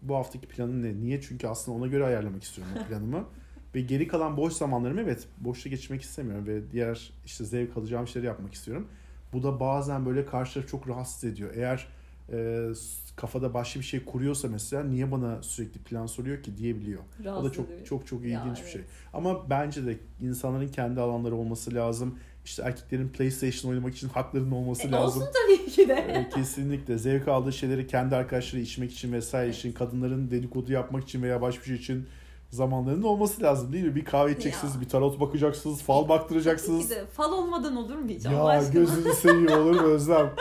Bu 0.02 0.16
haftaki 0.16 0.48
planın 0.48 0.84
ne? 0.84 1.02
Niye? 1.02 1.22
Çünkü 1.22 1.48
aslında 1.48 1.78
ona 1.78 1.88
göre 1.88 2.06
ayarlamak 2.06 2.44
istiyorum 2.44 2.74
o 2.84 2.88
planımı. 2.88 3.24
Ve 3.76 3.82
geri 3.82 4.08
kalan 4.08 4.38
boş 4.38 4.54
zamanlarımı 4.54 5.02
evet 5.02 5.28
boşta 5.38 5.70
geçirmek 5.70 6.02
istemiyorum 6.02 6.48
ve 6.48 6.72
diğer 6.72 7.12
işte 7.26 7.46
zevk 7.46 7.78
alacağım 7.78 8.08
şeyleri 8.08 8.28
yapmak 8.28 8.54
istiyorum. 8.54 8.88
Bu 9.34 9.44
da 9.44 9.60
bazen 9.60 10.06
böyle 10.06 10.26
karşı 10.26 10.54
tarafı 10.54 10.72
çok 10.72 10.90
rahatsız 10.90 11.24
ediyor. 11.24 11.50
Eğer 11.56 11.88
e, 12.32 12.68
kafada 13.16 13.54
başka 13.54 13.80
bir 13.80 13.86
şey 13.86 14.06
kuruyorsa 14.06 14.48
mesela 14.48 14.84
niye 14.84 15.12
bana 15.12 15.44
sürekli 15.44 15.80
plan 15.80 16.06
soruyor 16.06 16.44
ki 16.44 16.58
diyebiliyor. 16.58 17.00
O 17.22 17.24
da 17.24 17.30
Rahatsız 17.30 17.54
çok 17.54 17.66
ediyor. 17.70 17.86
çok 17.86 18.08
çok 18.08 18.26
Ya, 18.26 18.42
ilginç 18.42 18.58
bir 18.58 18.62
evet. 18.64 18.74
şey. 18.74 18.82
Ama 19.14 19.50
bence 19.50 19.86
de 19.86 19.98
insanların 20.22 20.68
kendi 20.68 21.02
alanları 21.02 21.36
olması 21.36 21.74
lazım. 21.74 22.20
İşte 22.48 22.64
erkeklerin 22.64 23.10
PlayStation 23.10 23.72
oynamak 23.72 23.96
için 23.96 24.10
haklarının 24.10 24.52
olması 24.52 24.88
E, 24.88 24.92
lazım. 24.92 25.22
olsun 25.22 25.34
tabii 25.34 25.72
ki 25.72 25.90
de. 25.90 25.94
Ee, 25.94 26.30
Kesinlikle 26.36 26.98
zevk 26.98 27.28
aldığı 27.28 27.54
şeyleri 27.54 27.88
kendi 27.88 28.16
arkadaşları 28.16 28.62
içmek 28.62 28.92
için 28.92 29.14
vesaire 29.14 29.50
için, 29.52 29.72
kadınların 29.72 30.32
dedikodu 30.32 30.72
yapmak 30.72 31.04
için 31.04 31.24
veya 31.24 31.42
başka 31.42 31.62
bir 31.62 31.66
şey 31.68 31.76
için 31.76 32.08
zamanlarının 32.50 33.04
olması 33.04 33.44
lazım 33.44 33.74
değil 33.74 33.86
mi? 33.86 33.96
Bir 33.96 34.06
kahve 34.06 34.32
içeceksiniz, 34.32 34.76
Ya. 34.76 34.82
bir 34.82 34.90
tarot 34.90 35.20
bakacaksınız, 35.20 35.82
fal 35.82 36.00
Tabii 36.02 36.10
baktıracaksınız. 36.10 36.84
ki 36.84 36.96
de. 36.96 37.06
Fal 37.06 37.32
olmadan 37.32 37.76
olur 37.76 37.96
mu 37.96 38.10
hiç 38.10 38.26
Allah 38.26 38.34
Ya 38.54 38.60
aşkına? 38.60 38.74
gözünü 38.74 39.14
seveyim 39.14 39.52
olur 39.52 39.82
mu 39.82 39.88
Özlem? 39.88 40.34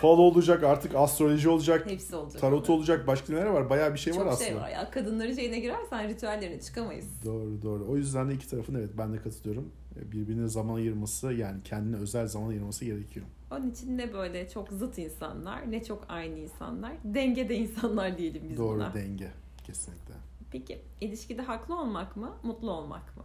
Fal 0.00 0.18
olacak 0.18 0.62
artık, 0.64 0.94
astroloji 0.94 1.48
olacak, 1.48 1.90
Hepsi 1.90 2.16
olacak. 2.16 2.40
tarot 2.40 2.70
olacak, 2.70 3.06
başka 3.06 3.32
neler 3.32 3.46
var? 3.46 3.70
Bayağı 3.70 3.94
bir 3.94 3.98
şey 3.98 4.12
Çok 4.12 4.22
var 4.22 4.26
aslında. 4.32 4.48
şey 4.48 4.56
var 4.56 4.68
ya. 4.68 4.90
Kadınların 4.90 5.34
şeyine 5.34 5.58
girersen 5.60 6.08
ritüellerine 6.08 6.60
çıkamayız. 6.60 7.06
Doğru 7.24 7.62
doğru. 7.62 7.86
O 7.90 7.96
yüzden 7.96 8.30
de 8.30 8.34
iki 8.34 8.48
tarafın 8.48 8.74
evet 8.74 8.90
ben 8.98 9.12
de 9.12 9.16
katılıyorum. 9.18 9.68
Birbirine 10.12 10.48
zaman 10.48 10.74
ayırması 10.74 11.32
yani 11.32 11.62
kendine 11.62 11.96
özel 11.96 12.26
zaman 12.26 12.48
ayırması 12.48 12.84
gerekiyor. 12.84 13.26
Onun 13.50 13.70
için 13.70 13.98
ne 13.98 14.12
böyle 14.12 14.48
çok 14.48 14.68
zıt 14.68 14.98
insanlar 14.98 15.70
ne 15.70 15.84
çok 15.84 16.04
aynı 16.08 16.38
insanlar. 16.38 16.92
Dengede 17.04 17.56
insanlar 17.56 18.18
diyelim 18.18 18.42
biz 18.50 18.56
Doğru 18.58 18.76
buna. 18.78 18.94
denge 18.94 19.32
kesinlikle. 19.64 20.14
Peki 20.50 20.82
ilişkide 21.00 21.42
haklı 21.42 21.80
olmak 21.80 22.16
mı, 22.16 22.32
mutlu 22.42 22.70
olmak 22.70 23.16
mı? 23.16 23.22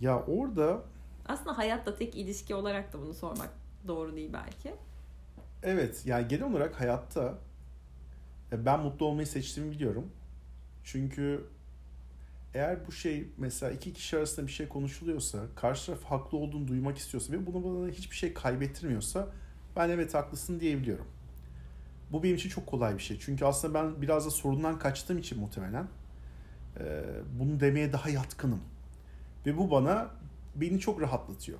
Ya 0.00 0.22
orada 0.26 0.82
Aslında 1.26 1.58
hayatta 1.58 1.94
tek 1.96 2.16
ilişki 2.16 2.54
olarak 2.54 2.92
da 2.92 3.00
bunu 3.00 3.14
sormak 3.14 3.50
doğru 3.88 4.16
değil 4.16 4.30
belki. 4.32 4.74
evet 5.62 6.02
yani 6.06 6.28
genel 6.28 6.50
olarak 6.50 6.80
hayatta 6.80 7.38
e, 8.52 8.66
ben 8.66 8.80
mutlu 8.80 9.06
olmayı 9.06 9.26
seçtiğimi 9.26 9.72
biliyorum. 9.72 10.06
Çünkü 10.84 11.44
eğer 12.54 12.86
bu 12.86 12.92
şey 12.92 13.28
mesela 13.36 13.72
iki 13.72 13.92
kişi 13.92 14.16
arasında 14.16 14.46
bir 14.46 14.52
şey 14.52 14.68
konuşuluyorsa, 14.68 15.38
karşı 15.56 15.86
taraf 15.86 16.04
haklı 16.04 16.38
olduğunu 16.38 16.68
duymak 16.68 16.98
istiyorsa 16.98 17.32
ve 17.32 17.46
bunu 17.46 17.64
bana 17.64 17.88
hiçbir 17.88 18.16
şey 18.16 18.34
kaybettirmiyorsa 18.34 19.28
ben 19.76 19.88
evet 19.90 20.14
haklısın 20.14 20.60
diyebiliyorum. 20.60 21.06
Bu 22.12 22.22
benim 22.22 22.36
için 22.36 22.48
çok 22.48 22.66
kolay 22.66 22.94
bir 22.94 23.02
şey. 23.02 23.18
Çünkü 23.20 23.44
aslında 23.44 23.74
ben 23.74 24.02
biraz 24.02 24.26
da 24.26 24.30
sorundan 24.30 24.78
kaçtığım 24.78 25.18
için 25.18 25.40
muhtemelen 25.40 25.88
bunu 27.38 27.60
demeye 27.60 27.92
daha 27.92 28.10
yatkınım. 28.10 28.60
Ve 29.46 29.58
bu 29.58 29.70
bana 29.70 30.10
beni 30.54 30.80
çok 30.80 31.00
rahatlatıyor. 31.00 31.58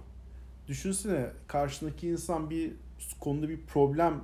Düşünsene 0.68 1.30
karşındaki 1.46 2.08
insan 2.08 2.50
bir 2.50 2.72
konuda 3.20 3.48
bir 3.48 3.66
problem 3.66 4.20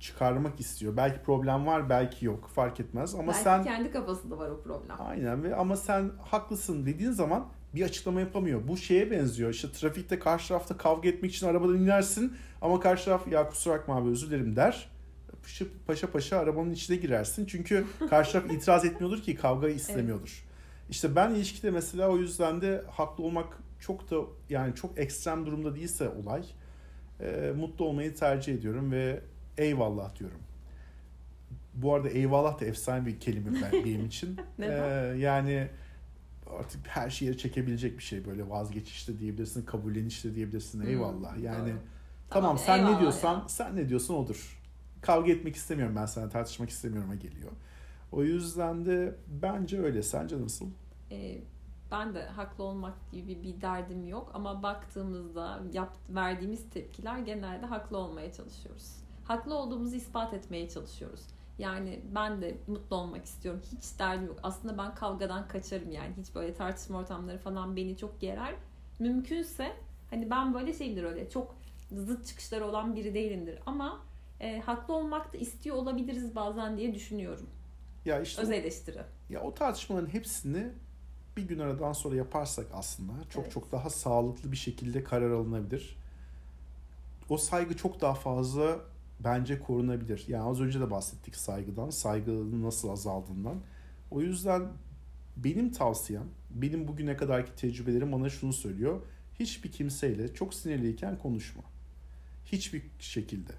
çıkarmak 0.00 0.60
istiyor. 0.60 0.96
Belki 0.96 1.22
problem 1.22 1.66
var, 1.66 1.90
belki 1.90 2.26
yok. 2.26 2.50
Fark 2.54 2.80
etmez 2.80 3.14
ama 3.14 3.26
belki 3.32 3.42
sen 3.44 3.64
kendi 3.64 3.90
kafasında 3.90 4.38
var 4.38 4.50
o 4.50 4.60
problem. 4.60 4.96
Aynen 4.98 5.42
ve 5.42 5.56
ama 5.56 5.76
sen 5.76 6.10
haklısın 6.22 6.86
dediğin 6.86 7.10
zaman 7.10 7.48
bir 7.74 7.82
açıklama 7.82 8.20
yapamıyor. 8.20 8.68
Bu 8.68 8.76
şeye 8.76 9.10
benziyor. 9.10 9.50
İşte 9.50 9.72
trafikte 9.72 10.18
karşı 10.18 10.48
tarafta 10.48 10.76
kavga 10.76 11.08
etmek 11.08 11.34
için 11.34 11.46
arabadan 11.46 11.76
inersin 11.78 12.36
ama 12.62 12.80
karşı 12.80 13.04
taraf 13.04 13.28
ya 13.28 13.48
kusura 13.48 13.74
bakma 13.74 13.96
abi 13.96 14.08
özür 14.08 14.30
dilerim 14.30 14.56
der. 14.56 14.90
Paşa 15.42 15.64
paşa, 15.86 16.10
paşa 16.10 16.38
arabanın 16.38 16.70
içine 16.70 16.96
girersin. 16.96 17.46
Çünkü 17.46 17.86
karşı 18.10 18.32
taraf 18.32 18.50
itiraz 18.50 18.84
etmiyordur 18.84 19.22
ki 19.22 19.34
kavgayı 19.34 19.74
istemiyordur. 19.74 20.44
İşte 20.90 21.16
ben 21.16 21.30
ilişkide 21.30 21.70
mesela 21.70 22.08
o 22.08 22.16
yüzden 22.16 22.60
de 22.60 22.84
haklı 22.90 23.24
olmak 23.24 23.58
çok 23.80 24.10
da 24.10 24.16
yani 24.50 24.74
çok 24.74 24.98
ekstrem 24.98 25.46
durumda 25.46 25.74
değilse 25.74 26.08
olay 26.08 26.42
e, 27.20 27.52
mutlu 27.56 27.84
olmayı 27.84 28.14
tercih 28.14 28.54
ediyorum 28.54 28.92
ve 28.92 29.20
eyvallah 29.58 30.18
diyorum. 30.18 30.40
Bu 31.74 31.94
arada 31.94 32.08
eyvallah 32.08 32.60
da 32.60 32.64
efsane 32.64 33.06
bir 33.06 33.20
kelime 33.20 33.62
ben- 33.62 33.72
benim 33.84 34.06
için. 34.06 34.36
Ee, 34.60 34.72
yani 35.18 35.68
artık 36.58 36.86
her 36.86 37.10
şeyi 37.10 37.38
çekebilecek 37.38 37.98
bir 37.98 38.02
şey 38.02 38.26
böyle 38.26 38.48
vazgeçişte 38.50 39.18
diyebilirsin, 39.18 39.64
kabullenişte 39.64 40.34
diyebilirsin. 40.34 40.80
Hmm, 40.82 40.88
Eyvallah. 40.88 41.38
Yani 41.38 41.70
doğru. 41.70 41.78
tamam, 42.30 42.56
Tamam, 42.56 42.58
sen 42.58 42.94
ne 42.94 43.00
diyorsan, 43.00 43.34
ya. 43.34 43.48
sen 43.48 43.76
ne 43.76 43.88
diyorsan 43.88 44.16
odur. 44.16 44.58
Kavga 45.00 45.32
etmek 45.32 45.56
istemiyorum 45.56 45.96
ben 45.96 46.06
sana, 46.06 46.28
tartışmak 46.28 46.70
istemiyorum'a 46.70 47.14
geliyor. 47.14 47.52
O 48.12 48.22
yüzden 48.22 48.86
de 48.86 49.14
bence 49.42 49.80
öyle. 49.80 50.02
Sence 50.02 50.40
nasıl? 50.42 50.66
Ee, 51.10 51.38
ben 51.90 52.14
de 52.14 52.24
haklı 52.26 52.64
olmak 52.64 52.94
gibi 53.12 53.42
bir 53.42 53.60
derdim 53.60 54.08
yok 54.08 54.30
ama 54.34 54.62
baktığımızda 54.62 55.60
yap, 55.72 55.96
verdiğimiz 56.08 56.70
tepkiler 56.70 57.18
genelde 57.18 57.66
haklı 57.66 57.96
olmaya 57.98 58.32
çalışıyoruz. 58.32 58.96
Haklı 59.28 59.54
olduğumuzu 59.54 59.96
ispat 59.96 60.34
etmeye 60.34 60.68
çalışıyoruz. 60.68 61.20
Yani 61.58 62.00
ben 62.14 62.42
de 62.42 62.56
mutlu 62.66 62.96
olmak 62.96 63.24
istiyorum. 63.24 63.60
Hiç 63.72 63.98
derdim 63.98 64.26
yok. 64.26 64.38
Aslında 64.42 64.78
ben 64.78 64.94
kavgadan 64.94 65.48
kaçarım 65.48 65.90
yani. 65.92 66.14
Hiç 66.20 66.34
böyle 66.34 66.54
tartışma 66.54 66.98
ortamları 66.98 67.38
falan 67.38 67.76
beni 67.76 67.96
çok 67.96 68.20
gerer. 68.20 68.54
Mümkünse 68.98 69.72
hani 70.10 70.30
ben 70.30 70.54
böyle 70.54 70.72
şeydir 70.72 71.04
öyle 71.04 71.30
çok 71.30 71.54
zıt 71.92 72.26
çıkışları 72.26 72.66
olan 72.66 72.96
biri 72.96 73.14
değilimdir. 73.14 73.58
Ama 73.66 74.00
e, 74.40 74.60
haklı 74.60 74.94
olmak 74.94 75.32
da 75.32 75.36
istiyor 75.38 75.76
olabiliriz 75.76 76.36
bazen 76.36 76.76
diye 76.76 76.94
düşünüyorum. 76.94 77.46
Ya 78.04 78.20
işte 78.20 78.42
Öz 78.42 78.50
eleştiri. 78.50 79.02
ya 79.30 79.40
o 79.42 79.54
tartışmaların 79.54 80.12
hepsini 80.12 80.66
bir 81.36 81.42
gün 81.42 81.58
aradan 81.58 81.92
sonra 81.92 82.16
yaparsak 82.16 82.66
aslında 82.74 83.12
çok 83.30 83.42
Evet. 83.42 83.52
çok 83.52 83.72
daha 83.72 83.90
sağlıklı 83.90 84.52
bir 84.52 84.56
şekilde 84.56 85.04
karar 85.04 85.30
alınabilir. 85.30 85.96
O 87.30 87.36
saygı 87.36 87.76
çok 87.76 88.00
daha 88.00 88.14
fazla 88.14 88.76
bence 89.20 89.60
korunabilir. 89.60 90.24
Yani 90.28 90.44
az 90.44 90.60
önce 90.60 90.80
de 90.80 90.90
bahsettik 90.90 91.36
saygıdan, 91.36 91.90
saygının 91.90 92.62
nasıl 92.62 92.88
azaldığından. 92.88 93.56
O 94.10 94.20
yüzden 94.20 94.62
benim 95.36 95.72
tavsiyem, 95.72 96.24
benim 96.50 96.88
bugüne 96.88 97.16
kadarki 97.16 97.54
tecrübelerim 97.56 98.12
bana 98.12 98.28
şunu 98.28 98.52
söylüyor. 98.52 99.00
Hiçbir 99.40 99.72
kimseyle 99.72 100.34
çok 100.34 100.54
sinirliyken 100.54 101.18
konuşma. 101.18 101.62
Hiçbir 102.44 102.82
şekilde. 102.98 103.52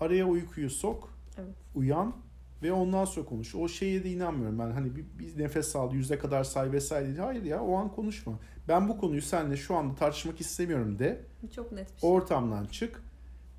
Araya 0.00 0.26
uykuyu 0.26 0.70
sok, 0.70 1.14
Evet. 1.38 1.54
uyan 1.74 2.16
ve 2.62 2.72
ondan 2.72 3.04
sonra 3.04 3.26
konuş. 3.26 3.54
O 3.54 3.68
şeye 3.68 4.04
de 4.04 4.10
inanmıyorum 4.10 4.58
ben. 4.58 4.70
Hani 4.70 4.96
bir, 4.96 5.04
bir 5.18 5.38
nefes 5.38 5.76
al, 5.76 5.94
yüze 5.94 6.18
kadar 6.18 6.44
say 6.44 6.72
vesaire. 6.72 7.06
değil. 7.06 7.18
Hayır 7.18 7.42
ya 7.42 7.62
o 7.62 7.76
an 7.76 7.92
konuşma. 7.92 8.38
Ben 8.68 8.88
bu 8.88 8.98
konuyu 8.98 9.22
seninle 9.22 9.56
şu 9.56 9.74
anda 9.76 9.94
tartışmak 9.94 10.40
istemiyorum 10.40 10.98
de. 10.98 11.22
Çok 11.54 11.72
net 11.72 11.94
bir 11.94 12.00
şey. 12.00 12.10
Ortamdan 12.10 12.64
çık 12.64 13.02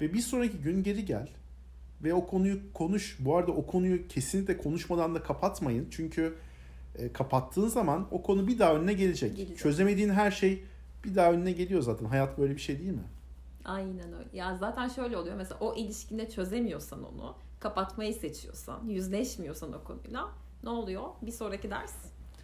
ve 0.02 0.14
bir 0.14 0.20
sonraki 0.22 0.58
gün 0.58 0.84
geri 0.84 1.06
gel. 1.06 1.30
Ve 2.04 2.14
o 2.14 2.28
konuyu 2.28 2.60
konuş. 2.74 3.18
Bu 3.20 3.38
arada 3.38 3.52
o 3.52 3.66
konuyu 3.66 4.08
kesinlikle 4.08 4.58
konuşmadan 4.58 5.16
da 5.16 5.24
kapatmayın. 5.24 5.88
Çünkü 5.92 6.36
e, 6.96 7.14
kapattığın 7.14 7.68
zaman 7.68 8.08
o 8.12 8.22
konu 8.24 8.48
bir 8.48 8.60
daha 8.60 8.76
önüne 8.76 8.94
gelecek. 8.94 9.36
Gelecek. 9.38 9.58
Çözemediğin 9.58 10.10
her 10.10 10.32
şey 10.32 10.64
bir 11.06 11.16
daha 11.16 11.32
önüne 11.32 11.52
geliyor 11.52 11.82
zaten. 11.82 12.06
Hayat 12.06 12.38
böyle 12.38 12.56
bir 12.56 12.62
şey 12.62 12.80
değil 12.80 12.92
mi? 12.92 13.04
Aynen 13.66 14.14
öyle. 14.14 14.30
Ya 14.34 14.58
zaten 14.58 14.88
şöyle 14.88 15.18
oluyor. 15.18 15.36
Mesela 15.36 15.58
o 15.60 15.76
ilişkinde 15.76 16.30
çözemiyorsan 16.30 17.04
onu, 17.04 17.36
kapatmayı 17.60 18.14
seçiyorsan, 18.14 18.86
yüzleşmiyorsan 18.88 19.74
o 19.74 19.84
konuyla 19.84 20.30
ne 20.64 20.70
oluyor? 20.70 21.04
Bir 21.22 21.32
sonraki 21.32 21.70
ders 21.70 21.94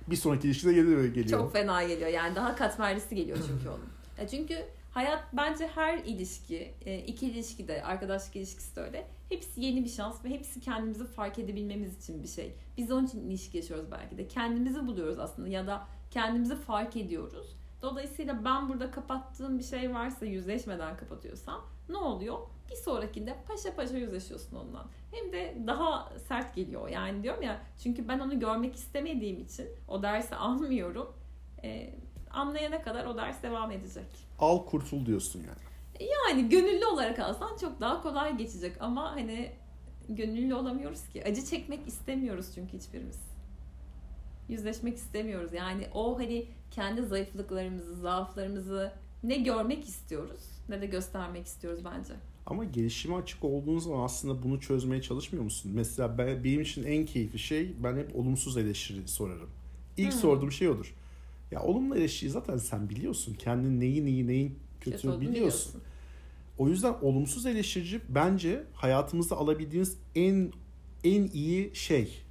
Bir 0.09 0.15
sonraki 0.15 0.47
ilişkide 0.47 0.73
geliyor. 0.73 1.05
geliyor. 1.05 1.39
çok 1.39 1.53
fena 1.53 1.83
geliyor. 1.83 2.09
Yani 2.09 2.35
daha 2.35 2.55
katmerlisi 2.55 3.15
geliyor 3.15 3.37
çünkü 3.47 3.69
onun. 3.69 4.27
Çünkü 4.27 4.65
hayat 4.93 5.23
bence 5.33 5.67
her 5.67 5.97
ilişki, 5.97 6.73
e, 6.85 6.99
iki 6.99 7.27
ilişki 7.27 7.67
de, 7.67 7.83
arkadaşlık 7.83 8.35
ilişkisi 8.35 8.75
de 8.75 8.81
öyle. 8.81 9.07
Hepsi 9.29 9.61
yeni 9.61 9.83
bir 9.83 9.89
şans 9.89 10.25
ve 10.25 10.29
hepsi 10.29 10.61
kendimizi 10.61 11.05
fark 11.05 11.39
edebilmemiz 11.39 12.03
için 12.03 12.23
bir 12.23 12.27
şey. 12.27 12.55
Biz 12.77 12.91
onun 12.91 13.05
için 13.05 13.29
ilişki 13.29 13.57
yaşıyoruz 13.57 13.91
belki 13.91 14.17
de. 14.17 14.27
Kendimizi 14.27 14.87
buluyoruz 14.87 15.19
aslında 15.19 15.47
ya 15.47 15.67
da 15.67 15.87
kendimizi 16.11 16.55
fark 16.55 16.97
ediyoruz. 16.97 17.55
Dolayısıyla 17.81 18.45
ben 18.45 18.69
burada 18.69 18.91
kapattığım 18.91 19.59
bir 19.59 19.63
şey 19.63 19.93
varsa 19.93 20.25
yüzleşmeden 20.25 20.97
kapatıyorsam 20.97 21.61
ne 21.89 21.97
oluyor? 21.97 22.37
Bir 22.71 22.75
sonrakinde 22.75 23.37
paşa 23.47 23.75
paşa 23.75 23.97
yüzleşiyorsun 23.97 24.55
ondan. 24.55 24.85
Hem 25.11 25.31
de 25.31 25.57
daha 25.67 26.13
sert 26.27 26.55
geliyor. 26.55 26.89
Yani 26.89 27.23
diyorum 27.23 27.41
ya 27.41 27.61
çünkü 27.83 28.07
ben 28.07 28.19
onu 28.19 28.39
görmek 28.39 28.75
istemediğim 28.75 29.39
için 29.39 29.67
o 29.87 30.03
dersi 30.03 30.35
almıyorum. 30.35 31.15
Ee, 31.63 31.93
anlayana 32.33 32.81
kadar 32.81 33.05
o 33.05 33.17
ders 33.17 33.43
devam 33.43 33.71
edecek. 33.71 34.05
Al 34.39 34.65
kurtul 34.65 35.05
diyorsun 35.05 35.39
yani. 35.39 36.07
Yani 36.11 36.49
gönüllü 36.49 36.85
olarak 36.85 37.19
alsan 37.19 37.57
çok 37.57 37.81
daha 37.81 38.01
kolay 38.01 38.37
geçecek 38.37 38.75
ama 38.79 39.11
hani 39.11 39.51
gönüllü 40.09 40.55
olamıyoruz 40.55 41.09
ki. 41.09 41.23
Acı 41.25 41.45
çekmek 41.45 41.87
istemiyoruz 41.87 42.45
çünkü 42.55 42.77
hiçbirimiz. 42.77 43.19
Yüzleşmek 44.49 44.97
istemiyoruz. 44.97 45.53
Yani 45.53 45.87
o 45.93 46.19
hani 46.19 46.45
kendi 46.71 47.01
zayıflıklarımızı, 47.03 47.95
zaaflarımızı 47.95 48.91
ne 49.23 49.35
görmek 49.37 49.83
istiyoruz 49.87 50.39
ne 50.69 50.81
de 50.81 50.85
göstermek 50.85 51.45
istiyoruz 51.45 51.79
bence. 51.85 52.13
Ama 52.45 52.63
gelişime 52.63 53.15
açık 53.15 53.43
olduğun 53.43 53.79
zaman 53.79 54.03
aslında 54.03 54.43
bunu 54.43 54.59
çözmeye 54.59 55.01
çalışmıyor 55.01 55.43
musun? 55.43 55.71
Mesela 55.75 56.17
ben, 56.17 56.43
benim 56.43 56.61
için 56.61 56.83
en 56.83 57.05
keyifli 57.05 57.39
şey 57.39 57.73
ben 57.83 57.97
hep 57.97 58.15
olumsuz 58.15 58.57
eleştiri 58.57 59.07
sorarım. 59.07 59.49
İlk 59.97 60.11
Hmm. 60.13 60.19
sorduğum 60.19 60.51
şey 60.51 60.69
odur. 60.69 60.95
Ya 61.53 61.63
olumlu 61.63 61.95
eleştiri 61.95 62.29
zaten 62.29 62.57
sen 62.57 62.89
biliyorsun. 62.89 63.33
Kendin 63.33 63.79
neyi 63.79 64.05
neyi 64.05 64.27
neyin 64.27 64.59
kötü, 64.81 65.09
olduğunu 65.09 65.21
biliyorsun. 65.21 65.81
O 66.57 66.69
yüzden 66.69 66.95
olumsuz 67.01 67.45
eleştirici 67.45 68.01
bence 68.09 68.63
hayatımızda 68.73 69.35
alabildiğimiz 69.35 69.97
en 70.15 70.51
en 71.03 71.29
iyi 71.33 71.75
şey. 71.75 72.21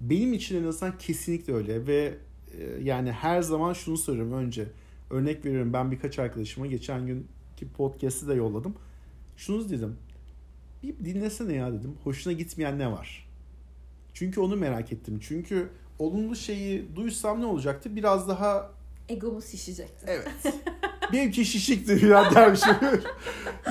Benim 0.00 0.32
için 0.32 0.62
en 0.62 0.66
azından 0.66 0.98
kesinlikle 0.98 1.52
öyle 1.52 1.86
ve 1.86 2.18
e, 2.58 2.82
yani 2.82 3.12
her 3.12 3.42
zaman 3.42 3.72
şunu 3.72 3.96
söylüyorum 3.96 4.32
önce. 4.32 4.68
Örnek 5.10 5.44
veriyorum 5.44 5.72
ben 5.72 5.90
birkaç 5.90 6.18
arkadaşıma 6.18 6.66
geçen 6.66 7.06
günkü 7.06 7.68
podcast'i 7.76 8.28
de 8.28 8.34
yolladım. 8.34 8.74
Şunu 9.36 9.70
dedim. 9.70 9.96
Bir 10.82 11.04
dinlesene 11.04 11.54
ya 11.54 11.72
dedim. 11.72 11.94
Hoşuna 12.04 12.32
gitmeyen 12.32 12.78
ne 12.78 12.92
var? 12.92 13.27
Çünkü 14.18 14.40
onu 14.40 14.56
merak 14.56 14.92
ettim. 14.92 15.18
Çünkü 15.22 15.68
olumlu 15.98 16.36
şeyi 16.36 16.96
duysam 16.96 17.40
ne 17.40 17.46
olacaktı? 17.46 17.96
Biraz 17.96 18.28
daha 18.28 18.70
Egomuz 19.08 19.46
şişecekti. 19.46 20.06
Evet. 20.06 20.54
Benimki 21.12 21.44
şişikti 21.44 22.06
ya 22.06 22.34
dermişim. 22.34 22.76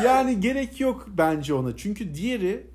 yani 0.04 0.40
gerek 0.40 0.80
yok 0.80 1.08
bence 1.18 1.54
ona. 1.54 1.78
Çünkü 1.78 2.16
diğeri 2.16 2.68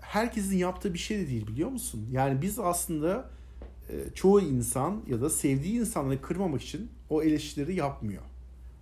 herkesin 0.00 0.56
yaptığı 0.56 0.94
bir 0.94 0.98
şey 0.98 1.18
de 1.18 1.28
değil 1.28 1.46
biliyor 1.46 1.68
musun? 1.70 2.08
Yani 2.12 2.42
biz 2.42 2.58
aslında 2.58 3.30
e, 3.90 3.94
çoğu 4.14 4.40
insan 4.40 5.02
ya 5.06 5.20
da 5.20 5.30
sevdiği 5.30 5.80
insanları 5.80 6.20
kırmamak 6.22 6.62
için 6.62 6.90
o 7.10 7.22
eleştirileri 7.22 7.74
yapmıyor. 7.74 8.22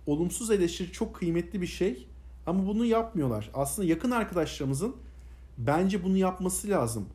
Olumsuz 0.05 0.51
eleştiri 0.51 0.91
çok 0.91 1.15
kıymetli 1.15 1.61
bir 1.61 1.67
şey 1.67 2.07
ama 2.45 2.67
bunu 2.67 2.85
yapmıyorlar. 2.85 3.49
Aslında 3.53 3.87
yakın 3.87 4.11
arkadaşlarımızın 4.11 4.95
bence 5.57 6.03
bunu 6.03 6.17
yapması 6.17 6.69
lazım. 6.69 7.07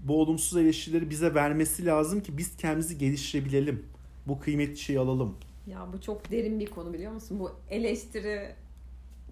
Bu 0.00 0.20
olumsuz 0.20 0.58
eleştirileri 0.58 1.10
bize 1.10 1.34
vermesi 1.34 1.86
lazım 1.86 2.20
ki 2.22 2.38
biz 2.38 2.56
kendimizi 2.56 2.98
geliştirebilelim. 2.98 3.86
Bu 4.26 4.40
kıymetli 4.40 4.76
şeyi 4.76 4.98
alalım. 4.98 5.36
Ya 5.66 5.86
bu 5.92 6.00
çok 6.00 6.30
derin 6.30 6.60
bir 6.60 6.66
konu 6.66 6.92
biliyor 6.92 7.12
musun? 7.12 7.40
Bu 7.40 7.50
eleştiri 7.70 8.54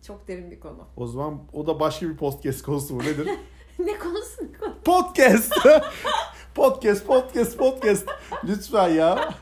çok 0.06 0.28
derin 0.28 0.50
bir 0.50 0.60
konu. 0.60 0.84
O 0.96 1.06
zaman 1.06 1.40
o 1.52 1.66
da 1.66 1.80
başka 1.80 2.08
bir 2.08 2.16
podcast 2.16 2.62
konusu 2.62 2.94
mu 2.94 3.02
nedir? 3.02 3.28
ne 3.78 3.98
konusu? 3.98 4.44
ne 4.44 4.58
konu? 4.58 4.74
podcast. 4.84 5.52
podcast, 6.54 7.06
podcast, 7.06 7.56
podcast. 7.58 8.06
Lütfen 8.44 8.88
ya. 8.88 9.34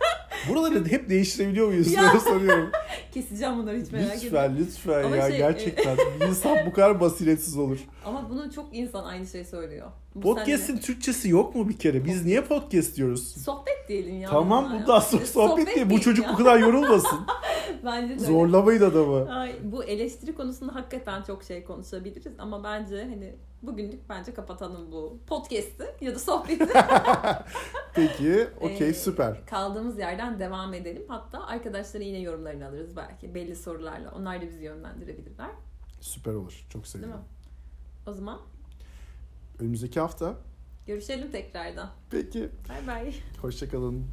Buraları 0.49 0.87
hep 0.87 1.09
değiştirebiliyor 1.09 1.67
muyuz? 1.67 1.93
Ya. 1.93 2.21
Soruyorum. 2.21 2.71
Keseceğim 3.13 3.59
bunları 3.59 3.81
hiç 3.81 3.93
merak 3.93 4.17
etme. 4.17 4.25
Lütfen, 4.25 4.57
lütfen 4.59 5.05
Ama 5.05 5.17
ya. 5.17 5.29
şey, 5.29 5.39
Gerçekten. 5.39 5.97
Bir 6.21 6.27
insan 6.27 6.57
bu 6.67 6.73
kadar 6.73 7.01
basiretsiz 7.01 7.57
olur. 7.57 7.79
Ama 8.05 8.31
bunu 8.31 8.53
çok 8.53 8.77
insan 8.77 9.05
aynı 9.05 9.27
şey 9.27 9.45
söylüyor. 9.45 9.91
Podcast'in 10.23 10.79
Türkçesi 10.79 11.29
yok 11.29 11.55
mu 11.55 11.69
bir 11.69 11.79
kere? 11.79 12.05
Biz 12.05 12.25
niye 12.25 12.41
podcast 12.45 12.97
diyoruz? 12.97 13.43
sohbet 13.45 13.89
diyelim 13.89 14.21
ya. 14.21 14.31
tamam 14.31 14.71
bu 14.73 14.75
ya. 14.75 14.87
da 14.87 14.97
so- 14.97 15.25
sohbet 15.27 15.77
değil. 15.77 15.91
Bu 15.91 16.01
çocuk 16.01 16.25
ya. 16.27 16.33
bu 16.33 16.37
kadar 16.37 16.59
yorulmasın. 16.59 17.19
Bence 17.85 18.09
de 18.09 18.13
öyle. 18.13 18.25
Zorlamayın 18.25 18.83
adamı. 18.83 19.33
Ay, 19.33 19.57
bu 19.63 19.85
eleştiri 19.85 20.35
konusunda 20.35 20.75
hakikaten 20.75 21.23
çok 21.23 21.45
şey 21.45 21.65
konuşabiliriz 21.65 22.33
ama 22.39 22.65
bence 22.65 22.97
hani 23.05 23.35
bugünlük 23.63 24.09
bence 24.09 24.35
kapatalım 24.35 24.93
bu 24.93 25.19
podcast'i 25.27 25.85
ya 26.01 26.15
da 26.15 26.19
sohbeti. 26.19 26.67
Peki, 27.95 28.49
okey 28.61 28.89
Ee, 28.89 28.95
süper. 28.95 29.47
Kaldığımız 29.47 29.99
yerden 29.99 30.39
devam 30.39 30.75
edelim. 30.75 31.03
Hatta 31.09 31.47
arkadaşların 31.47 32.07
yine 32.07 32.19
yorumlarını 32.19 32.67
alırız 32.67 32.97
belki 32.97 33.35
belli 33.35 33.57
sorularla. 33.57 34.13
Onlar 34.17 34.43
da 34.43 34.47
bizi 34.47 34.65
yönlendirebilirler. 34.65 35.51
Süper 36.01 36.35
olur. 36.35 36.67
Çok 36.71 36.95
mi? 36.95 37.07
O 38.07 38.13
zaman 38.13 38.41
Önümüzdeki 39.59 40.01
hafta. 40.01 40.37
görüşelim 40.87 41.31
tekrardan. 41.33 41.91
Peki. 42.11 42.49
Bay 42.69 42.87
bay. 42.87 43.15
Hoşçakalın. 43.41 44.07